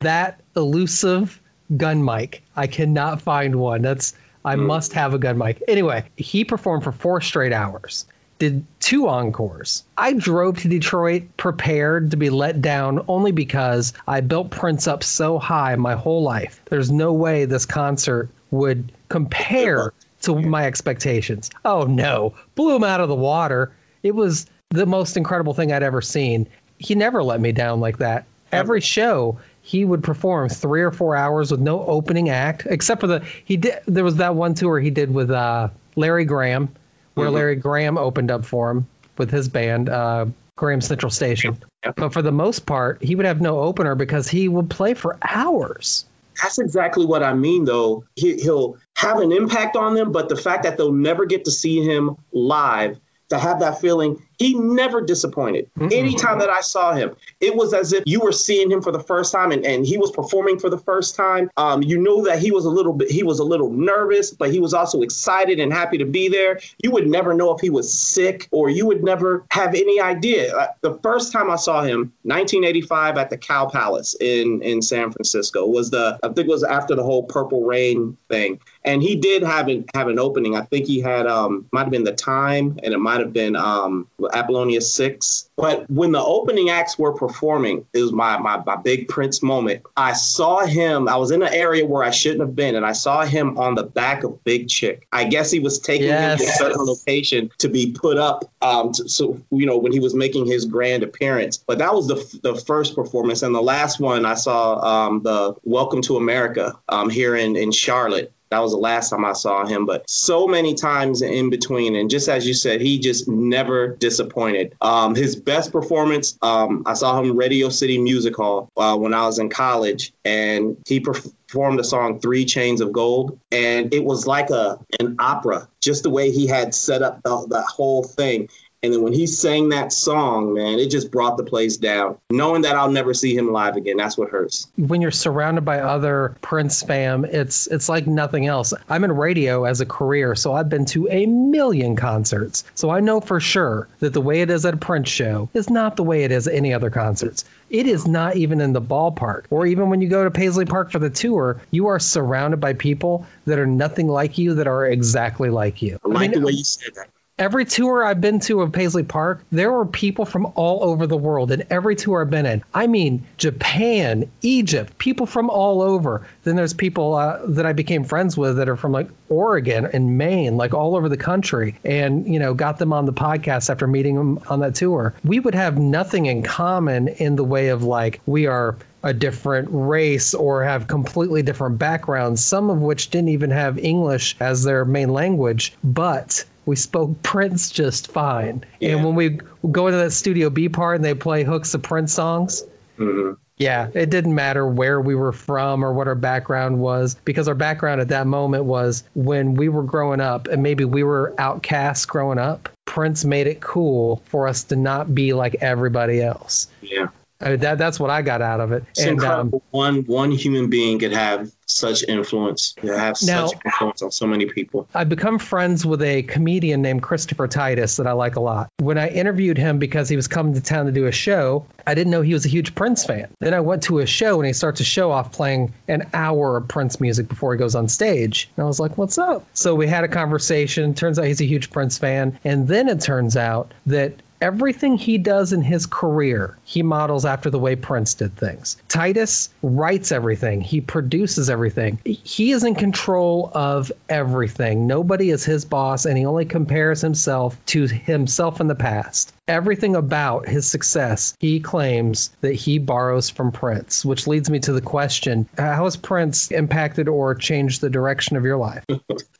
that 0.00 0.40
elusive 0.56 1.40
gun 1.74 2.04
mic. 2.04 2.42
I 2.54 2.66
cannot 2.66 3.22
find 3.22 3.56
one. 3.56 3.80
That's 3.80 4.12
I 4.44 4.56
must 4.56 4.92
have 4.92 5.14
a 5.14 5.18
good 5.18 5.36
mic. 5.36 5.62
Anyway, 5.66 6.04
he 6.16 6.44
performed 6.44 6.84
for 6.84 6.92
four 6.92 7.20
straight 7.20 7.52
hours. 7.52 8.06
Did 8.38 8.66
two 8.80 9.08
encores. 9.08 9.84
I 9.96 10.12
drove 10.12 10.58
to 10.60 10.68
Detroit 10.68 11.36
prepared 11.36 12.10
to 12.10 12.16
be 12.16 12.30
let 12.30 12.60
down 12.60 13.04
only 13.06 13.30
because 13.30 13.92
I 14.06 14.20
built 14.20 14.50
Prince 14.50 14.88
up 14.88 15.04
so 15.04 15.38
high 15.38 15.76
my 15.76 15.94
whole 15.94 16.22
life. 16.22 16.60
There's 16.66 16.90
no 16.90 17.12
way 17.12 17.44
this 17.44 17.64
concert 17.64 18.28
would 18.50 18.92
compare 19.08 19.92
to 20.22 20.40
my 20.40 20.66
expectations. 20.66 21.50
Oh 21.64 21.84
no, 21.84 22.34
blew 22.54 22.74
him 22.74 22.84
out 22.84 23.00
of 23.00 23.08
the 23.08 23.14
water. 23.14 23.72
It 24.02 24.14
was 24.14 24.46
the 24.70 24.86
most 24.86 25.16
incredible 25.16 25.54
thing 25.54 25.72
I'd 25.72 25.82
ever 25.82 26.02
seen. 26.02 26.48
He 26.78 26.94
never 26.96 27.22
let 27.22 27.40
me 27.40 27.52
down 27.52 27.80
like 27.80 27.98
that. 27.98 28.24
Every 28.50 28.80
show 28.80 29.38
he 29.66 29.82
would 29.82 30.04
perform 30.04 30.50
three 30.50 30.82
or 30.82 30.90
four 30.90 31.16
hours 31.16 31.50
with 31.50 31.58
no 31.58 31.82
opening 31.86 32.28
act, 32.28 32.66
except 32.66 33.00
for 33.00 33.06
the 33.06 33.24
he 33.46 33.56
did. 33.56 33.78
There 33.86 34.04
was 34.04 34.16
that 34.16 34.34
one 34.34 34.52
tour 34.52 34.78
he 34.78 34.90
did 34.90 35.12
with 35.12 35.30
uh, 35.30 35.70
Larry 35.96 36.26
Graham, 36.26 36.68
where 37.14 37.30
Larry 37.30 37.56
Graham 37.56 37.96
opened 37.96 38.30
up 38.30 38.44
for 38.44 38.70
him 38.70 38.86
with 39.16 39.30
his 39.30 39.48
band, 39.48 39.88
uh, 39.88 40.26
Graham 40.56 40.82
Central 40.82 41.08
Station. 41.08 41.56
But 41.96 42.12
for 42.12 42.20
the 42.20 42.30
most 42.30 42.66
part, 42.66 43.02
he 43.02 43.14
would 43.14 43.24
have 43.24 43.40
no 43.40 43.60
opener 43.60 43.94
because 43.94 44.28
he 44.28 44.48
would 44.48 44.68
play 44.68 44.92
for 44.92 45.16
hours. 45.22 46.04
That's 46.42 46.58
exactly 46.58 47.06
what 47.06 47.22
I 47.22 47.32
mean, 47.32 47.64
though. 47.64 48.04
He, 48.16 48.36
he'll 48.36 48.76
have 48.96 49.20
an 49.20 49.32
impact 49.32 49.76
on 49.76 49.94
them, 49.94 50.12
but 50.12 50.28
the 50.28 50.36
fact 50.36 50.64
that 50.64 50.76
they'll 50.76 50.92
never 50.92 51.24
get 51.24 51.46
to 51.46 51.50
see 51.50 51.82
him 51.82 52.16
live, 52.32 52.98
to 53.30 53.38
have 53.38 53.60
that 53.60 53.80
feeling, 53.80 54.22
he 54.38 54.54
never 54.54 55.00
disappointed. 55.00 55.70
Anytime 55.80 56.38
that 56.38 56.50
I 56.50 56.60
saw 56.60 56.92
him, 56.92 57.16
it 57.40 57.54
was 57.54 57.72
as 57.74 57.92
if 57.92 58.04
you 58.06 58.20
were 58.20 58.32
seeing 58.32 58.70
him 58.70 58.82
for 58.82 58.92
the 58.92 59.02
first 59.02 59.32
time 59.32 59.52
and, 59.52 59.64
and 59.64 59.86
he 59.86 59.96
was 59.96 60.10
performing 60.10 60.58
for 60.58 60.70
the 60.70 60.78
first 60.78 61.14
time. 61.14 61.50
Um, 61.56 61.82
you 61.82 61.98
knew 61.98 62.22
that 62.24 62.38
he 62.38 62.50
was 62.50 62.64
a 62.64 62.70
little 62.70 62.92
bit, 62.92 63.10
he 63.10 63.22
was 63.22 63.38
a 63.38 63.44
little 63.44 63.70
nervous, 63.70 64.30
but 64.30 64.50
he 64.50 64.60
was 64.60 64.74
also 64.74 65.02
excited 65.02 65.60
and 65.60 65.72
happy 65.72 65.98
to 65.98 66.04
be 66.04 66.28
there. 66.28 66.60
You 66.82 66.90
would 66.92 67.06
never 67.06 67.34
know 67.34 67.54
if 67.54 67.60
he 67.60 67.70
was 67.70 67.92
sick 67.96 68.48
or 68.50 68.68
you 68.68 68.86
would 68.86 69.02
never 69.02 69.44
have 69.50 69.74
any 69.74 70.00
idea. 70.00 70.56
Uh, 70.56 70.68
the 70.80 70.98
first 71.02 71.32
time 71.32 71.50
I 71.50 71.56
saw 71.56 71.82
him, 71.82 72.12
1985 72.22 73.18
at 73.18 73.30
the 73.30 73.38
Cow 73.38 73.66
Palace 73.66 74.16
in, 74.20 74.62
in 74.62 74.82
San 74.82 75.12
Francisco, 75.12 75.66
was 75.66 75.90
the, 75.90 76.18
I 76.22 76.28
think 76.28 76.48
it 76.48 76.48
was 76.48 76.64
after 76.64 76.94
the 76.94 77.02
whole 77.02 77.24
Purple 77.24 77.64
Rain 77.64 78.16
thing. 78.28 78.60
And 78.84 79.02
he 79.02 79.16
did 79.16 79.42
have 79.42 79.68
an, 79.68 79.86
have 79.94 80.08
an 80.08 80.18
opening. 80.18 80.56
I 80.56 80.62
think 80.62 80.86
he 80.86 81.00
had, 81.00 81.26
um, 81.26 81.66
might 81.72 81.82
have 81.82 81.90
been 81.90 82.04
The 82.04 82.12
Time 82.12 82.78
and 82.82 82.92
it 82.92 82.98
might 82.98 83.20
have 83.20 83.32
been 83.32 83.56
um, 83.56 84.08
Apollonia 84.32 84.80
6. 84.80 85.50
But 85.56 85.88
when 85.90 86.12
the 86.12 86.22
opening 86.22 86.70
acts 86.70 86.98
were 86.98 87.12
performing, 87.12 87.86
it 87.92 88.00
was 88.00 88.12
my, 88.12 88.38
my, 88.38 88.62
my 88.64 88.76
big 88.76 89.08
Prince 89.08 89.42
moment. 89.42 89.82
I 89.96 90.12
saw 90.12 90.64
him, 90.66 91.08
I 91.08 91.16
was 91.16 91.30
in 91.30 91.42
an 91.42 91.52
area 91.52 91.86
where 91.86 92.02
I 92.02 92.10
shouldn't 92.10 92.40
have 92.40 92.56
been, 92.56 92.74
and 92.74 92.84
I 92.84 92.92
saw 92.92 93.24
him 93.24 93.58
on 93.58 93.74
the 93.74 93.82
back 93.82 94.24
of 94.24 94.42
Big 94.44 94.68
Chick. 94.68 95.06
I 95.12 95.24
guess 95.24 95.50
he 95.50 95.60
was 95.60 95.78
taking 95.78 96.08
him 96.08 96.38
to 96.38 96.44
a 96.44 96.48
certain 96.48 96.84
location 96.84 97.50
to 97.58 97.68
be 97.68 97.92
put 97.92 98.18
up. 98.18 98.50
Um, 98.60 98.92
to, 98.92 99.08
so, 99.08 99.40
you 99.50 99.66
know, 99.66 99.78
when 99.78 99.92
he 99.92 100.00
was 100.00 100.14
making 100.14 100.46
his 100.46 100.64
grand 100.64 101.02
appearance. 101.02 101.58
But 101.58 101.78
that 101.78 101.94
was 101.94 102.08
the, 102.08 102.40
the 102.42 102.54
first 102.54 102.94
performance. 102.94 103.42
And 103.42 103.54
the 103.54 103.62
last 103.62 104.00
one 104.00 104.26
I 104.26 104.34
saw 104.34 105.06
um, 105.06 105.22
the 105.22 105.54
Welcome 105.64 106.02
to 106.02 106.16
America 106.16 106.78
um, 106.88 107.10
here 107.10 107.36
in, 107.36 107.56
in 107.56 107.72
Charlotte. 107.72 108.33
That 108.54 108.62
was 108.62 108.70
the 108.70 108.78
last 108.78 109.10
time 109.10 109.24
I 109.24 109.32
saw 109.32 109.66
him, 109.66 109.84
but 109.84 110.08
so 110.08 110.46
many 110.46 110.74
times 110.74 111.22
in 111.22 111.50
between. 111.50 111.96
And 111.96 112.08
just 112.08 112.28
as 112.28 112.46
you 112.46 112.54
said, 112.54 112.80
he 112.80 113.00
just 113.00 113.26
never 113.26 113.88
disappointed. 113.88 114.76
Um, 114.80 115.16
his 115.16 115.34
best 115.34 115.72
performance, 115.72 116.38
um, 116.40 116.84
I 116.86 116.94
saw 116.94 117.20
him 117.20 117.36
Radio 117.36 117.68
City 117.68 117.98
Music 117.98 118.36
Hall 118.36 118.70
uh, 118.76 118.96
when 118.96 119.12
I 119.12 119.26
was 119.26 119.40
in 119.40 119.48
college, 119.48 120.12
and 120.24 120.76
he 120.86 121.00
performed 121.00 121.80
the 121.80 121.84
song 121.84 122.20
Three 122.20 122.44
Chains 122.44 122.80
of 122.80 122.92
Gold. 122.92 123.40
And 123.50 123.92
it 123.92 124.04
was 124.04 124.24
like 124.24 124.50
a 124.50 124.78
an 125.00 125.16
opera, 125.18 125.68
just 125.80 126.04
the 126.04 126.10
way 126.10 126.30
he 126.30 126.46
had 126.46 126.76
set 126.76 127.02
up 127.02 127.24
the, 127.24 127.46
the 127.48 127.62
whole 127.62 128.04
thing. 128.04 128.48
And 128.84 128.92
then 128.92 129.00
when 129.00 129.14
he 129.14 129.26
sang 129.26 129.70
that 129.70 129.94
song, 129.94 130.52
man, 130.52 130.78
it 130.78 130.90
just 130.90 131.10
brought 131.10 131.38
the 131.38 131.42
place 131.42 131.78
down. 131.78 132.18
Knowing 132.30 132.62
that 132.62 132.76
I'll 132.76 132.90
never 132.90 133.14
see 133.14 133.34
him 133.34 133.50
live 133.50 133.76
again, 133.76 133.96
that's 133.96 134.18
what 134.18 134.28
hurts. 134.28 134.66
when 134.76 135.00
you're 135.00 135.10
surrounded 135.10 135.64
by 135.64 135.80
other 135.80 136.36
Prince 136.42 136.82
fam, 136.82 137.24
it's 137.24 137.66
it's 137.66 137.88
like 137.88 138.06
nothing 138.06 138.46
else. 138.46 138.74
I'm 138.90 139.04
in 139.04 139.12
radio 139.12 139.64
as 139.64 139.80
a 139.80 139.86
career, 139.86 140.34
so 140.34 140.52
I've 140.52 140.68
been 140.68 140.84
to 140.86 141.08
a 141.08 141.24
million 141.24 141.96
concerts. 141.96 142.64
So 142.74 142.90
I 142.90 143.00
know 143.00 143.22
for 143.22 143.40
sure 143.40 143.88
that 144.00 144.12
the 144.12 144.20
way 144.20 144.42
it 144.42 144.50
is 144.50 144.66
at 144.66 144.74
a 144.74 144.76
Prince 144.76 145.08
show 145.08 145.48
is 145.54 145.70
not 145.70 145.96
the 145.96 146.04
way 146.04 146.24
it 146.24 146.30
is 146.30 146.46
at 146.46 146.54
any 146.54 146.74
other 146.74 146.90
concerts. 146.90 147.46
It 147.70 147.86
is 147.86 148.06
not 148.06 148.36
even 148.36 148.60
in 148.60 148.74
the 148.74 148.82
ballpark. 148.82 149.46
Or 149.48 149.66
even 149.66 149.88
when 149.88 150.02
you 150.02 150.08
go 150.08 150.24
to 150.24 150.30
Paisley 150.30 150.66
Park 150.66 150.92
for 150.92 150.98
the 150.98 151.08
tour, 151.08 151.62
you 151.70 151.86
are 151.86 151.98
surrounded 151.98 152.60
by 152.60 152.74
people 152.74 153.26
that 153.46 153.58
are 153.58 153.66
nothing 153.66 154.08
like 154.08 154.36
you 154.36 154.54
that 154.56 154.66
are 154.66 154.86
exactly 154.86 155.48
like 155.48 155.80
you. 155.80 155.98
I 156.04 156.08
like 156.08 156.32
the 156.34 156.40
way 156.40 156.52
you 156.52 156.64
said 156.64 156.94
that. 156.96 157.08
Every 157.36 157.64
tour 157.64 158.04
I've 158.04 158.20
been 158.20 158.38
to 158.40 158.62
of 158.62 158.70
Paisley 158.70 159.02
Park, 159.02 159.42
there 159.50 159.72
were 159.72 159.86
people 159.86 160.24
from 160.24 160.52
all 160.54 160.84
over 160.84 161.08
the 161.08 161.16
world 161.16 161.50
in 161.50 161.64
every 161.68 161.96
tour 161.96 162.22
I've 162.22 162.30
been 162.30 162.46
in. 162.46 162.62
I 162.72 162.86
mean, 162.86 163.26
Japan, 163.38 164.30
Egypt, 164.42 164.98
people 164.98 165.26
from 165.26 165.50
all 165.50 165.82
over. 165.82 166.28
Then 166.44 166.54
there's 166.54 166.74
people 166.74 167.14
uh, 167.14 167.40
that 167.46 167.66
I 167.66 167.72
became 167.72 168.04
friends 168.04 168.36
with 168.36 168.58
that 168.58 168.68
are 168.68 168.76
from 168.76 168.92
like 168.92 169.08
Oregon 169.28 169.84
and 169.92 170.16
Maine, 170.16 170.56
like 170.56 170.74
all 170.74 170.94
over 170.94 171.08
the 171.08 171.16
country, 171.16 171.74
and 171.84 172.24
you 172.32 172.38
know, 172.38 172.54
got 172.54 172.78
them 172.78 172.92
on 172.92 173.04
the 173.04 173.12
podcast 173.12 173.68
after 173.68 173.88
meeting 173.88 174.14
them 174.14 174.38
on 174.48 174.60
that 174.60 174.76
tour. 174.76 175.12
We 175.24 175.40
would 175.40 175.56
have 175.56 175.76
nothing 175.76 176.26
in 176.26 176.44
common 176.44 177.08
in 177.08 177.34
the 177.34 177.42
way 177.42 177.70
of 177.70 177.82
like 177.82 178.20
we 178.26 178.46
are 178.46 178.76
a 179.04 179.12
different 179.12 179.68
race 179.70 180.34
or 180.34 180.64
have 180.64 180.86
completely 180.88 181.42
different 181.42 181.78
backgrounds, 181.78 182.42
some 182.42 182.70
of 182.70 182.80
which 182.80 183.10
didn't 183.10 183.28
even 183.28 183.50
have 183.50 183.78
English 183.78 184.34
as 184.40 184.64
their 184.64 184.84
main 184.84 185.10
language, 185.10 185.74
but 185.84 186.44
we 186.66 186.74
spoke 186.74 187.22
Prince 187.22 187.70
just 187.70 188.10
fine. 188.10 188.64
Yeah. 188.80 188.92
And 188.96 189.04
when 189.04 189.14
we 189.14 189.38
go 189.70 189.86
into 189.88 189.98
that 189.98 190.12
Studio 190.12 190.48
B 190.50 190.68
part 190.70 190.96
and 190.96 191.04
they 191.04 191.14
play 191.14 191.44
hooks 191.44 191.74
of 191.74 191.82
Prince 191.82 192.14
songs, 192.14 192.64
Mhm. 192.98 193.36
yeah, 193.58 193.88
it 193.92 194.08
didn't 194.08 194.34
matter 194.34 194.66
where 194.66 194.98
we 195.00 195.14
were 195.14 195.32
from 195.32 195.84
or 195.84 195.92
what 195.92 196.08
our 196.08 196.14
background 196.14 196.78
was 196.80 197.16
because 197.26 197.46
our 197.48 197.54
background 197.54 198.00
at 198.00 198.08
that 198.08 198.26
moment 198.26 198.64
was 198.64 199.04
when 199.14 199.54
we 199.54 199.68
were 199.68 199.82
growing 199.82 200.20
up 200.20 200.48
and 200.48 200.62
maybe 200.62 200.84
we 200.86 201.02
were 201.02 201.34
outcasts 201.36 202.06
growing 202.06 202.38
up. 202.38 202.70
Prince 202.86 203.24
made 203.24 203.46
it 203.48 203.60
cool 203.60 204.22
for 204.26 204.48
us 204.48 204.64
to 204.64 204.76
not 204.76 205.14
be 205.14 205.34
like 205.34 205.56
everybody 205.60 206.22
else. 206.22 206.68
Yeah. 206.80 207.08
I 207.44 207.50
mean, 207.50 207.60
that 207.60 207.78
that's 207.78 208.00
what 208.00 208.10
I 208.10 208.22
got 208.22 208.40
out 208.42 208.60
of 208.60 208.72
it. 208.72 208.84
It's 208.90 209.02
and 209.02 209.22
um, 209.22 209.50
one 209.70 210.04
one 210.04 210.30
human 210.30 210.70
being 210.70 210.98
could 210.98 211.12
have 211.12 211.52
such 211.66 212.04
influence, 212.04 212.74
could 212.76 212.90
have 212.90 213.16
Now- 213.22 213.46
such 213.46 213.58
influence 213.64 214.02
on 214.02 214.10
so 214.10 214.26
many 214.26 214.46
people. 214.46 214.88
I've 214.94 215.08
become 215.08 215.38
friends 215.38 215.84
with 215.84 216.02
a 216.02 216.22
comedian 216.22 216.82
named 216.82 217.02
Christopher 217.02 217.48
Titus 217.48 217.96
that 217.96 218.06
I 218.06 218.12
like 218.12 218.36
a 218.36 218.40
lot. 218.40 218.70
When 218.78 218.98
I 218.98 219.08
interviewed 219.08 219.58
him 219.58 219.78
because 219.78 220.08
he 220.08 220.16
was 220.16 220.28
coming 220.28 220.54
to 220.54 220.60
town 220.60 220.86
to 220.86 220.92
do 220.92 221.06
a 221.06 221.12
show, 221.12 221.66
I 221.86 221.94
didn't 221.94 222.10
know 222.10 222.22
he 222.22 222.32
was 222.32 222.46
a 222.46 222.48
huge 222.48 222.74
Prince 222.74 223.04
fan. 223.04 223.28
Then 223.40 223.54
I 223.54 223.60
went 223.60 223.84
to 223.84 223.98
a 223.98 224.06
show 224.06 224.38
and 224.38 224.46
he 224.46 224.52
starts 224.52 224.80
a 224.80 224.84
show 224.84 225.10
off 225.10 225.32
playing 225.32 225.72
an 225.88 226.08
hour 226.14 226.56
of 226.56 226.68
Prince 226.68 227.00
music 227.00 227.28
before 227.28 227.52
he 227.54 227.58
goes 227.58 227.74
on 227.74 227.88
stage. 227.88 228.50
And 228.56 228.64
I 228.64 228.66
was 228.66 228.80
like, 228.80 228.96
what's 228.96 229.18
up? 229.18 229.46
So 229.54 229.74
we 229.74 229.86
had 229.86 230.04
a 230.04 230.08
conversation. 230.08 230.94
Turns 230.94 231.18
out 231.18 231.26
he's 231.26 231.40
a 231.40 231.46
huge 231.46 231.70
Prince 231.70 231.98
fan. 231.98 232.38
And 232.44 232.68
then 232.68 232.88
it 232.88 233.00
turns 233.00 233.36
out 233.36 233.72
that 233.86 234.14
everything 234.44 234.98
he 234.98 235.16
does 235.16 235.54
in 235.54 235.62
his 235.62 235.86
career, 235.86 236.58
he 236.64 236.82
models 236.82 237.24
after 237.24 237.48
the 237.48 237.58
way 237.58 237.74
Prince 237.76 238.12
did 238.12 238.36
things. 238.36 238.76
Titus 238.88 239.48
writes 239.62 240.12
everything, 240.12 240.60
he 240.60 240.82
produces 240.82 241.48
everything. 241.48 241.98
He 242.04 242.52
is 242.52 242.62
in 242.62 242.74
control 242.74 243.50
of 243.54 243.90
everything. 244.06 244.86
Nobody 244.86 245.30
is 245.30 245.46
his 245.46 245.64
boss, 245.64 246.04
and 246.04 246.18
he 246.18 246.26
only 246.26 246.44
compares 246.44 247.00
himself 247.00 247.56
to 247.66 247.86
himself 247.86 248.60
in 248.60 248.66
the 248.66 248.74
past. 248.74 249.32
Everything 249.48 249.96
about 249.96 250.46
his 250.46 250.66
success, 250.66 251.34
he 251.40 251.60
claims 251.60 252.30
that 252.42 252.52
he 252.52 252.78
borrows 252.78 253.30
from 253.30 253.50
Prince, 253.50 254.04
which 254.04 254.26
leads 254.26 254.50
me 254.50 254.58
to 254.60 254.74
the 254.74 254.82
question 254.82 255.48
How 255.56 255.84
has 255.84 255.96
Prince 255.96 256.50
impacted 256.50 257.08
or 257.08 257.34
changed 257.34 257.80
the 257.80 257.90
direction 257.90 258.36
of 258.36 258.44
your 258.44 258.58
life? 258.58 258.84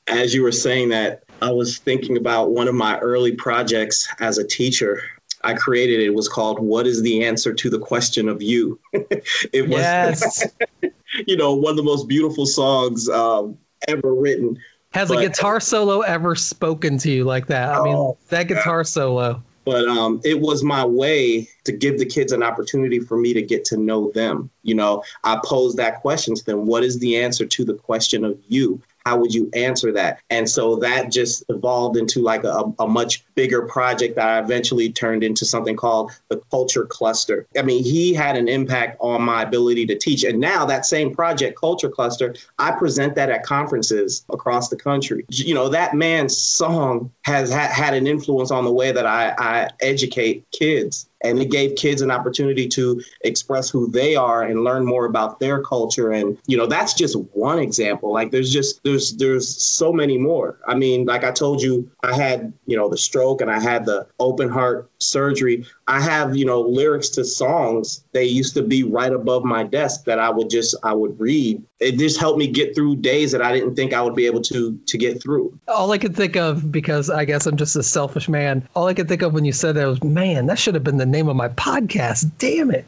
As 0.06 0.32
you 0.32 0.42
were 0.42 0.52
saying 0.52 0.90
that, 0.90 1.23
I 1.42 1.50
was 1.50 1.78
thinking 1.78 2.16
about 2.16 2.50
one 2.52 2.68
of 2.68 2.74
my 2.74 2.98
early 2.98 3.32
projects 3.32 4.08
as 4.20 4.38
a 4.38 4.44
teacher. 4.46 5.02
I 5.42 5.54
created 5.54 6.00
it 6.00 6.14
was 6.14 6.28
called 6.28 6.58
"What 6.58 6.86
is 6.86 7.02
the 7.02 7.24
answer 7.24 7.52
to 7.52 7.70
the 7.70 7.78
question 7.78 8.28
of 8.28 8.42
you?" 8.42 8.78
it 8.92 9.68
was, 9.68 9.78
Yes. 9.78 10.46
you 11.26 11.36
know, 11.36 11.54
one 11.54 11.70
of 11.70 11.76
the 11.76 11.82
most 11.82 12.08
beautiful 12.08 12.46
songs 12.46 13.08
um, 13.08 13.58
ever 13.86 14.14
written. 14.14 14.58
Has 14.92 15.10
a 15.10 15.16
guitar 15.16 15.58
solo 15.60 16.00
ever 16.02 16.36
spoken 16.36 16.98
to 16.98 17.10
you 17.10 17.24
like 17.24 17.48
that? 17.48 17.68
I 17.74 17.82
mean, 17.82 17.96
Oh, 17.96 18.16
that 18.28 18.46
guitar 18.46 18.84
solo. 18.84 19.42
but 19.64 19.88
um, 19.88 20.20
it 20.24 20.40
was 20.40 20.62
my 20.62 20.84
way 20.84 21.48
to 21.64 21.72
give 21.72 21.98
the 21.98 22.06
kids 22.06 22.30
an 22.32 22.44
opportunity 22.44 23.00
for 23.00 23.16
me 23.18 23.34
to 23.34 23.42
get 23.42 23.64
to 23.66 23.76
know 23.76 24.12
them. 24.12 24.50
You 24.62 24.76
know, 24.76 25.02
I 25.24 25.40
posed 25.44 25.78
that 25.78 26.00
question 26.00 26.36
to 26.36 26.44
them: 26.44 26.66
What 26.66 26.84
is 26.84 27.00
the 27.00 27.18
answer 27.18 27.44
to 27.44 27.64
the 27.64 27.74
question 27.74 28.24
of 28.24 28.38
you? 28.48 28.80
How 29.04 29.18
would 29.18 29.34
you 29.34 29.50
answer 29.54 29.92
that? 29.92 30.20
And 30.30 30.48
so 30.48 30.76
that 30.76 31.10
just 31.12 31.44
evolved 31.48 31.96
into 31.96 32.20
like 32.20 32.44
a, 32.44 32.72
a 32.78 32.88
much 32.88 33.24
bigger 33.34 33.62
project 33.62 34.16
that 34.16 34.26
I 34.26 34.38
eventually 34.40 34.92
turned 34.92 35.22
into 35.22 35.44
something 35.44 35.76
called 35.76 36.12
the 36.28 36.40
Culture 36.50 36.86
Cluster. 36.86 37.46
I 37.56 37.62
mean, 37.62 37.84
he 37.84 38.14
had 38.14 38.36
an 38.36 38.48
impact 38.48 38.96
on 39.00 39.22
my 39.22 39.42
ability 39.42 39.86
to 39.86 39.98
teach. 39.98 40.24
And 40.24 40.40
now 40.40 40.64
that 40.66 40.86
same 40.86 41.14
project, 41.14 41.58
Culture 41.58 41.90
Cluster, 41.90 42.34
I 42.58 42.70
present 42.72 43.16
that 43.16 43.30
at 43.30 43.42
conferences 43.42 44.24
across 44.30 44.68
the 44.68 44.76
country. 44.76 45.26
You 45.28 45.54
know, 45.54 45.68
that 45.68 45.94
man's 45.94 46.36
song 46.36 47.12
has 47.22 47.52
ha- 47.52 47.72
had 47.72 47.94
an 47.94 48.06
influence 48.06 48.50
on 48.50 48.64
the 48.64 48.72
way 48.72 48.92
that 48.92 49.06
I, 49.06 49.34
I 49.36 49.70
educate 49.80 50.46
kids. 50.50 51.08
And 51.24 51.40
it 51.40 51.50
gave 51.50 51.74
kids 51.74 52.02
an 52.02 52.10
opportunity 52.10 52.68
to 52.68 53.02
express 53.22 53.70
who 53.70 53.90
they 53.90 54.14
are 54.14 54.42
and 54.42 54.62
learn 54.62 54.84
more 54.84 55.06
about 55.06 55.40
their 55.40 55.62
culture. 55.62 56.12
And, 56.12 56.38
you 56.46 56.56
know, 56.56 56.66
that's 56.66 56.94
just 56.94 57.16
one 57.16 57.58
example. 57.58 58.12
Like 58.12 58.30
there's 58.30 58.52
just, 58.52 58.84
there's, 58.84 59.16
there's 59.16 59.48
so 59.64 59.92
many 59.92 60.18
more. 60.18 60.58
I 60.66 60.74
mean, 60.74 61.06
like 61.06 61.24
I 61.24 61.32
told 61.32 61.62
you, 61.62 61.90
I 62.02 62.14
had, 62.14 62.52
you 62.66 62.76
know, 62.76 62.88
the 62.88 62.98
stroke 62.98 63.40
and 63.40 63.50
I 63.50 63.58
had 63.58 63.86
the 63.86 64.06
open 64.20 64.50
heart 64.50 64.90
surgery. 64.98 65.66
I 65.86 66.00
have, 66.00 66.36
you 66.36 66.44
know, 66.44 66.60
lyrics 66.60 67.10
to 67.10 67.24
songs. 67.24 68.04
They 68.12 68.24
used 68.24 68.54
to 68.54 68.62
be 68.62 68.82
right 68.84 69.12
above 69.12 69.44
my 69.44 69.64
desk 69.64 70.04
that 70.04 70.18
I 70.18 70.30
would 70.30 70.50
just, 70.50 70.76
I 70.82 70.92
would 70.92 71.18
read. 71.18 71.62
It 71.80 71.98
just 71.98 72.18
helped 72.18 72.38
me 72.38 72.46
get 72.46 72.74
through 72.74 72.96
days 72.96 73.32
that 73.32 73.42
I 73.42 73.52
didn't 73.52 73.74
think 73.74 73.92
I 73.92 74.00
would 74.00 74.14
be 74.14 74.26
able 74.26 74.42
to, 74.42 74.78
to 74.86 74.98
get 74.98 75.22
through. 75.22 75.58
All 75.68 75.90
I 75.92 75.98
could 75.98 76.16
think 76.16 76.36
of, 76.36 76.70
because 76.70 77.10
I 77.10 77.24
guess 77.24 77.46
I'm 77.46 77.56
just 77.56 77.76
a 77.76 77.82
selfish 77.82 78.28
man, 78.28 78.68
all 78.74 78.86
I 78.86 78.94
could 78.94 79.08
think 79.08 79.22
of 79.22 79.34
when 79.34 79.44
you 79.44 79.52
said 79.52 79.74
that 79.74 79.86
was, 79.86 80.02
man, 80.02 80.46
that 80.46 80.58
should 80.58 80.74
have 80.74 80.84
been 80.84 80.96
the 80.96 81.06
name 81.14 81.28
of 81.28 81.36
my 81.36 81.48
podcast. 81.48 82.30
Damn 82.38 82.72
it. 82.72 82.86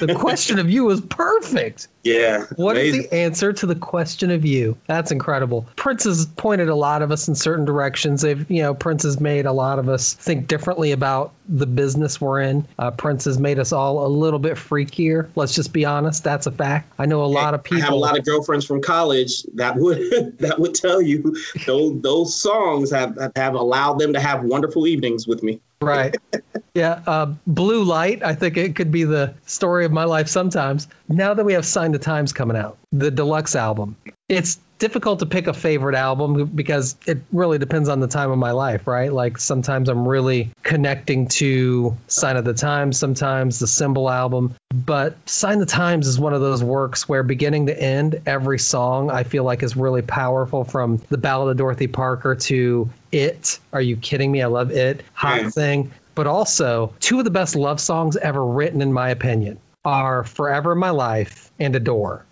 The 0.00 0.14
question 0.14 0.60
of 0.60 0.70
you 0.70 0.84
was 0.84 1.00
perfect. 1.00 1.88
Yeah. 2.08 2.46
What 2.56 2.76
is 2.76 2.94
amazing. 2.94 3.10
the 3.10 3.16
answer 3.16 3.52
to 3.52 3.66
the 3.66 3.74
question 3.74 4.30
of 4.30 4.44
you? 4.44 4.76
That's 4.86 5.12
incredible. 5.12 5.66
Prince 5.76 6.04
has 6.04 6.26
pointed 6.26 6.68
a 6.68 6.74
lot 6.74 7.02
of 7.02 7.10
us 7.10 7.28
in 7.28 7.34
certain 7.34 7.64
directions. 7.64 8.22
They've, 8.22 8.50
you 8.50 8.62
know, 8.62 8.74
Prince 8.74 9.02
has 9.02 9.20
made 9.20 9.46
a 9.46 9.52
lot 9.52 9.78
of 9.78 9.88
us 9.88 10.14
think 10.14 10.48
differently 10.48 10.92
about 10.92 11.32
the 11.48 11.66
business 11.66 12.20
we're 12.20 12.40
in. 12.40 12.66
Uh, 12.78 12.90
Prince 12.90 13.24
has 13.24 13.38
made 13.38 13.58
us 13.58 13.72
all 13.72 14.06
a 14.06 14.08
little 14.08 14.38
bit 14.38 14.56
freakier. 14.56 15.28
Let's 15.34 15.54
just 15.54 15.72
be 15.72 15.84
honest. 15.84 16.24
That's 16.24 16.46
a 16.46 16.52
fact. 16.52 16.92
I 16.98 17.06
know 17.06 17.24
a 17.24 17.26
lot 17.26 17.54
of 17.54 17.64
people. 17.64 17.82
I 17.82 17.86
have 17.86 17.94
a 17.94 17.96
lot 17.96 18.18
of 18.18 18.24
girlfriends 18.24 18.64
from 18.66 18.82
college 18.82 19.42
that 19.54 19.76
would 19.76 20.38
that 20.38 20.58
would 20.58 20.74
tell 20.74 21.00
you 21.00 21.36
those 21.66 22.00
those 22.02 22.40
songs 22.40 22.90
have 22.90 23.16
have 23.36 23.54
allowed 23.54 23.98
them 23.98 24.12
to 24.14 24.20
have 24.20 24.42
wonderful 24.42 24.86
evenings 24.86 25.26
with 25.26 25.42
me. 25.42 25.60
Right. 25.80 26.16
Yeah. 26.74 27.02
Uh, 27.08 27.34
Blue 27.44 27.82
Light, 27.82 28.22
I 28.22 28.36
think 28.36 28.56
it 28.56 28.76
could 28.76 28.92
be 28.92 29.02
the 29.02 29.34
story 29.46 29.84
of 29.84 29.90
my 29.90 30.04
life 30.04 30.28
sometimes. 30.28 30.86
Now 31.08 31.34
that 31.34 31.44
we 31.44 31.54
have 31.54 31.66
Sign 31.66 31.92
the 31.98 32.04
Times 32.04 32.32
coming 32.32 32.56
out, 32.56 32.78
the 32.92 33.10
deluxe 33.10 33.56
album, 33.56 33.96
it's 34.28 34.58
difficult 34.78 35.18
to 35.18 35.26
pick 35.26 35.46
a 35.48 35.52
favorite 35.52 35.96
album 35.96 36.46
because 36.46 36.96
it 37.06 37.18
really 37.32 37.58
depends 37.58 37.88
on 37.88 37.98
the 37.98 38.06
time 38.06 38.30
of 38.30 38.38
my 38.38 38.52
life, 38.52 38.86
right? 38.86 39.12
Like 39.12 39.38
sometimes 39.38 39.88
I'm 39.88 40.06
really 40.06 40.50
connecting 40.62 41.28
to 41.28 41.96
Sign 42.06 42.36
of 42.36 42.44
the 42.44 42.54
Times, 42.54 42.98
sometimes 42.98 43.58
the 43.58 43.66
Symbol 43.66 44.08
album. 44.08 44.54
But 44.72 45.16
Sign 45.28 45.54
of 45.54 45.60
the 45.60 45.66
Times 45.66 46.06
is 46.06 46.20
one 46.20 46.34
of 46.34 46.40
those 46.40 46.62
works 46.62 47.08
where 47.08 47.22
beginning 47.22 47.66
to 47.66 47.78
end, 47.78 48.22
every 48.26 48.58
song 48.58 49.10
I 49.10 49.24
feel 49.24 49.44
like 49.44 49.62
is 49.62 49.76
really 49.76 50.02
powerful 50.02 50.64
from 50.64 50.98
the 51.08 51.18
Ballad 51.18 51.50
of 51.50 51.56
Dorothy 51.56 51.88
Parker 51.88 52.36
to 52.36 52.88
It. 53.10 53.58
Are 53.72 53.82
you 53.82 53.96
kidding 53.96 54.30
me? 54.30 54.42
I 54.42 54.46
love 54.46 54.70
It. 54.70 55.02
Hot 55.14 55.42
Yeah. 55.42 55.50
Thing. 55.50 55.90
But 56.14 56.26
also, 56.26 56.92
two 57.00 57.18
of 57.18 57.24
the 57.24 57.30
best 57.30 57.54
love 57.54 57.80
songs 57.80 58.16
ever 58.16 58.44
written, 58.44 58.82
in 58.82 58.92
my 58.92 59.10
opinion, 59.10 59.58
are 59.88 60.24
Forever 60.24 60.72
in 60.72 60.78
My 60.78 60.90
Life 60.90 61.50
and 61.58 61.74
Adore. 61.74 62.24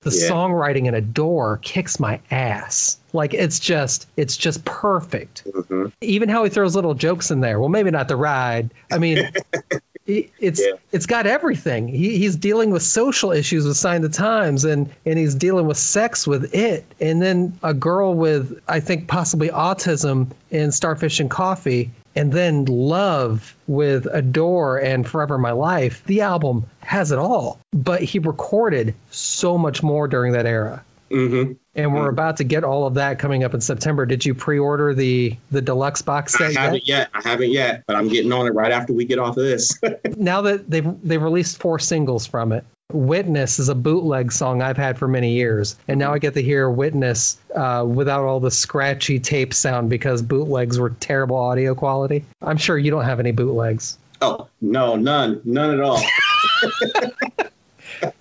The 0.00 0.10
Yeah. 0.10 0.30
songwriting 0.30 0.86
in 0.86 0.94
Adore 0.94 1.58
kicks 1.60 1.98
my 2.00 2.20
ass. 2.30 2.96
Like 3.12 3.34
it's 3.34 3.58
just 3.58 4.06
it's 4.16 4.36
just 4.36 4.64
perfect. 4.64 5.42
Mhm. 5.44 5.92
Even 6.00 6.28
how 6.28 6.44
he 6.44 6.50
throws 6.50 6.74
little 6.74 6.94
jokes 6.94 7.30
in 7.30 7.40
there. 7.40 7.58
Well, 7.60 7.68
maybe 7.68 7.90
not 7.90 8.08
the 8.08 8.16
ride. 8.16 8.70
I 8.92 8.98
mean, 8.98 9.30
it's 10.06 10.60
Yeah. 10.60 10.74
it's 10.92 11.06
got 11.06 11.26
everything. 11.26 11.88
He, 11.88 12.16
he's 12.16 12.36
dealing 12.36 12.70
with 12.70 12.82
social 12.82 13.32
issues 13.32 13.66
with 13.66 13.76
Sign 13.76 14.00
the 14.02 14.08
Times, 14.08 14.64
and 14.64 14.88
and 15.04 15.18
he's 15.18 15.34
dealing 15.34 15.66
with 15.66 15.76
sex 15.76 16.26
with 16.26 16.54
it, 16.54 16.84
and 17.00 17.20
then 17.20 17.58
a 17.62 17.74
girl 17.74 18.14
with 18.14 18.60
I 18.68 18.80
think 18.80 19.08
possibly 19.08 19.48
autism 19.48 20.28
in 20.50 20.70
Starfish 20.72 21.20
and 21.20 21.28
Coffee, 21.30 21.90
and 22.18 22.32
then 22.32 22.64
love 22.64 23.54
with 23.68 24.06
Adore 24.06 24.78
and 24.78 25.08
Forever 25.08 25.38
My 25.38 25.52
Life. 25.52 26.02
The 26.06 26.22
album 26.22 26.66
has 26.80 27.12
it 27.12 27.18
all, 27.18 27.60
but 27.72 28.02
he 28.02 28.18
recorded 28.18 28.96
so 29.12 29.56
much 29.56 29.84
more 29.84 30.08
during 30.08 30.32
that 30.32 30.44
era. 30.44 30.82
Mm-hmm. 31.10 31.52
and 31.74 31.94
we're 31.94 32.08
about 32.08 32.36
to 32.38 32.44
get 32.44 32.64
all 32.64 32.86
of 32.86 32.94
that 32.94 33.18
coming 33.18 33.44
up 33.44 33.54
in 33.54 33.60
September. 33.60 34.04
Did 34.06 34.24
you 34.26 34.34
pre-order 34.34 34.94
the 34.94 35.36
the 35.50 35.62
deluxe 35.62 36.02
box 36.02 36.36
set 36.36 36.52
yet? 36.52 36.58
I 36.58 36.64
haven't 36.64 36.86
yet. 36.88 37.10
I 37.14 37.20
haven't 37.28 37.50
yet, 37.50 37.84
but 37.86 37.96
I'm 37.96 38.08
getting 38.08 38.32
on 38.32 38.46
it 38.46 38.50
right 38.50 38.72
after 38.72 38.92
we 38.92 39.04
get 39.04 39.18
off 39.18 39.36
of 39.36 39.44
this. 39.44 39.78
Now 40.16 40.42
that 40.42 40.68
they've 40.68 40.86
they've 41.02 41.22
released 41.22 41.58
four 41.58 41.78
singles 41.78 42.26
from 42.26 42.52
it. 42.52 42.64
Witness 42.90 43.58
is 43.58 43.68
a 43.68 43.74
bootleg 43.74 44.32
song 44.32 44.62
I've 44.62 44.78
had 44.78 44.98
for 44.98 45.06
many 45.06 45.34
years, 45.34 45.76
and 45.86 45.98
now 45.98 46.14
I 46.14 46.18
get 46.18 46.34
to 46.34 46.42
hear 46.42 46.68
Witness 46.70 47.36
uh, 47.54 47.84
without 47.86 48.24
all 48.24 48.40
the 48.40 48.50
scratchy 48.50 49.20
tape 49.20 49.52
sound 49.52 49.90
because 49.90 50.22
bootlegs 50.22 50.78
were 50.78 50.90
terrible 50.90 51.36
audio 51.36 51.74
quality. 51.74 52.24
I'm 52.40 52.56
sure 52.56 52.78
you 52.78 52.90
don't 52.90 53.04
have 53.04 53.20
any 53.20 53.32
bootlegs. 53.32 53.98
oh 54.22 54.48
no, 54.62 54.96
none, 54.96 55.42
none 55.44 55.74
at 55.74 55.80
all. 55.80 56.02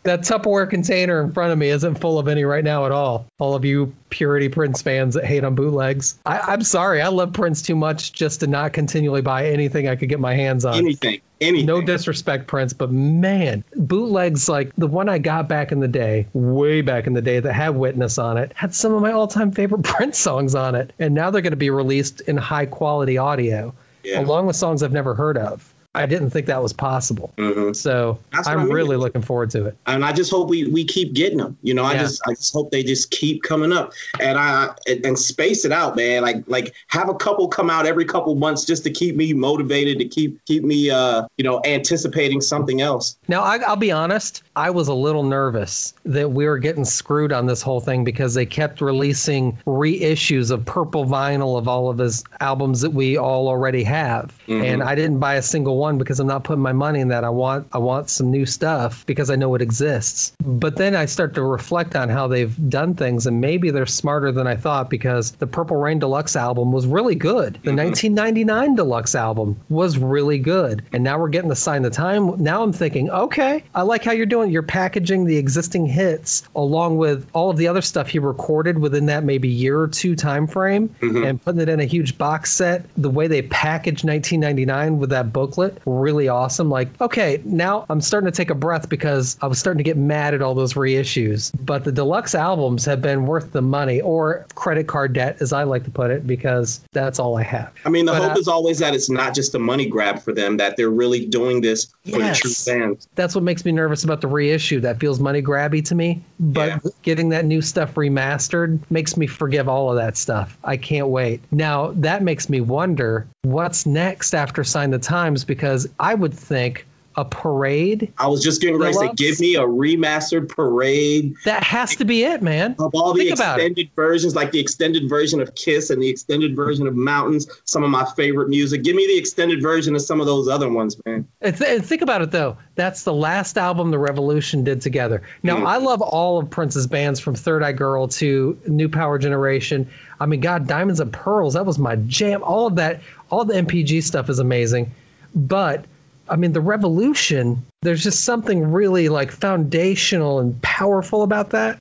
That 0.03 0.21
Tupperware 0.21 0.69
container 0.69 1.21
in 1.21 1.32
front 1.34 1.51
of 1.51 1.57
me 1.57 1.69
isn't 1.69 1.95
full 1.95 2.17
of 2.19 2.28
any 2.28 2.43
right 2.45 2.63
now 2.63 2.86
at 2.86 2.91
all. 2.91 3.25
All 3.39 3.55
of 3.55 3.65
you 3.65 3.93
Purity 4.09 4.49
Prince 4.49 4.82
fans 4.82 5.15
that 5.15 5.25
hate 5.25 5.43
on 5.43 5.55
bootlegs. 5.55 6.17
I, 6.25 6.39
I'm 6.39 6.61
sorry, 6.63 7.01
I 7.01 7.09
love 7.09 7.34
Prince 7.34 7.61
too 7.61 7.75
much 7.75 8.13
just 8.13 8.39
to 8.39 8.47
not 8.47 8.73
continually 8.73 9.21
buy 9.21 9.47
anything 9.49 9.88
I 9.88 9.95
could 9.95 10.09
get 10.09 10.19
my 10.19 10.34
hands 10.34 10.63
on. 10.65 10.75
anything, 10.75 11.21
anything. 11.41 11.65
No 11.65 11.82
disrespect, 11.82 12.47
Prince, 12.47 12.73
but 12.73 12.89
man, 12.91 13.63
bootlegs 13.75 14.47
like 14.47 14.71
the 14.78 14.88
one 14.88 15.09
I 15.09 15.17
got 15.17 15.49
back 15.49 15.71
in 15.71 15.80
the 15.80 15.88
day, 15.88 16.28
way 16.34 16.82
back 16.82 17.05
in 17.07 17.13
the 17.13 17.21
day, 17.21 17.39
that 17.39 17.53
had 17.53 17.75
Witness 17.75 18.17
on 18.17 18.38
it, 18.38 18.53
had 18.55 18.73
some 18.73 18.93
of 18.93 19.01
my 19.01 19.11
all-time 19.11 19.51
favorite 19.51 19.84
Prince 19.84 20.17
songs 20.17 20.55
on 20.55 20.75
it, 20.75 20.93
and 20.99 21.13
now 21.13 21.32
they're 21.32 21.41
going 21.41 21.51
to 21.51 21.57
be 21.57 21.69
released 21.69 22.21
in 22.21 22.38
high-quality 22.38 23.17
audio, 23.17 23.73
Yeah. 24.03 24.21
along 24.21 24.45
with 24.47 24.55
songs 24.55 24.84
I've 24.84 24.93
never 24.93 25.13
heard 25.13 25.38
of. 25.38 25.73
I 25.97 26.05
didn't 26.05 26.29
think 26.29 26.47
that 26.47 26.61
was 26.61 26.73
possible, 26.73 27.33
Mhm. 27.37 27.75
so 27.75 28.19
That's 28.31 28.47
what 28.47 28.55
I 28.55 28.59
I'm 28.59 28.65
mean. 28.67 28.73
really 28.75 28.97
looking 28.97 29.21
forward 29.21 29.49
to 29.51 29.65
it. 29.65 29.75
and 29.85 30.05
I 30.05 30.13
just 30.13 30.31
hope 30.31 30.49
we 30.49 30.65
we 30.67 30.85
keep 30.85 31.13
getting 31.13 31.37
them. 31.39 31.57
You 31.63 31.73
know, 31.73 31.83
I 31.83 31.93
Yeah. 31.93 32.03
just 32.03 32.21
I 32.27 32.31
just 32.33 32.53
hope 32.53 32.71
they 32.71 32.83
just 32.83 33.11
keep 33.11 33.43
coming 33.43 33.71
up, 33.73 33.93
and 34.19 34.37
I 34.37 34.69
and, 35.03 35.17
space 35.17 35.65
it 35.65 35.71
out, 35.71 35.95
man. 35.95 36.21
Like 36.21 36.43
like 36.47 36.73
have 36.87 37.09
a 37.09 37.15
couple 37.15 37.47
come 37.47 37.69
out 37.69 37.85
every 37.85 38.05
couple 38.05 38.33
months 38.35 38.65
just 38.65 38.83
to 38.83 38.89
keep 38.91 39.15
me 39.15 39.33
motivated, 39.33 39.97
to 39.99 40.05
keep 40.05 40.43
keep 40.45 40.63
me 40.63 40.89
uh 40.89 41.23
you 41.37 41.43
know 41.43 41.61
anticipating 41.65 42.41
something 42.41 42.81
else. 42.81 43.17
Now, 43.27 43.41
I, 43.41 43.57
I'll 43.57 43.75
be 43.75 43.91
honest, 43.91 44.43
I 44.55 44.69
was 44.69 44.87
a 44.89 44.93
little 44.93 45.23
nervous 45.23 45.93
that 46.05 46.31
we 46.31 46.45
were 46.45 46.59
getting 46.59 46.85
screwed 46.85 47.31
on 47.31 47.45
this 47.47 47.61
whole 47.61 47.79
thing 47.81 48.03
because 48.03 48.33
they 48.33 48.45
kept 48.45 48.81
releasing 48.81 49.57
reissues 49.65 50.51
of 50.51 50.65
purple 50.65 51.05
vinyl 51.05 51.57
of 51.57 51.67
all 51.67 51.89
of 51.89 51.97
his 51.97 52.23
albums 52.39 52.81
that 52.81 52.91
we 52.91 53.17
all 53.17 53.47
already 53.47 53.83
have. 53.83 54.33
And 54.47 54.83
I 54.83 54.95
didn't 54.95 55.19
buy 55.19 55.35
a 55.35 55.41
single 55.41 55.77
one 55.77 55.86
because 55.95 56.19
I'm 56.19 56.27
not 56.27 56.43
putting 56.43 56.61
my 56.61 56.73
money 56.73 56.99
in 56.99 57.09
that. 57.09 57.23
I 57.23 57.29
want 57.29 57.67
I 57.71 57.77
want 57.77 58.09
some 58.09 58.31
new 58.31 58.45
stuff 58.45 59.05
because 59.05 59.29
I 59.29 59.35
know 59.35 59.55
it 59.55 59.61
exists. 59.61 60.33
But 60.43 60.75
then 60.75 60.95
I 60.95 61.05
start 61.05 61.35
to 61.35 61.43
reflect 61.43 61.95
on 61.95 62.09
how 62.09 62.27
they've 62.27 62.69
done 62.69 62.95
things 62.95 63.27
and 63.27 63.39
maybe 63.41 63.71
they're 63.71 63.85
smarter 63.85 64.31
than 64.31 64.47
I 64.47 64.55
thought 64.55 64.89
because 64.89 65.31
the 65.31 65.47
Purple 65.47 65.77
Rain 65.77 65.99
Deluxe 65.99 66.35
album 66.35 66.71
was 66.71 66.85
really 66.85 67.15
good. 67.15 67.53
The 67.63 67.71
mm-hmm. 67.71 67.77
1999 67.77 68.75
Deluxe 68.75 69.15
album 69.15 69.61
was 69.69 69.97
really 69.97 70.39
good. 70.39 70.83
And 70.91 71.03
now 71.03 71.19
we're 71.19 71.29
getting 71.29 71.49
the 71.49 71.55
sign 71.55 71.85
of 71.85 71.91
the 71.91 71.95
time. 71.95 72.43
Now 72.43 72.63
I'm 72.63 72.73
thinking, 72.73 73.09
okay, 73.09 73.63
I 73.73 73.83
like 73.83 74.03
how 74.03 74.11
you're 74.11 74.25
doing. 74.25 74.51
You're 74.51 74.63
packaging 74.63 75.25
the 75.25 75.38
existing 75.38 75.85
hits 75.85 76.43
along 76.55 76.97
with 76.97 77.27
all 77.33 77.49
of 77.49 77.57
the 77.57 77.67
other 77.67 77.81
stuff 77.81 78.09
he 78.09 78.19
recorded 78.19 78.77
within 78.77 79.07
that 79.07 79.23
maybe 79.23 79.49
year 79.49 79.79
or 79.79 79.88
two 79.88 80.15
time 80.15 80.47
frame 80.47 80.89
mm-hmm. 80.89 81.23
and 81.23 81.41
putting 81.41 81.61
it 81.61 81.69
in 81.69 81.79
a 81.79 81.85
huge 81.85 82.17
box 82.17 82.51
set. 82.51 82.85
The 82.97 83.09
way 83.09 83.27
they 83.27 83.41
packaged 83.41 84.03
1999 84.05 84.99
with 84.99 85.11
that 85.11 85.31
booklet, 85.31 85.76
really 85.86 86.28
awesome. 86.28 86.69
Like, 86.69 86.89
okay, 87.01 87.41
now 87.43 87.86
I'm 87.89 88.01
starting 88.01 88.30
to 88.32 88.36
take 88.36 88.49
a 88.49 88.55
breath 88.55 88.89
because 88.89 89.38
I 89.41 89.47
was 89.47 89.59
starting 89.59 89.78
to 89.80 89.84
get 89.84 89.97
mad 89.97 90.34
at 90.34 90.41
all 90.41 90.55
those 90.55 90.73
reissues. 90.73 91.51
But 91.59 91.84
the 91.84 91.91
deluxe 91.91 92.36
albums 92.36 92.86
have 92.86 93.01
been 93.01 93.25
worth 93.25 93.51
the 93.51 93.61
money 93.61 94.01
or 94.01 94.45
credit 94.55 94.88
card 94.88 95.13
debt, 95.13 95.38
as 95.41 95.53
I 95.53 95.63
like 95.63 95.84
to 95.86 95.91
put 95.91 96.11
it, 96.11 96.25
because 96.25 96.82
that's 96.91 97.19
all 97.19 97.38
I 97.38 97.43
have. 97.43 97.71
I 97.86 97.89
mean, 97.89 98.05
the 98.05 98.11
But, 98.13 98.21
hope 98.21 98.36
uh, 98.36 98.39
is 98.39 98.47
always 98.47 98.80
that 98.80 98.93
it's 98.95 99.09
not 99.09 99.36
just 99.36 99.55
a 99.55 99.59
money 99.59 99.88
grab 99.88 100.21
for 100.21 100.34
them; 100.34 100.57
that 100.57 100.78
they're 100.78 100.89
really 100.89 101.25
doing 101.25 101.61
this 101.61 101.86
for 102.09 102.19
Yes. 102.19 102.38
the 102.38 102.41
true 102.49 102.73
fans. 102.73 103.07
that's 103.15 103.36
what 103.36 103.43
makes 103.43 103.63
me 103.65 103.71
nervous 103.71 104.03
about 104.03 104.21
the 104.21 104.28
reissue. 104.28 104.82
That 104.82 104.99
feels 104.99 105.19
money 105.19 105.41
grabby 105.41 105.84
to 105.86 105.95
me. 105.95 106.23
But 106.39 106.67
Yeah. 106.67 106.80
getting 107.03 107.30
that 107.30 107.45
new 107.45 107.61
stuff 107.61 107.95
remastered 107.95 108.80
makes 108.89 109.17
me 109.17 109.28
forgive 109.28 109.67
all 109.67 109.89
of 109.91 109.97
that 109.97 110.17
stuff. 110.17 110.57
I 110.63 110.78
can't 110.78 111.07
wait. 111.07 111.41
Now 111.51 111.93
that 111.97 112.23
makes 112.23 112.49
me 112.49 112.61
wonder 112.61 113.28
what's 113.43 113.86
next 113.86 114.34
after 114.36 114.63
Sign 114.63 114.91
the 114.91 114.99
Times 114.99 115.43
because 115.45 115.57
I 115.99 116.14
would 116.14 116.34
think 116.34 116.86
a 117.20 117.26
parade 117.26 118.14
I 118.20 118.28
was 118.28 118.43
just 118.43 118.62
getting 118.62 118.78
ready 118.78 118.93
to 118.93 118.99
say, 118.99 119.12
give 119.16 119.39
me 119.39 119.55
a 119.55 119.62
remastered 119.62 120.49
parade 120.49 121.34
that 121.45 121.64
has 121.64 121.95
to 121.95 122.05
be 122.05 122.24
it, 122.24 122.43
man. 122.43 122.76
of 122.78 122.93
all 122.93 123.14
the 123.14 123.22
Think 123.22 123.32
extended 123.32 123.89
versions, 123.95 124.36
like 124.36 124.51
the 124.51 124.60
extended 124.60 125.10
version 125.10 125.41
of 125.41 125.55
Kiss 125.55 125.89
and 125.89 125.99
the 125.99 126.10
extended 126.10 126.55
version 126.55 126.86
of 126.86 126.95
Mountains. 126.95 127.47
Some 127.66 127.84
of 127.84 127.89
my 127.89 128.05
favorite 128.16 128.49
music. 128.49 128.84
Give 128.84 128.95
me 128.95 129.08
the 129.08 129.18
extended 129.18 129.64
version 129.64 129.95
of 129.95 130.01
some 130.03 130.20
of 130.20 130.28
those 130.28 130.47
other 130.47 130.70
ones, 130.70 130.95
man. 131.08 131.28
And, 131.41 131.58
th- 131.58 131.78
and 131.78 131.84
think 131.84 132.03
about 132.03 132.22
it 132.22 132.30
though. 132.30 132.58
That's 132.76 133.03
the 133.03 133.14
last 133.14 133.58
album 133.58 133.89
the 133.89 133.97
Revolution 133.97 134.64
did 134.64 134.82
together. 134.82 135.24
Now 135.41 135.58
Mm. 135.58 135.66
I 135.66 135.78
love 135.78 136.03
all 136.03 136.38
of 136.38 136.51
Prince's 136.51 136.86
bands 136.86 137.20
from 137.20 137.34
Third 137.34 137.64
Eye 137.64 137.72
Girl 137.72 138.10
to 138.10 138.60
New 138.68 138.89
Power 138.89 139.18
Generation. 139.18 139.89
I 140.20 140.28
mean, 140.28 140.41
God, 140.41 140.68
Diamonds 140.68 140.99
and 140.99 141.12
Pearls, 141.12 141.55
that 141.55 141.66
was 141.66 141.80
my 141.80 141.95
jam. 141.95 142.43
All 142.43 142.68
of 142.68 142.76
that, 142.76 143.01
all 143.32 143.43
the 143.43 143.55
NPG 143.55 144.03
stuff 144.03 144.30
is 144.30 144.38
amazing. 144.38 144.91
But 145.38 145.85
I 146.27 146.35
mean, 146.35 146.51
the 146.51 146.61
Revolution, 146.61 147.63
there's 147.81 148.03
just 148.03 148.25
something 148.25 148.71
really 148.71 149.07
like 149.07 149.31
foundational 149.31 150.39
and 150.39 150.61
powerful 150.61 151.23
about 151.23 151.51
that. 151.51 151.79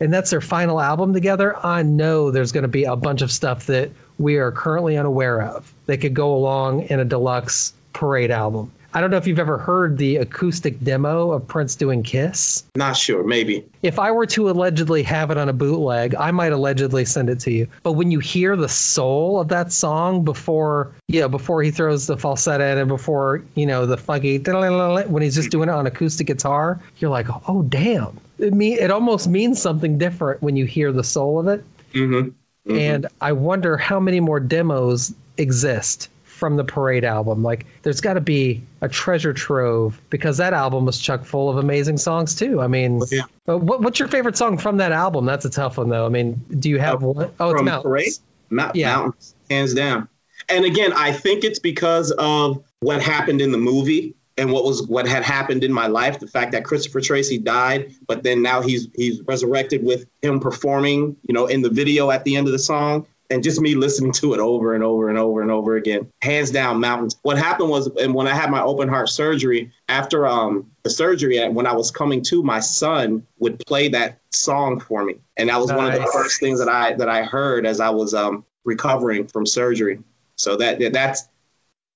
And 0.00 0.12
that's 0.12 0.30
their 0.30 0.40
final 0.40 0.80
album 0.80 1.12
together. 1.12 1.56
I 1.64 1.82
know 1.82 2.30
there's 2.30 2.52
going 2.52 2.62
to 2.62 2.68
be 2.68 2.84
a 2.84 2.96
bunch 2.96 3.22
of 3.22 3.30
stuff 3.30 3.66
that 3.66 3.90
we 4.18 4.36
are 4.36 4.52
currently 4.52 4.96
unaware 4.96 5.42
of 5.42 5.72
that 5.86 5.98
could 5.98 6.14
go 6.14 6.34
along 6.34 6.82
in 6.82 7.00
a 7.00 7.04
deluxe 7.04 7.74
parade 7.92 8.30
album. 8.30 8.72
I 8.94 9.00
don't 9.00 9.10
know 9.10 9.16
if 9.16 9.26
you've 9.26 9.40
ever 9.40 9.58
heard 9.58 9.98
the 9.98 10.18
acoustic 10.18 10.78
demo 10.80 11.32
of 11.32 11.48
Prince 11.48 11.74
doing 11.74 12.04
Kiss. 12.04 12.62
Not 12.76 12.96
sure, 12.96 13.24
maybe. 13.24 13.66
If 13.82 13.98
I 13.98 14.12
were 14.12 14.26
to 14.26 14.50
allegedly 14.50 15.02
have 15.02 15.32
it 15.32 15.36
on 15.36 15.48
a 15.48 15.52
bootleg, 15.52 16.14
I 16.14 16.30
might 16.30 16.52
allegedly 16.52 17.04
send 17.04 17.28
it 17.28 17.40
to 17.40 17.50
you. 17.50 17.66
But 17.82 17.92
when 17.92 18.12
you 18.12 18.20
hear 18.20 18.54
the 18.54 18.68
soul 18.68 19.40
of 19.40 19.48
that 19.48 19.72
song 19.72 20.24
before, 20.24 20.94
you 21.08 21.20
know, 21.20 21.28
before 21.28 21.60
he 21.64 21.72
throws 21.72 22.06
the 22.06 22.16
falsetto 22.16 22.64
in 22.64 22.78
and 22.78 22.88
before, 22.88 23.42
you 23.56 23.66
know, 23.66 23.86
the 23.86 23.96
funky 23.96 24.38
when 24.38 25.22
he's 25.22 25.34
just 25.34 25.50
doing 25.50 25.68
it 25.68 25.72
on 25.72 25.88
acoustic 25.88 26.28
guitar, 26.28 26.80
you're 26.98 27.10
like, 27.10 27.26
oh 27.48 27.62
damn. 27.62 28.20
It 28.38 28.54
mean 28.54 28.78
it 28.78 28.92
almost 28.92 29.26
means 29.26 29.60
something 29.60 29.98
different 29.98 30.40
when 30.40 30.54
you 30.54 30.66
hear 30.66 30.92
the 30.92 31.04
soul 31.04 31.40
of 31.40 31.48
it. 31.48 31.64
Mm-hmm. 31.92 32.76
And 32.76 33.06
I 33.20 33.32
wonder 33.32 33.76
how 33.76 33.98
many 33.98 34.20
more 34.20 34.38
demos 34.38 35.12
exist 35.36 36.08
from 36.34 36.56
the 36.56 36.64
Parade 36.64 37.04
album. 37.04 37.42
Like, 37.42 37.66
there's 37.82 38.00
got 38.00 38.14
to 38.14 38.20
be 38.20 38.62
a 38.80 38.88
treasure 38.88 39.32
trove 39.32 40.00
because 40.10 40.38
that 40.38 40.52
album 40.52 40.84
was 40.84 40.98
chock 40.98 41.24
full 41.24 41.48
of 41.48 41.56
amazing 41.56 41.96
songs 41.96 42.34
too. 42.34 42.60
I 42.60 42.66
mean, 42.66 43.00
Yeah. 43.10 43.22
uh, 43.48 43.56
what, 43.56 43.80
what's 43.80 43.98
your 43.98 44.08
favorite 44.08 44.36
song 44.36 44.58
from 44.58 44.78
that 44.78 44.92
album? 44.92 45.24
That's 45.26 45.44
a 45.44 45.50
tough 45.50 45.78
one 45.78 45.88
though. 45.88 46.04
I 46.04 46.08
mean, 46.08 46.44
do 46.58 46.68
you 46.68 46.78
have 46.78 47.02
Uh, 47.02 47.08
one? 47.08 47.30
Oh, 47.40 47.50
it's 47.50 47.56
From 47.58 47.64
Mountains. 47.66 47.82
Parade? 47.84 48.12
Mou- 48.50 48.70
Yeah. 48.74 48.96
Mountains, 48.96 49.34
hands 49.48 49.74
down. 49.74 50.08
And 50.48 50.64
again, 50.64 50.92
I 50.92 51.12
think 51.12 51.44
it's 51.44 51.58
because 51.60 52.10
of 52.10 52.62
what 52.80 53.00
happened 53.00 53.40
in 53.40 53.50
the 53.52 53.58
movie 53.58 54.14
and 54.36 54.52
what 54.52 54.64
was 54.64 54.82
what 54.82 55.06
had 55.06 55.22
happened 55.22 55.62
in 55.64 55.72
my 55.72 55.86
life. 55.86 56.18
The 56.18 56.26
fact 56.26 56.52
that 56.52 56.64
Christopher 56.64 57.00
Tracy 57.00 57.38
died, 57.38 57.94
but 58.06 58.22
then 58.24 58.42
now 58.42 58.60
he's 58.60 58.88
he's 58.94 59.22
resurrected 59.22 59.82
with 59.84 60.06
him 60.20 60.40
performing, 60.40 61.16
you 61.22 61.32
know, 61.32 61.46
in 61.46 61.62
the 61.62 61.70
video 61.70 62.10
at 62.10 62.24
the 62.24 62.36
end 62.36 62.46
of 62.48 62.52
the 62.52 62.58
song. 62.58 63.06
And 63.30 63.42
just 63.42 63.60
me 63.60 63.74
listening 63.74 64.12
to 64.12 64.34
it 64.34 64.40
over 64.40 64.74
and 64.74 64.84
over 64.84 65.08
and 65.08 65.16
over 65.18 65.40
and 65.40 65.50
over 65.50 65.76
again. 65.76 66.10
Hands 66.20 66.50
down, 66.50 66.80
mountains. 66.80 67.16
What 67.22 67.38
happened 67.38 67.70
was, 67.70 67.86
and 67.86 68.14
when 68.14 68.26
I 68.28 68.34
had 68.34 68.50
my 68.50 68.62
open 68.62 68.88
heart 68.88 69.08
surgery, 69.08 69.72
after 69.88 70.26
um, 70.26 70.70
the 70.82 70.90
surgery, 70.90 71.46
when 71.48 71.66
I 71.66 71.72
was 71.72 71.90
coming 71.90 72.22
to, 72.24 72.42
my 72.42 72.60
son 72.60 73.26
would 73.38 73.58
play 73.66 73.88
that 73.88 74.20
song 74.30 74.78
for 74.78 75.02
me, 75.02 75.16
and 75.36 75.48
that 75.48 75.58
was 75.58 75.72
one 75.72 75.86
of 75.86 75.98
the 75.98 76.06
first 76.12 76.38
things 76.38 76.58
that 76.58 76.68
I 76.68 76.92
that 76.94 77.08
I 77.08 77.22
heard 77.22 77.66
as 77.66 77.80
I 77.80 77.90
was 77.90 78.12
um, 78.12 78.44
recovering 78.64 79.26
from 79.26 79.46
surgery. 79.46 80.00
So 80.36 80.56
that 80.56 80.78
that- 80.80 80.92
that's 80.92 81.22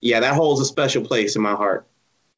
yeah, 0.00 0.20
that 0.20 0.34
holds 0.34 0.60
a 0.60 0.64
special 0.64 1.04
place 1.04 1.36
in 1.36 1.42
my 1.42 1.54
heart. 1.54 1.86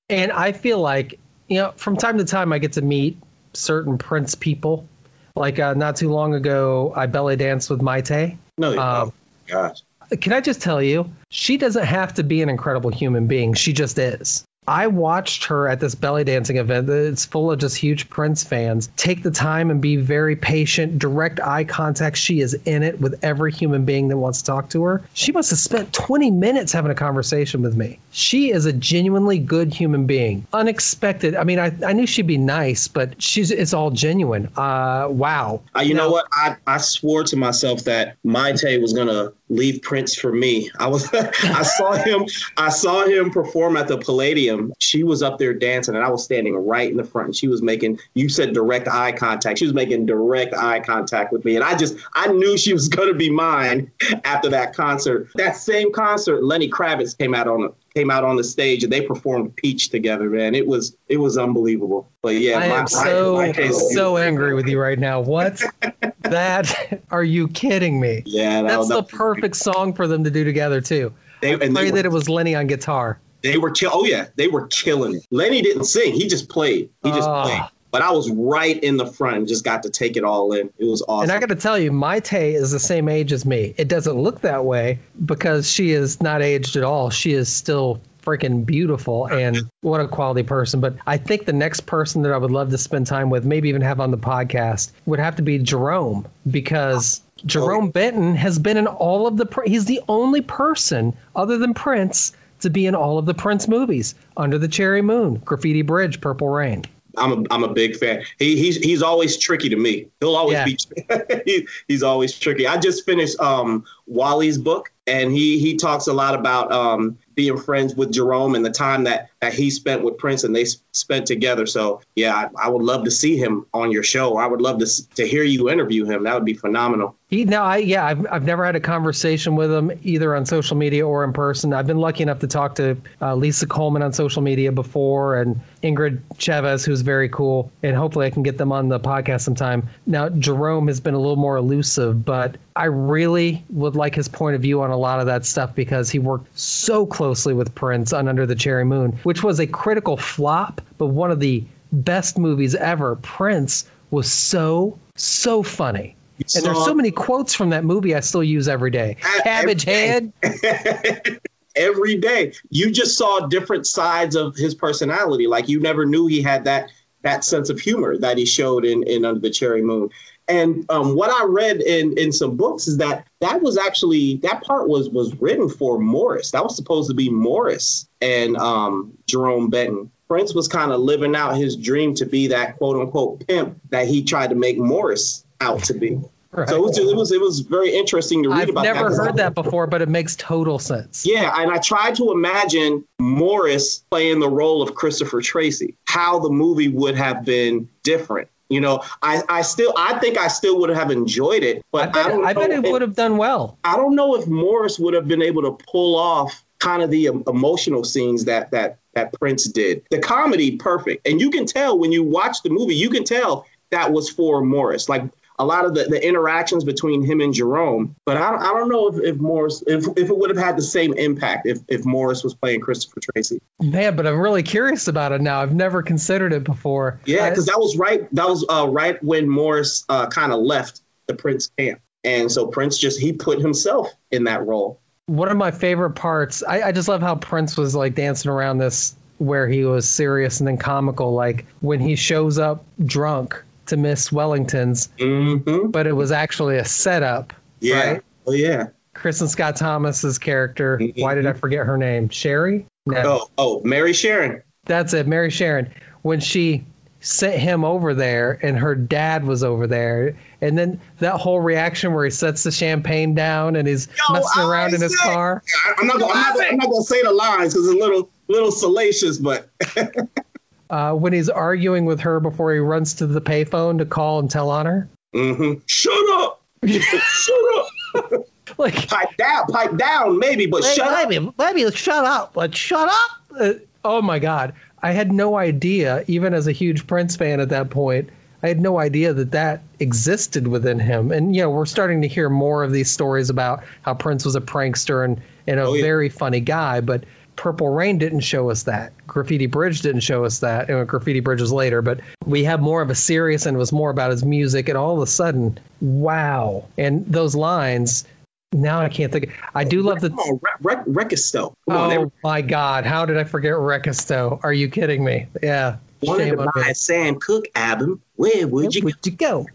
And 0.08 0.32
I 0.32 0.52
feel 0.52 0.80
like, 0.80 1.20
you 1.46 1.58
know, 1.58 1.72
from 1.76 1.96
time 1.96 2.18
to 2.18 2.24
time 2.24 2.52
I 2.52 2.58
get 2.58 2.72
to 2.72 2.82
meet 2.82 3.18
certain 3.52 3.98
Prince 3.98 4.34
people. 4.34 4.88
Like 5.36 5.58
uh, 5.60 5.74
not 5.74 5.96
too 5.96 6.10
long 6.10 6.34
ago, 6.34 6.92
I 6.96 7.06
belly 7.06 7.36
danced 7.36 7.70
with 7.70 7.80
Mayte. 7.80 8.36
No, 8.60 8.78
Um, 8.78 8.78
oh, 8.78 9.12
gosh, 9.46 9.78
Can 10.20 10.34
I 10.34 10.40
just 10.40 10.60
tell 10.60 10.82
you, 10.82 11.10
she 11.30 11.56
doesn't 11.56 11.84
have 11.84 12.14
to 12.14 12.22
be 12.22 12.42
an 12.42 12.50
incredible 12.50 12.90
human 12.90 13.26
being. 13.26 13.54
She 13.54 13.72
just 13.72 13.98
is. 13.98 14.44
I 14.66 14.88
watched 14.88 15.46
her 15.46 15.66
at 15.66 15.80
this 15.80 15.94
belly 15.94 16.22
dancing 16.22 16.58
event 16.58 16.86
that's 16.86 17.24
full 17.24 17.50
of 17.50 17.58
just 17.58 17.76
huge 17.76 18.10
Prince 18.10 18.44
fans 18.44 18.90
take 18.96 19.22
the 19.22 19.30
time 19.30 19.70
and 19.70 19.80
be 19.80 19.96
very 19.96 20.36
patient, 20.36 20.98
direct 20.98 21.40
eye 21.40 21.64
contact. 21.64 22.18
She 22.18 22.40
is 22.40 22.54
in 22.66 22.82
it 22.82 23.00
with 23.00 23.24
every 23.24 23.52
human 23.52 23.86
being 23.86 24.08
that 24.08 24.18
wants 24.18 24.40
to 24.40 24.44
talk 24.44 24.68
to 24.70 24.84
her. 24.84 25.02
She 25.14 25.32
must 25.32 25.50
have 25.50 25.58
spent 25.58 25.92
20 25.94 26.30
minutes 26.30 26.72
having 26.72 26.90
a 26.90 26.94
conversation 26.94 27.62
with 27.62 27.74
me. 27.74 27.98
She 28.10 28.50
is 28.50 28.66
a 28.66 28.72
genuinely 28.72 29.38
good 29.38 29.72
human 29.72 30.06
being. 30.06 30.46
Unexpected. 30.52 31.34
I 31.34 31.44
mean, 31.44 31.58
I, 31.58 31.72
I 31.84 31.94
knew 31.94 32.06
she'd 32.06 32.26
be 32.26 32.38
nice, 32.38 32.86
but 32.86 33.20
she's 33.20 33.50
it's 33.50 33.72
all 33.72 33.90
genuine. 33.90 34.50
Uh, 34.56 35.08
wow. 35.10 35.62
Uh, 35.74 35.80
you 35.80 35.94
know 35.94 36.10
what? 36.10 36.26
I, 36.32 36.56
I 36.66 36.76
swore 36.78 37.24
to 37.24 37.36
myself 37.36 37.84
that 37.84 38.16
Mayte 38.24 38.80
was 38.80 38.92
gonna 38.92 39.32
leave 39.48 39.82
Prince 39.82 40.14
for 40.14 40.32
me. 40.32 40.70
I 40.78 40.88
was 40.88 41.08
I 41.14 41.62
saw 41.62 41.92
him 41.92 42.26
I 42.56 42.68
saw 42.68 43.04
him 43.04 43.30
perform 43.30 43.76
at 43.76 43.88
the 43.88 43.98
Palladium. 43.98 44.49
She 44.78 45.02
was 45.02 45.22
up 45.22 45.38
there 45.38 45.54
dancing 45.54 45.94
and 45.94 46.04
I 46.04 46.10
was 46.10 46.24
standing 46.24 46.54
right 46.54 46.90
in 46.90 46.96
the 46.96 47.04
front 47.04 47.28
and 47.28 47.36
she 47.36 47.48
was 47.48 47.62
making 47.62 48.00
you 48.14 48.28
said 48.28 48.52
direct 48.52 48.88
eye 48.88 49.12
contact. 49.12 49.58
She 49.58 49.64
was 49.64 49.74
making 49.74 50.06
direct 50.06 50.54
eye 50.54 50.80
contact 50.80 51.32
with 51.32 51.44
me. 51.44 51.56
And 51.56 51.64
I 51.64 51.76
just 51.76 51.96
I 52.14 52.28
knew 52.28 52.56
she 52.56 52.72
was 52.72 52.88
gonna 53.00 53.14
be 53.14 53.30
mine 53.30 53.90
after 54.24 54.50
that 54.50 54.74
concert. 54.74 55.28
That 55.34 55.56
same 55.56 55.92
concert, 55.92 56.42
Lenny 56.42 56.70
Kravitz 56.70 57.16
came 57.16 57.34
out 57.34 57.48
on 57.48 57.72
came 57.94 58.10
out 58.10 58.24
on 58.24 58.36
the 58.36 58.44
stage 58.44 58.84
and 58.84 58.92
they 58.92 59.00
performed 59.00 59.56
Peach 59.56 59.88
together, 59.90 60.30
man. 60.30 60.54
It 60.54 60.66
was 60.66 60.96
it 61.08 61.16
was 61.16 61.38
unbelievable. 61.38 62.10
But 62.22 62.36
yeah, 62.36 62.58
I 62.58 62.68
my- 62.68 62.78
am 62.80 62.86
so 62.86 63.36
my 63.36 63.52
case- 63.52 63.94
so 63.94 64.16
angry 64.16 64.54
with 64.54 64.68
you 64.68 64.80
right 64.80 64.98
now. 64.98 65.20
What? 65.20 65.62
that? 66.20 67.02
Are 67.10 67.24
you 67.24 67.48
kidding 67.48 68.00
me? 68.00 68.22
Yeah, 68.26 68.62
that 68.62 68.68
That's 68.68 68.88
the 68.88 69.02
perfect 69.02 69.56
song 69.56 69.94
for 69.94 70.06
them 70.06 70.24
to 70.24 70.30
do 70.30 70.44
together 70.44 70.80
too. 70.80 71.12
They, 71.40 71.54
I 71.54 71.56
pray 71.56 71.90
that 71.90 72.04
it 72.04 72.12
was 72.12 72.28
Lenny 72.28 72.54
on 72.54 72.66
guitar. 72.66 73.18
They 73.42 73.58
were 73.58 73.70
kill. 73.70 73.90
Oh 73.92 74.04
yeah, 74.04 74.26
they 74.36 74.48
were 74.48 74.66
killing 74.66 75.16
it. 75.16 75.26
Lenny 75.30 75.62
didn't 75.62 75.84
sing; 75.84 76.12
he 76.14 76.28
just 76.28 76.48
played. 76.48 76.90
He 77.02 77.10
just 77.10 77.28
Ah. 77.28 77.42
played. 77.44 77.60
But 77.92 78.02
I 78.02 78.12
was 78.12 78.30
right 78.30 78.80
in 78.80 78.96
the 78.98 79.06
front 79.06 79.36
and 79.38 79.48
just 79.48 79.64
got 79.64 79.82
to 79.82 79.90
take 79.90 80.16
it 80.16 80.22
all 80.22 80.52
in. 80.52 80.70
It 80.78 80.84
was 80.84 81.02
awesome. 81.08 81.24
And 81.24 81.32
I 81.32 81.40
got 81.40 81.48
to 81.48 81.56
tell 81.60 81.76
you, 81.76 81.90
Mayte 81.90 82.54
is 82.54 82.70
the 82.70 82.78
same 82.78 83.08
age 83.08 83.32
as 83.32 83.44
me. 83.44 83.74
It 83.76 83.88
doesn't 83.88 84.16
look 84.16 84.42
that 84.42 84.64
way 84.64 85.00
because 85.24 85.68
she 85.68 85.90
is 85.90 86.20
not 86.20 86.40
aged 86.40 86.76
at 86.76 86.84
all. 86.84 87.10
She 87.10 87.32
is 87.32 87.48
still 87.48 88.00
freaking 88.22 88.64
beautiful 88.64 89.26
and 89.26 89.58
what 89.80 90.00
a 90.00 90.06
quality 90.06 90.44
person. 90.44 90.78
But 90.80 90.94
I 91.04 91.16
think 91.16 91.46
the 91.46 91.52
next 91.52 91.80
person 91.86 92.22
that 92.22 92.32
I 92.32 92.36
would 92.36 92.52
love 92.52 92.70
to 92.70 92.78
spend 92.78 93.08
time 93.08 93.28
with, 93.28 93.44
maybe 93.44 93.70
even 93.70 93.82
have 93.82 93.98
on 93.98 94.12
the 94.12 94.18
podcast, 94.18 94.92
would 95.06 95.18
have 95.18 95.34
to 95.36 95.42
be 95.42 95.58
Jerome 95.58 96.28
because 96.48 97.22
Jerome 97.44 97.90
Benton 97.90 98.36
has 98.36 98.58
been 98.60 98.76
in 98.76 98.86
all 98.86 99.26
of 99.26 99.36
the. 99.36 99.46
Pr- 99.46 99.64
He's 99.66 99.86
the 99.86 100.02
only 100.08 100.42
person 100.42 101.16
other 101.34 101.58
than 101.58 101.74
Prince 101.74 102.34
to 102.60 102.70
be 102.70 102.86
in 102.86 102.94
all 102.94 103.18
of 103.18 103.26
the 103.26 103.34
Prince 103.34 103.68
movies: 103.68 104.14
Under 104.36 104.58
the 104.58 104.68
Cherry 104.68 105.02
Moon, 105.02 105.36
Graffiti 105.44 105.82
Bridge, 105.82 106.20
Purple 106.20 106.48
Rain. 106.48 106.84
I'm 107.16 107.32
a 107.32 107.44
I'm 107.50 107.64
a 107.64 107.72
big 107.72 107.96
fan. 107.96 108.22
He 108.38 108.56
he's 108.56 108.76
he's 108.76 109.02
always 109.02 109.36
tricky 109.36 109.68
to 109.70 109.76
me. 109.76 110.06
He'll 110.20 110.36
always 110.36 110.58
Yeah. 110.58 110.64
be 110.64 111.42
he, 111.44 111.68
he's 111.88 112.02
always 112.04 112.38
tricky. 112.38 112.66
I 112.68 112.78
just 112.78 113.04
finished 113.04 113.38
um 113.40 113.84
Wally's 114.06 114.58
book 114.58 114.92
and 115.08 115.32
he 115.32 115.58
he 115.58 115.76
talks 115.76 116.06
a 116.06 116.12
lot 116.12 116.34
about 116.36 116.70
um 116.70 117.18
being 117.34 117.58
friends 117.58 117.96
with 117.96 118.12
Jerome 118.12 118.54
and 118.54 118.64
the 118.64 118.70
time 118.70 119.04
that 119.04 119.29
that 119.40 119.54
he 119.54 119.70
spent 119.70 120.02
with 120.02 120.18
Prince 120.18 120.44
and 120.44 120.54
they 120.54 120.66
spent 120.92 121.26
together. 121.26 121.64
So 121.64 122.02
yeah, 122.14 122.34
I, 122.34 122.66
I 122.66 122.68
would 122.68 122.82
love 122.82 123.04
to 123.04 123.10
see 123.10 123.36
him 123.36 123.66
on 123.72 123.90
your 123.90 124.02
show. 124.02 124.36
I 124.36 124.46
would 124.46 124.60
love 124.60 124.80
to 124.80 125.14
to 125.14 125.26
hear 125.26 125.42
you 125.42 125.70
interview 125.70 126.04
him. 126.04 126.24
That 126.24 126.34
would 126.34 126.44
be 126.44 126.54
phenomenal. 126.54 127.16
He 127.28 127.44
no, 127.44 127.62
I 127.62 127.78
yeah, 127.78 128.04
I've 128.04 128.26
I've 128.30 128.44
never 128.44 128.66
had 128.66 128.76
a 128.76 128.80
conversation 128.80 129.56
with 129.56 129.72
him 129.72 129.92
either 130.02 130.34
on 130.34 130.44
social 130.46 130.76
media 130.76 131.06
or 131.06 131.24
in 131.24 131.32
person. 131.32 131.72
I've 131.72 131.86
been 131.86 131.98
lucky 131.98 132.22
enough 132.22 132.40
to 132.40 132.48
talk 132.48 132.74
to 132.76 132.98
uh, 133.22 133.34
Lisa 133.34 133.66
Coleman 133.66 134.02
on 134.02 134.12
social 134.12 134.42
media 134.42 134.72
before, 134.72 135.40
and 135.40 135.60
Ingrid 135.82 136.20
Chavez, 136.36 136.84
who's 136.84 137.00
very 137.00 137.28
cool, 137.28 137.72
and 137.82 137.96
hopefully 137.96 138.26
I 138.26 138.30
can 138.30 138.42
get 138.42 138.58
them 138.58 138.72
on 138.72 138.88
the 138.88 139.00
podcast 139.00 139.42
sometime. 139.42 139.88
Now 140.06 140.28
Jerome 140.28 140.88
has 140.88 141.00
been 141.00 141.14
a 141.14 141.18
little 141.20 141.36
more 141.36 141.56
elusive, 141.56 142.24
but 142.24 142.56
I 142.74 142.86
really 142.86 143.64
would 143.68 143.94
like 143.94 144.14
his 144.14 144.28
point 144.28 144.56
of 144.56 144.62
view 144.62 144.82
on 144.82 144.90
a 144.90 144.96
lot 144.96 145.20
of 145.20 145.26
that 145.26 145.44
stuff 145.44 145.74
because 145.74 146.10
he 146.10 146.18
worked 146.18 146.58
so 146.58 147.06
closely 147.06 147.54
with 147.54 147.74
Prince 147.74 148.12
on 148.12 148.26
Under 148.26 148.46
the 148.46 148.54
Cherry 148.54 148.84
Moon, 148.84 149.18
which 149.30 149.44
was 149.44 149.60
a 149.60 149.66
critical 149.68 150.16
flop, 150.16 150.80
but 150.98 151.06
one 151.06 151.30
of 151.30 151.38
the 151.38 151.62
best 151.92 152.36
movies 152.36 152.74
ever. 152.74 153.14
Prince 153.14 153.88
was 154.10 154.28
so 154.28 154.98
so 155.14 155.62
funny. 155.62 156.16
And 156.56 156.64
there's 156.64 156.84
so 156.84 156.94
many 156.94 157.12
quotes 157.12 157.54
from 157.54 157.70
that 157.70 157.84
movie 157.84 158.16
I 158.16 158.20
still 158.20 158.42
use 158.42 158.66
every 158.66 158.90
day. 158.90 159.18
Cabbage 159.44 159.86
every 159.86 160.32
head. 160.42 161.40
every 161.76 162.16
day. 162.16 162.54
You 162.70 162.90
just 162.90 163.16
saw 163.16 163.46
different 163.46 163.86
sides 163.86 164.34
of 164.34 164.56
his 164.56 164.74
personality. 164.74 165.46
Like 165.46 165.68
you 165.68 165.78
never 165.78 166.06
knew 166.06 166.26
he 166.26 166.42
had 166.42 166.64
that 166.64 166.90
that 167.22 167.44
sense 167.44 167.70
of 167.70 167.78
humor 167.78 168.18
that 168.18 168.36
he 168.36 168.46
showed 168.46 168.84
in, 168.84 169.04
in 169.04 169.24
Under 169.24 169.38
the 169.38 169.50
Cherry 169.50 169.82
Moon. 169.82 170.10
And 170.50 170.90
um, 170.90 171.14
what 171.14 171.30
I 171.30 171.44
read 171.44 171.80
in, 171.80 172.18
in 172.18 172.32
some 172.32 172.56
books 172.56 172.88
is 172.88 172.98
that 172.98 173.26
that 173.40 173.62
was 173.62 173.78
actually 173.78 174.36
that 174.38 174.62
part 174.62 174.88
was 174.88 175.08
was 175.08 175.34
written 175.40 175.68
for 175.68 175.98
Morris. 175.98 176.50
That 176.50 176.64
was 176.64 176.76
supposed 176.76 177.08
to 177.08 177.14
be 177.14 177.30
Morris 177.30 178.08
and 178.20 178.56
um, 178.56 179.16
Jerome 179.26 179.70
Benton. 179.70 180.10
Prince 180.28 180.54
was 180.54 180.68
kind 180.68 180.92
of 180.92 181.00
living 181.00 181.34
out 181.34 181.56
his 181.56 181.76
dream 181.76 182.14
to 182.14 182.26
be 182.26 182.48
that 182.48 182.76
quote 182.76 183.00
unquote 183.00 183.46
pimp 183.46 183.80
that 183.90 184.06
he 184.06 184.24
tried 184.24 184.50
to 184.50 184.56
make 184.56 184.78
Morris 184.78 185.44
out 185.60 185.84
to 185.84 185.94
be. 185.94 186.20
Right. 186.52 186.68
So 186.68 186.76
it 186.76 186.82
was, 186.82 186.98
it 186.98 187.16
was 187.16 187.32
it 187.32 187.40
was 187.40 187.60
very 187.60 187.94
interesting 187.94 188.42
to 188.42 188.48
read 188.48 188.70
about. 188.70 188.84
I've 188.84 188.96
never 188.96 189.10
that. 189.10 189.16
heard 189.16 189.36
that 189.36 189.54
before, 189.54 189.86
but 189.86 190.02
it 190.02 190.08
makes 190.08 190.34
total 190.34 190.80
sense. 190.80 191.24
Yeah, 191.24 191.52
and 191.56 191.70
I 191.70 191.78
tried 191.78 192.16
to 192.16 192.32
imagine 192.32 193.04
Morris 193.20 194.04
playing 194.10 194.40
the 194.40 194.48
role 194.48 194.82
of 194.82 194.96
Christopher 194.96 195.42
Tracy, 195.42 195.94
how 196.06 196.40
the 196.40 196.50
movie 196.50 196.88
would 196.88 197.16
have 197.16 197.44
been 197.44 197.88
different. 198.02 198.48
You 198.70 198.80
know, 198.80 199.02
I, 199.20 199.42
I 199.48 199.62
still 199.62 199.92
I 199.96 200.18
think 200.20 200.38
I 200.38 200.46
still 200.48 200.78
would 200.80 200.90
have 200.90 201.10
enjoyed 201.10 201.64
it, 201.64 201.84
but 201.90 202.10
I, 202.10 202.12
bet, 202.12 202.26
don't 202.28 202.46
I 202.46 202.52
know 202.52 202.60
bet 202.60 202.70
it 202.70 202.84
if- 202.84 202.92
would 202.92 203.02
have 203.02 203.16
done 203.16 203.36
well. 203.36 203.78
I 203.84 203.96
don't 203.96 204.14
know 204.14 204.36
if 204.36 204.46
Morris 204.46 204.98
would 204.98 205.12
have 205.14 205.26
been 205.26 205.42
able 205.42 205.62
to 205.62 205.84
pull 205.90 206.16
off 206.16 206.64
kind 206.78 207.02
of 207.02 207.10
the 207.10 207.26
em- 207.26 207.42
emotional 207.48 208.04
scenes 208.04 208.44
that 208.46 208.70
that 208.70 208.98
that 209.14 209.32
Prince 209.34 209.64
did. 209.68 210.02
The 210.10 210.20
comedy 210.20 210.76
perfect, 210.76 211.26
and 211.26 211.40
you 211.40 211.50
can 211.50 211.66
tell 211.66 211.98
when 211.98 212.12
you 212.12 212.22
watch 212.22 212.62
the 212.62 212.70
movie, 212.70 212.94
you 212.94 213.10
can 213.10 213.24
tell 213.24 213.66
that 213.90 214.12
was 214.12 214.30
for 214.30 214.60
Morris. 214.62 215.08
Like 215.08 215.24
a 215.60 215.64
lot 215.64 215.84
of 215.84 215.94
the, 215.94 216.04
the 216.04 216.26
interactions 216.26 216.84
between 216.84 217.22
him 217.22 217.42
and 217.42 217.52
Jerome, 217.52 218.16
but 218.24 218.38
I 218.38 218.50
don't, 218.50 218.60
I 218.62 218.72
don't 218.72 218.88
know 218.88 219.08
if, 219.08 219.22
if 219.22 219.36
Morris 219.36 219.84
if, 219.86 220.06
if 220.16 220.30
it 220.30 220.36
would 220.36 220.48
have 220.48 220.58
had 220.58 220.76
the 220.76 220.82
same 220.82 221.12
impact 221.12 221.66
if, 221.66 221.78
if 221.86 222.04
Morris 222.06 222.42
was 222.42 222.54
playing 222.54 222.80
Christopher 222.80 223.20
Tracy. 223.20 223.60
Man, 223.80 224.16
but 224.16 224.26
I'm 224.26 224.40
really 224.40 224.62
curious 224.62 225.06
about 225.06 225.32
it 225.32 225.40
now. 225.42 225.60
I've 225.60 225.74
never 225.74 226.02
considered 226.02 226.52
it 226.54 226.64
before. 226.64 227.20
Yeah, 227.26 227.50
because 227.50 227.66
that 227.66 227.78
was 227.78 227.96
right. 227.98 228.26
That 228.34 228.48
was 228.48 228.64
uh, 228.68 228.88
right 228.88 229.22
when 229.22 229.48
Morris 229.48 230.04
uh, 230.08 230.28
kind 230.28 230.52
of 230.52 230.60
left 230.60 231.02
the 231.26 231.34
Prince 231.34 231.70
camp, 231.78 232.00
and 232.24 232.50
so 232.50 232.66
Prince 232.66 232.96
just 232.96 233.20
he 233.20 233.34
put 233.34 233.60
himself 233.60 234.10
in 234.30 234.44
that 234.44 234.66
role. 234.66 234.98
one 235.26 235.48
of 235.48 235.56
my 235.56 235.70
favorite 235.70 236.12
parts 236.12 236.62
I, 236.66 236.82
I 236.82 236.92
just 236.92 237.06
love 237.06 237.20
how 237.20 237.36
prince 237.36 237.76
was 237.76 237.94
like 237.94 238.14
dancing 238.16 238.50
around 238.50 238.78
this 238.78 239.14
where 239.38 239.68
he 239.68 239.84
was 239.84 240.08
serious 240.08 240.58
and 240.60 240.66
then 240.66 240.76
comical 240.76 241.34
like 241.34 241.66
when 241.80 242.00
he 242.00 242.16
shows 242.16 242.58
up 242.58 242.84
drunk 243.04 243.62
to 243.90 243.96
miss 243.96 244.32
wellington's 244.32 245.08
hmm 245.18 245.86
but 245.90 246.06
it 246.06 246.12
was 246.12 246.32
actually 246.32 246.78
a 246.78 246.84
setup 246.84 247.52
Yeah. 247.80 248.12
right 248.12 248.22
Oh 248.46 248.52
yeah. 248.52 248.88
kristin 249.14 249.48
scott 249.48 249.76
thomas's 249.76 250.38
character 250.38 250.98
Mhm. 250.98 251.20
why 251.22 251.34
did 251.34 251.46
i 251.46 251.52
forget 251.52 251.86
her 251.86 251.96
name 251.98 252.28
sherry 252.30 252.86
no 253.06 253.22
Oh, 253.24 253.50
oh, 253.58 253.82
Mary 253.84 254.12
Sharon. 254.12 254.62
that's 254.84 255.12
it 255.14 255.26
mary 255.26 255.50
sharon 255.50 255.92
when 256.22 256.40
she 256.40 256.84
sent 257.22 257.56
him 257.56 257.84
over 257.84 258.14
there 258.14 258.58
and 258.62 258.78
her 258.78 258.94
dad 258.94 259.44
was 259.44 259.62
over 259.62 259.86
there 259.86 260.38
and 260.62 260.78
then 260.78 261.00
that 261.18 261.34
whole 261.36 261.60
reaction 261.60 262.14
where 262.14 262.24
he 262.24 262.30
sets 262.30 262.62
the 262.62 262.72
champagne 262.72 263.34
down 263.34 263.76
and 263.76 263.86
he's 263.86 264.08
Yo, 264.28 264.34
messing 264.34 264.62
around 264.62 264.92
I 264.92 264.94
in 264.96 265.00
his 265.02 265.18
said- 265.20 265.28
car 265.30 265.62
I'm 265.98 266.06
not. 266.06 266.18
Gonna, 266.18 266.32
I'm, 266.32 266.40
not 266.40 266.54
gonna, 266.54 266.68
I'm 266.70 266.76
not 266.78 266.90
gonna 266.90 267.02
say 267.04 267.22
the 267.22 267.32
lines 267.32 267.74
because 267.74 267.88
it's 267.88 267.94
a 267.94 267.98
little, 267.98 268.30
little 268.48 268.70
salacious, 268.72 269.36
but 269.38 269.68
uh, 270.90 271.12
when 271.14 271.32
he's 271.32 271.48
arguing 271.48 272.04
with 272.04 272.20
her 272.20 272.40
before 272.40 272.72
he 272.74 272.80
runs 272.80 273.14
to 273.14 273.26
the 273.26 273.40
payphone 273.40 273.98
to 273.98 274.04
call 274.04 274.40
and 274.40 274.50
tell 274.50 274.70
on 274.70 274.86
her. 274.86 275.08
Mm-hmm. 275.34 275.80
shut 275.86 276.12
up, 276.40 276.62
shut 276.86 277.54
up, 277.76 278.44
Like, 278.78 279.08
pipe 279.08 279.36
down, 279.36 279.66
pipe 279.66 279.96
down, 279.96 280.38
maybe, 280.38 280.66
but 280.66 280.84
shut 280.84 281.06
up. 281.06 281.28
maybe, 281.28 281.52
maybe 281.58 281.90
shut 281.92 282.24
up, 282.24 282.52
but 282.54 282.74
shut 282.74 283.08
up. 283.08 283.30
Uh, 283.58 283.72
oh 284.04 284.22
my 284.22 284.38
God. 284.38 284.74
I 285.02 285.12
had 285.12 285.32
no 285.32 285.56
idea, 285.56 286.24
even 286.26 286.52
as 286.54 286.66
a 286.66 286.72
huge 286.72 287.06
Prince 287.06 287.36
fan 287.36 287.60
at 287.60 287.70
that 287.70 287.90
point, 287.90 288.30
I 288.62 288.68
had 288.68 288.78
no 288.80 288.98
idea 288.98 289.32
that 289.32 289.52
that 289.52 289.82
existed 289.98 290.68
within 290.68 290.98
him. 290.98 291.32
And, 291.32 291.56
you 291.56 291.62
know, 291.62 291.70
we're 291.70 291.86
starting 291.86 292.22
to 292.22 292.28
hear 292.28 292.50
more 292.50 292.84
of 292.84 292.92
these 292.92 293.10
stories 293.10 293.48
about 293.50 293.84
how 294.02 294.12
Prince 294.14 294.44
was 294.44 294.56
a 294.56 294.60
prankster 294.60 295.24
and, 295.24 295.40
and 295.66 295.80
a 295.80 295.84
Oh, 295.84 295.94
yeah. 295.94 296.02
very 296.02 296.28
funny 296.28 296.60
guy, 296.60 297.00
but 297.00 297.24
Purple 297.60 297.90
Rain 297.90 298.16
didn't 298.16 298.40
show 298.40 298.70
us 298.70 298.84
that. 298.84 299.12
Graffiti 299.26 299.66
Bridge 299.66 300.00
didn't 300.00 300.22
show 300.22 300.46
us 300.46 300.60
that. 300.60 300.88
And 300.88 301.06
Graffiti 301.06 301.40
Bridge 301.40 301.60
was 301.60 301.70
later, 301.70 302.00
but 302.00 302.20
we 302.46 302.64
have 302.64 302.80
more 302.80 303.02
of 303.02 303.10
a 303.10 303.14
serious 303.14 303.66
and 303.66 303.76
it 303.76 303.78
was 303.78 303.92
more 303.92 304.08
about 304.08 304.30
his 304.30 304.42
music. 304.42 304.88
And 304.88 304.96
all 304.96 305.16
of 305.16 305.22
a 305.22 305.26
sudden, 305.26 305.78
wow. 306.00 306.86
And 306.96 307.26
those 307.26 307.54
lines, 307.54 308.24
Now 308.72 309.02
I 309.02 309.10
can't 309.10 309.30
think. 309.30 309.52
I 309.74 309.84
do 309.84 310.00
love 310.00 310.22
the. 310.22 310.30
On, 310.30 310.58
Re- 310.62 310.94
Re- 310.94 311.04
Wrecka 311.06 311.36
Stow. 311.36 311.74
Come 311.86 311.98
on, 311.98 312.12
Oh 312.12 312.24
they 312.24 312.30
my 312.42 312.62
God! 312.62 313.04
How 313.04 313.26
did 313.26 313.36
I 313.36 313.44
forget 313.44 313.72
Wrecka 313.74 314.14
Stow? 314.14 314.58
Are 314.62 314.72
you 314.72 314.88
kidding 314.88 315.22
me? 315.22 315.48
Yeah. 315.62 315.96
wanted 316.22 316.52
to 316.52 316.60
on 316.60 316.68
buy 316.74 316.88
a 316.88 316.94
Sam 316.94 317.38
Cooke 317.40 317.66
album. 317.74 318.22
Where 318.36 318.66
would 318.68 318.94
you 318.94 319.02
go? 319.02 319.04
Where'd 319.04 319.26
you 319.26 319.32
go? 319.32 319.66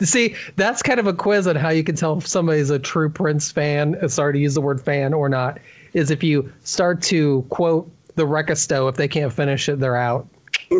See, 0.00 0.36
that's 0.56 0.82
kind 0.82 0.98
of 0.98 1.08
a 1.08 1.12
quiz 1.12 1.46
on 1.46 1.56
how 1.56 1.70
you 1.70 1.84
can 1.84 1.96
tell 1.96 2.16
if 2.18 2.26
somebody's 2.26 2.70
a 2.70 2.78
true 2.78 3.10
Prince 3.10 3.50
fan. 3.50 4.08
Sorry 4.08 4.32
to 4.32 4.38
use 4.38 4.54
the 4.54 4.60
word 4.62 4.80
fan 4.80 5.12
or 5.12 5.28
not. 5.28 5.58
Is 5.92 6.10
if 6.10 6.22
you 6.22 6.52
start 6.64 7.02
to 7.04 7.44
quote 7.50 7.90
the 8.14 8.24
Wrecka 8.26 8.56
Stow, 8.56 8.88
if 8.88 8.96
they 8.96 9.08
can't 9.08 9.32
finish 9.32 9.68
it, 9.68 9.78
they're 9.80 9.96
out. 9.96 10.28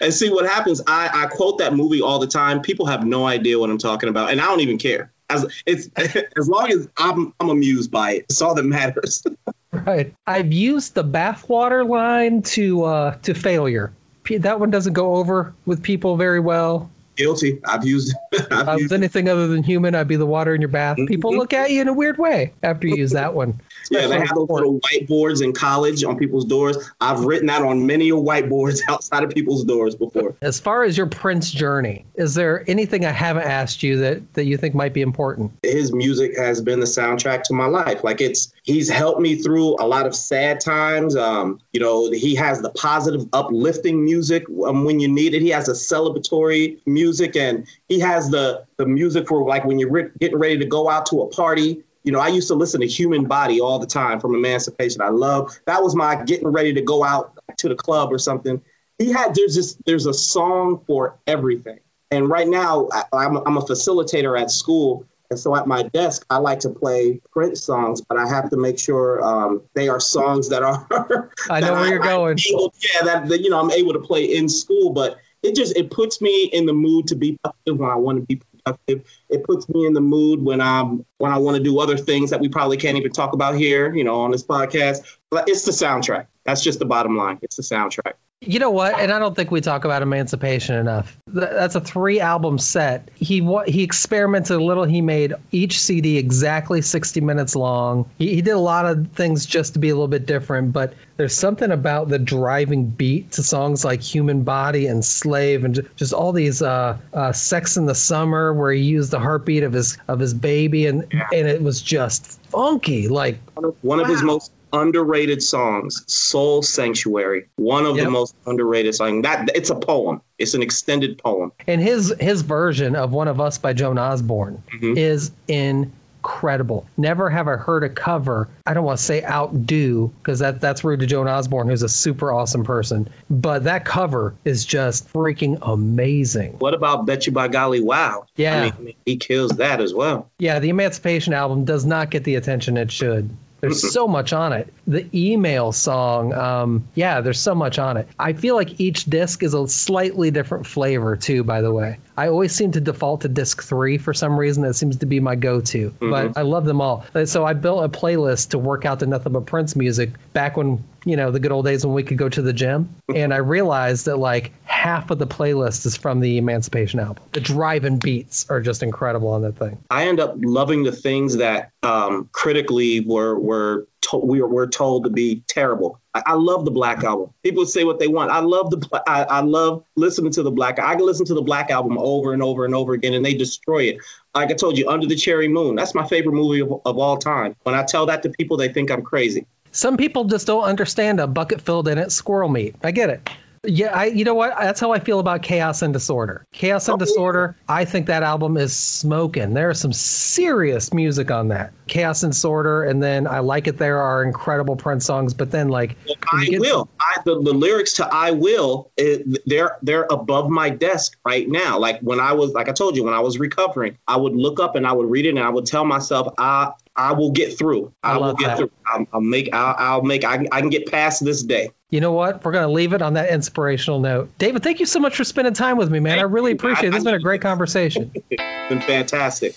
And 0.00 0.14
see 0.14 0.30
what 0.30 0.48
happens. 0.48 0.80
I, 0.86 1.10
I 1.12 1.26
quote 1.26 1.58
that 1.58 1.74
movie 1.74 2.00
all 2.00 2.20
the 2.20 2.26
time. 2.28 2.62
People 2.62 2.86
have 2.86 3.04
no 3.04 3.26
idea 3.26 3.58
what 3.58 3.68
I'm 3.68 3.78
talking 3.78 4.08
about, 4.08 4.30
and 4.30 4.40
I 4.40 4.44
don't 4.44 4.60
even 4.60 4.78
care. 4.78 5.10
As 5.28 5.44
it's 5.66 5.88
as 6.36 6.48
long 6.48 6.70
as 6.70 6.88
I'm 6.96 7.34
I'm 7.40 7.50
amused 7.50 7.90
by 7.90 8.12
it. 8.12 8.26
It's 8.30 8.40
all 8.40 8.54
that 8.54 8.62
matters. 8.64 9.24
Right. 9.72 10.14
I've 10.26 10.52
used 10.52 10.94
the 10.94 11.02
bathwater 11.02 11.86
line 11.88 12.42
to 12.42 12.84
uh, 12.84 13.16
to 13.22 13.34
failure. 13.34 13.92
P- 14.22 14.36
That 14.36 14.60
one 14.60 14.70
doesn't 14.70 14.92
go 14.92 15.16
over 15.16 15.52
with 15.66 15.82
people 15.82 16.16
very 16.16 16.40
well. 16.40 16.90
Guilty. 17.16 17.58
I've 17.66 17.84
used. 17.84 18.14
I've 18.52 18.68
I 18.68 18.76
used 18.76 18.92
anything 18.92 19.28
other 19.30 19.48
than 19.48 19.62
human, 19.62 19.94
I'd 19.94 20.06
be 20.08 20.16
the 20.16 20.26
water 20.26 20.54
in 20.54 20.60
your 20.60 20.68
bath. 20.68 20.98
People 21.08 21.32
Mhm. 21.32 21.38
look 21.38 21.52
at 21.54 21.70
you 21.70 21.80
in 21.80 21.88
a 21.88 21.92
weird 21.92 22.18
way 22.18 22.52
after 22.62 22.86
you 22.86 22.96
use 22.96 23.12
that 23.12 23.32
one. 23.34 23.60
Yeah, 23.90 24.06
they 24.06 24.18
have 24.18 24.34
those 24.34 24.48
little 24.48 24.80
whiteboards 24.80 25.42
in 25.42 25.52
college 25.52 26.04
on 26.04 26.16
people's 26.16 26.44
doors. 26.44 26.76
I've 27.00 27.20
written 27.20 27.46
that 27.46 27.62
on 27.62 27.86
many 27.86 28.10
whiteboards 28.10 28.80
outside 28.88 29.24
of 29.24 29.30
people's 29.30 29.64
doors 29.64 29.94
before. 29.94 30.34
As 30.40 30.60
far 30.60 30.84
as 30.84 30.96
your 30.96 31.06
Prince 31.06 31.50
journey, 31.50 32.04
is 32.14 32.34
there 32.34 32.64
anything 32.68 33.04
I 33.04 33.10
haven't 33.10 33.44
asked 33.44 33.82
you 33.82 33.98
that, 33.98 34.34
that 34.34 34.44
you 34.44 34.56
think 34.56 34.74
might 34.74 34.92
be 34.92 35.02
important? 35.02 35.52
his 35.62 35.92
music 35.92 36.36
has 36.36 36.60
been 36.60 36.80
the 36.80 36.86
soundtrack 36.86 37.42
to 37.44 37.54
my 37.54 37.66
life. 37.66 38.04
Like 38.04 38.20
it's 38.20 38.52
he's 38.62 38.88
helped 38.88 39.20
me 39.20 39.36
through 39.36 39.76
a 39.82 39.86
lot 39.86 40.06
of 40.06 40.14
sad 40.14 40.60
times. 40.60 41.16
Um, 41.16 41.60
you 41.72 41.80
know, 41.80 42.10
he 42.10 42.34
has 42.34 42.60
the 42.60 42.70
positive, 42.70 43.26
uplifting 43.32 44.04
music 44.04 44.44
um, 44.64 44.84
when 44.84 45.00
you 45.00 45.08
need 45.08 45.34
it. 45.34 45.42
He 45.42 45.50
has 45.50 45.68
a 45.68 45.72
celebratory 45.72 46.78
music, 46.86 47.36
and 47.36 47.66
he 47.88 48.00
has 48.00 48.30
the 48.30 48.64
the 48.76 48.86
music 48.86 49.28
for 49.28 49.46
like 49.46 49.64
when 49.64 49.78
you're 49.78 49.90
re- 49.90 50.10
getting 50.18 50.38
ready 50.38 50.58
to 50.58 50.66
go 50.66 50.88
out 50.88 51.06
to 51.06 51.22
a 51.22 51.28
party. 51.28 51.82
You 52.04 52.12
know, 52.12 52.18
I 52.18 52.28
used 52.28 52.48
to 52.48 52.54
listen 52.54 52.80
to 52.80 52.86
Human 52.86 53.24
Body 53.24 53.60
all 53.60 53.78
the 53.78 53.86
time 53.86 54.20
from 54.20 54.34
Emancipation. 54.34 55.00
I 55.00 55.10
love 55.10 55.58
that 55.66 55.82
was 55.82 55.94
my 55.94 56.22
getting 56.24 56.48
ready 56.48 56.72
to 56.74 56.82
go 56.82 57.04
out 57.04 57.38
to 57.58 57.68
the 57.68 57.76
club 57.76 58.12
or 58.12 58.18
something. 58.18 58.60
He 58.98 59.12
had 59.12 59.34
there's 59.34 59.54
just 59.54 59.84
there's 59.84 60.06
a 60.06 60.14
song 60.14 60.82
for 60.86 61.18
everything. 61.26 61.78
And 62.10 62.28
right 62.28 62.46
now, 62.46 62.88
I, 62.92 63.04
I'm, 63.14 63.36
I'm 63.38 63.56
a 63.56 63.62
facilitator 63.62 64.38
at 64.38 64.50
school. 64.50 65.06
And 65.30 65.38
so 65.38 65.56
at 65.56 65.66
my 65.66 65.84
desk, 65.84 66.26
I 66.28 66.36
like 66.36 66.60
to 66.60 66.68
play 66.68 67.22
Prince 67.30 67.64
songs, 67.64 68.02
but 68.02 68.18
I 68.18 68.28
have 68.28 68.50
to 68.50 68.58
make 68.58 68.78
sure 68.78 69.24
um, 69.24 69.62
they 69.72 69.88
are 69.88 69.98
songs 69.98 70.50
that 70.50 70.62
are. 70.62 71.30
I 71.50 71.60
know 71.60 71.72
where 71.72 71.88
you're 71.88 72.00
going. 72.00 72.38
able- 72.50 72.74
yeah, 72.94 73.04
that, 73.04 73.28
that 73.30 73.40
you 73.40 73.48
know 73.48 73.58
I'm 73.58 73.70
able 73.70 73.94
to 73.94 73.98
play 73.98 74.24
in 74.24 74.46
school, 74.50 74.90
but 74.90 75.16
it 75.42 75.54
just 75.54 75.74
it 75.74 75.90
puts 75.90 76.20
me 76.20 76.50
in 76.52 76.66
the 76.66 76.74
mood 76.74 77.06
to 77.08 77.14
be 77.14 77.38
productive 77.42 77.78
when 77.78 77.90
I 77.90 77.94
want 77.94 78.18
to 78.18 78.26
be 78.26 78.36
productive. 78.64 79.04
It 79.28 79.44
puts 79.44 79.68
me 79.68 79.86
in 79.86 79.92
the 79.92 80.00
mood 80.00 80.42
when 80.42 80.60
I'm 80.60 81.04
when 81.18 81.32
I 81.32 81.38
want 81.38 81.56
to 81.56 81.62
do 81.62 81.78
other 81.78 81.96
things 81.96 82.30
that 82.30 82.40
we 82.40 82.48
probably 82.48 82.76
can't 82.76 82.96
even 82.96 83.12
talk 83.12 83.32
about 83.32 83.54
here, 83.54 83.94
you 83.94 84.04
know, 84.04 84.20
on 84.20 84.30
this 84.30 84.42
podcast. 84.42 85.00
But 85.30 85.48
it's 85.48 85.64
the 85.64 85.72
soundtrack. 85.72 86.26
That's 86.44 86.62
just 86.62 86.78
the 86.78 86.86
bottom 86.86 87.16
line. 87.16 87.38
It's 87.42 87.56
the 87.56 87.62
soundtrack. 87.62 88.14
You 88.44 88.58
know 88.58 88.70
what? 88.70 88.98
And 88.98 89.12
I 89.12 89.20
don't 89.20 89.36
think 89.36 89.52
we 89.52 89.60
talk 89.60 89.84
about 89.84 90.02
Emancipation 90.02 90.74
enough. 90.74 91.16
That's 91.28 91.76
a 91.76 91.80
three 91.80 92.18
album 92.18 92.58
set. 92.58 93.08
He 93.14 93.40
he 93.66 93.84
experimented 93.84 94.56
a 94.56 94.62
little. 94.62 94.82
He 94.82 95.00
made 95.00 95.34
each 95.52 95.78
CD 95.80 96.18
exactly 96.18 96.82
60 96.82 97.20
minutes 97.20 97.54
long. 97.54 98.10
He, 98.18 98.34
he 98.34 98.42
did 98.42 98.50
a 98.50 98.58
lot 98.58 98.84
of 98.86 99.12
things 99.12 99.46
just 99.46 99.74
to 99.74 99.78
be 99.78 99.90
a 99.90 99.94
little 99.94 100.08
bit 100.08 100.26
different, 100.26 100.72
but 100.72 100.94
there's 101.16 101.36
something 101.36 101.70
about 101.70 102.08
the 102.08 102.18
driving 102.18 102.86
beat 102.86 103.32
to 103.32 103.44
songs 103.44 103.84
like 103.84 104.00
Human 104.02 104.42
Body 104.42 104.88
and 104.88 105.04
Slave 105.04 105.64
and 105.64 105.88
just 105.94 106.12
all 106.12 106.32
these 106.32 106.62
uh, 106.62 106.98
uh, 107.14 107.32
Sex 107.32 107.76
in 107.76 107.86
the 107.86 107.94
Summer 107.94 108.52
where 108.52 108.72
he 108.72 108.82
used 108.82 109.12
the 109.12 109.20
heartbeat 109.20 109.62
of 109.62 109.72
his 109.72 109.98
of 110.08 110.18
his 110.18 110.34
baby 110.34 110.86
and 110.86 111.02
and 111.12 111.46
it 111.46 111.62
was 111.62 111.80
just 111.80 112.40
funky. 112.46 113.06
Like 113.06 113.38
One 113.82 114.00
of 114.00 114.08
his 114.08 114.20
Wow. 114.22 114.26
most 114.26 114.50
underrated 114.72 115.42
songs, 115.42 116.02
Soul 116.06 116.62
Sanctuary. 116.62 117.46
One 117.56 117.84
of 117.86 117.96
Yep. 117.96 118.04
the 118.06 118.10
most 118.10 118.34
underrated 118.46 118.94
songs. 118.94 119.22
That 119.22 119.50
it's 119.54 119.70
a 119.70 119.74
poem. 119.74 120.20
It's 120.38 120.54
an 120.54 120.62
extended 120.62 121.18
poem. 121.18 121.52
And 121.66 121.80
his 121.80 122.14
his 122.20 122.42
version 122.42 122.96
of 122.96 123.12
"One 123.12 123.28
of 123.28 123.40
Us" 123.40 123.58
by 123.58 123.72
Joan 123.72 123.98
Osborne 123.98 124.62
Mhm. 124.80 124.96
is 124.96 125.30
incredible. 125.48 126.86
Never 126.96 127.28
have 127.30 127.48
I 127.48 127.56
heard 127.56 127.82
a 127.84 127.88
cover. 127.88 128.48
I 128.64 128.74
don't 128.74 128.84
want 128.84 128.98
to 128.98 129.04
say 129.04 129.22
outdo 129.24 130.12
because 130.22 130.38
that 130.38 130.60
that's 130.60 130.84
rude 130.84 131.00
to 131.00 131.06
Joan 131.06 131.26
Osborne, 131.28 131.68
who's 131.68 131.82
a 131.82 131.88
super 131.88 132.32
awesome 132.32 132.64
person. 132.64 133.08
But 133.28 133.64
that 133.64 133.84
cover 133.84 134.34
is 134.44 134.64
just 134.64 135.12
freaking 135.12 135.58
amazing. 135.62 136.56
What 136.60 136.74
about 136.74 137.06
Betcha 137.06 137.32
by 137.32 137.48
Golly 137.48 137.80
Wow? 137.80 138.24
Yeah. 138.36 138.70
I 138.78 138.80
mean, 138.82 138.94
he 139.04 139.16
kills 139.16 139.50
that 139.52 139.80
as 139.80 139.92
well. 139.92 140.28
Yeah, 140.38 140.60
the 140.60 140.68
Emancipation 140.70 141.32
album 141.34 141.64
does 141.64 141.84
not 141.84 142.10
get 142.10 142.22
the 142.24 142.36
attention 142.36 142.76
it 142.76 142.90
should. 142.92 143.28
There's 143.62 143.92
so 143.92 144.08
much 144.08 144.32
on 144.32 144.52
it. 144.52 144.74
The 144.88 145.08
email 145.14 145.70
song, 145.70 146.32
um, 146.32 146.88
yeah, 146.96 147.20
there's 147.20 147.38
so 147.38 147.54
much 147.54 147.78
on 147.78 147.96
it. 147.96 148.08
I 148.18 148.32
feel 148.32 148.56
like 148.56 148.80
each 148.80 149.04
disc 149.04 149.40
is 149.44 149.54
a 149.54 149.68
slightly 149.68 150.32
different 150.32 150.66
flavor 150.66 151.14
too. 151.14 151.44
By 151.44 151.60
the 151.62 151.72
way, 151.72 151.98
I 152.16 152.26
always 152.26 152.52
seem 152.52 152.72
to 152.72 152.80
default 152.80 153.20
to 153.20 153.28
disc 153.28 153.62
three 153.62 153.98
for 153.98 154.12
some 154.12 154.36
reason. 154.36 154.64
That 154.64 154.74
seems 154.74 154.96
to 154.98 155.06
be 155.06 155.20
my 155.20 155.36
go-to. 155.36 155.94
But 156.00 156.36
I 156.36 156.42
love 156.42 156.64
them 156.64 156.80
all. 156.80 157.06
Uh, 157.14 157.24
So 157.24 157.44
I 157.44 157.52
built 157.52 157.84
a 157.84 157.88
playlist 157.88 158.48
to 158.50 158.58
work 158.58 158.84
out 158.84 158.98
to 158.98 159.06
nothing 159.06 159.32
but 159.32 159.46
Prince 159.46 159.76
music 159.76 160.10
back 160.32 160.56
when 160.56 160.82
you 161.04 161.16
know 161.16 161.30
the 161.30 161.40
good 161.40 161.52
old 161.52 161.64
days 161.64 161.84
when 161.84 161.94
we 161.94 162.02
could 162.02 162.18
go 162.18 162.28
to 162.28 162.42
the 162.42 162.52
gym. 162.52 162.94
And 163.14 163.32
I 163.34 163.38
realized 163.38 164.06
that 164.06 164.16
like 164.16 164.52
half 164.64 165.10
of 165.10 165.18
the 165.18 165.26
playlist 165.26 165.86
is 165.86 165.96
from 165.96 166.20
the 166.20 166.38
Emancipation 166.38 167.00
album. 167.00 167.22
The 167.32 167.40
driving 167.40 167.98
beats 167.98 168.48
are 168.50 168.60
just 168.60 168.82
incredible 168.82 169.28
on 169.28 169.42
that 169.42 169.56
thing. 169.58 169.78
I 169.90 170.06
end 170.08 170.20
up 170.20 170.34
loving 170.38 170.82
the 170.84 170.92
things 170.92 171.36
that 171.36 171.70
um, 171.82 172.28
critically 172.32 173.00
were 173.00 173.38
were 173.38 173.86
to- 174.02 174.16
we 174.18 174.42
were, 174.42 174.66
told 174.66 175.04
to 175.04 175.10
be 175.10 175.42
terrible. 175.46 176.00
I, 176.14 176.22
I 176.26 176.32
love 176.34 176.64
the 176.64 176.70
Black 176.70 177.02
album. 177.04 177.30
People 177.42 177.64
say 177.66 177.84
what 177.84 177.98
they 177.98 178.08
want. 178.08 178.30
I 178.30 178.40
love 178.40 178.70
the 178.70 178.76
Bla- 178.78 179.02
I, 179.06 179.22
I 179.24 179.40
love 179.40 179.84
listening 179.96 180.32
to 180.32 180.42
the 180.42 180.50
Black. 180.50 180.78
I 180.78 180.94
can 180.96 181.04
listen 181.06 181.26
to 181.26 181.34
the 181.34 181.42
Black 181.42 181.70
album 181.70 181.98
over 181.98 182.32
and 182.32 182.42
over 182.42 182.64
and 182.64 182.74
over 182.74 182.92
again, 182.94 183.14
and 183.14 183.24
they 183.24 183.34
destroy 183.34 183.84
it. 183.84 183.98
Like 184.34 184.50
I 184.50 184.54
told 184.54 184.78
you, 184.78 184.88
Under 184.88 185.06
the 185.06 185.16
Cherry 185.16 185.48
Moon. 185.48 185.76
That's 185.76 185.94
my 185.94 186.06
favorite 186.06 186.32
movie 186.34 186.60
of, 186.60 186.72
of 186.84 186.98
all 186.98 187.16
time. 187.18 187.54
When 187.64 187.74
I 187.74 187.84
tell 187.84 188.06
that 188.06 188.22
to 188.24 188.30
people, 188.30 188.56
they 188.56 188.72
think 188.72 188.90
I'm 188.90 189.02
crazy. 189.02 189.46
Some 189.72 189.96
people 189.96 190.24
just 190.24 190.46
don't 190.46 190.64
understand 190.64 191.18
a 191.20 191.26
bucket 191.26 191.60
filled 191.60 191.88
in 191.88 191.98
it 191.98 192.12
squirrel 192.12 192.48
meat. 192.48 192.76
I 192.84 192.90
get 192.92 193.10
it. 193.10 193.28
Yeah, 193.64 193.96
I 193.96 194.06
you 194.06 194.24
know 194.24 194.34
what? 194.34 194.56
That's 194.58 194.80
how 194.80 194.90
I 194.92 194.98
feel 194.98 195.20
about 195.20 195.42
Chaos 195.42 195.82
and 195.82 195.92
Disorder. 195.92 196.44
Chaos 196.52 196.88
and 196.88 196.96
Oh. 196.96 197.04
Disorder, 197.04 197.56
I 197.68 197.84
think 197.84 198.06
that 198.08 198.24
album 198.24 198.56
is 198.56 198.74
smoking. 198.76 199.54
There 199.54 199.70
is 199.70 199.78
some 199.78 199.92
serious 199.92 200.92
music 200.92 201.30
on 201.30 201.46
that. 201.48 201.72
Chaos 201.86 202.24
and 202.24 202.32
Disorder, 202.32 202.82
and 202.82 203.00
then 203.00 203.28
I 203.28 203.38
Like 203.38 203.68
It 203.68 203.78
There 203.78 203.98
are 204.00 204.24
incredible 204.24 204.74
Prince 204.74 205.04
songs, 205.04 205.32
but 205.32 205.52
then 205.52 205.68
like 205.68 205.96
I 206.32 206.46
get- 206.46 206.60
will. 206.60 206.88
I, 207.00 207.18
the, 207.24 207.40
the 207.40 207.52
lyrics 207.52 207.92
to 207.94 208.08
"I 208.12 208.32
Will," 208.32 208.90
it, 208.96 209.24
they're 209.46 209.78
they're 209.80 210.06
above 210.10 210.50
my 210.50 210.68
desk 210.68 211.16
right 211.24 211.48
now. 211.48 211.78
Like 211.78 212.00
when 212.00 212.18
I 212.18 212.32
was, 212.32 212.50
like 212.54 212.68
I 212.68 212.72
told 212.72 212.96
you, 212.96 213.04
when 213.04 213.14
I 213.14 213.20
was 213.20 213.38
recovering, 213.38 213.96
I 214.08 214.16
would 214.16 214.34
look 214.34 214.58
up 214.58 214.74
and 214.74 214.84
I 214.84 214.92
would 214.92 215.08
read 215.08 215.24
it, 215.26 215.30
and 215.30 215.38
I 215.38 215.50
would 215.50 215.66
tell 215.66 215.84
myself, 215.84 216.34
"I 216.36 216.72
I 216.94 217.12
will 217.12 217.30
get 217.30 217.58
through. 217.58 217.92
I 218.02 218.12
I, 218.12 218.18
will 218.18 218.34
get 218.34 218.46
that. 218.48 218.58
through. 218.58 218.70
I'll, 218.86 219.06
I'll 219.14 219.20
make. 219.20 219.52
I'll, 219.52 219.74
I'll 219.78 220.02
make. 220.02 220.24
I, 220.24 220.36
can- 220.38 220.48
I 220.52 220.60
can 220.60 220.70
get 220.70 220.90
past 220.90 221.24
this 221.24 221.42
day." 221.42 221.70
You 221.90 222.00
know 222.00 222.12
what? 222.12 222.42
We're 222.44 222.52
going 222.52 222.66
to 222.66 222.72
leave 222.72 222.94
it 222.94 223.02
on 223.02 223.14
that 223.14 223.28
inspirational 223.28 224.00
note. 224.00 224.30
David, 224.38 224.62
thank 224.62 224.80
you 224.80 224.86
so 224.86 224.98
much 224.98 225.14
for 225.14 225.24
spending 225.24 225.52
time 225.52 225.76
with 225.76 225.90
me, 225.90 226.00
man. 226.00 226.18
I 226.18 226.22
really 226.22 226.52
appreciate 226.52 226.88
it. 226.88 226.90
This 226.92 226.98
has 226.98 227.04
been 227.04 227.14
a 227.14 227.18
great 227.18 227.42
conversation. 227.42 228.10
It's 228.30 228.68
been 228.68 228.80
fantastic. 228.80 229.54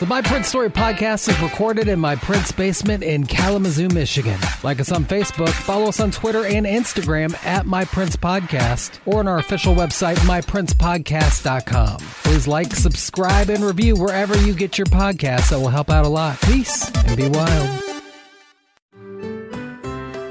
The 0.00 0.06
My 0.06 0.22
Prince 0.22 0.46
Story 0.46 0.70
podcast 0.70 1.28
is 1.28 1.40
recorded 1.40 1.88
in 1.88 1.98
my 1.98 2.14
Prince 2.14 2.52
basement 2.52 3.02
in 3.02 3.26
Kalamazoo, 3.26 3.88
Michigan. 3.88 4.38
Like 4.62 4.78
us 4.78 4.92
on 4.92 5.04
Facebook, 5.04 5.48
follow 5.48 5.88
us 5.88 5.98
on 5.98 6.12
Twitter 6.12 6.44
and 6.46 6.64
Instagram 6.64 7.34
at 7.44 7.66
My 7.66 7.84
Prince 7.84 8.14
Podcast, 8.14 9.00
or 9.06 9.18
on 9.18 9.26
our 9.26 9.38
official 9.38 9.74
website, 9.74 10.14
myprincepodcast.com. 10.18 11.96
Please 12.22 12.46
like, 12.46 12.76
subscribe, 12.76 13.50
and 13.50 13.64
review 13.64 13.96
wherever 13.96 14.38
you 14.38 14.54
get 14.54 14.78
your 14.78 14.86
podcasts. 14.86 15.50
That 15.50 15.58
will 15.58 15.66
help 15.68 15.90
out 15.90 16.04
a 16.04 16.08
lot. 16.08 16.40
Peace 16.42 16.88
and 17.04 17.16
be 17.16 17.28
wild. 17.28 17.82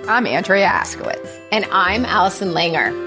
I'm 0.08 0.26
Andrea 0.26 0.70
Askowitz. 0.70 1.38
And 1.52 1.66
I'm 1.74 2.06
Allison 2.06 2.52
Langer. 2.54 3.07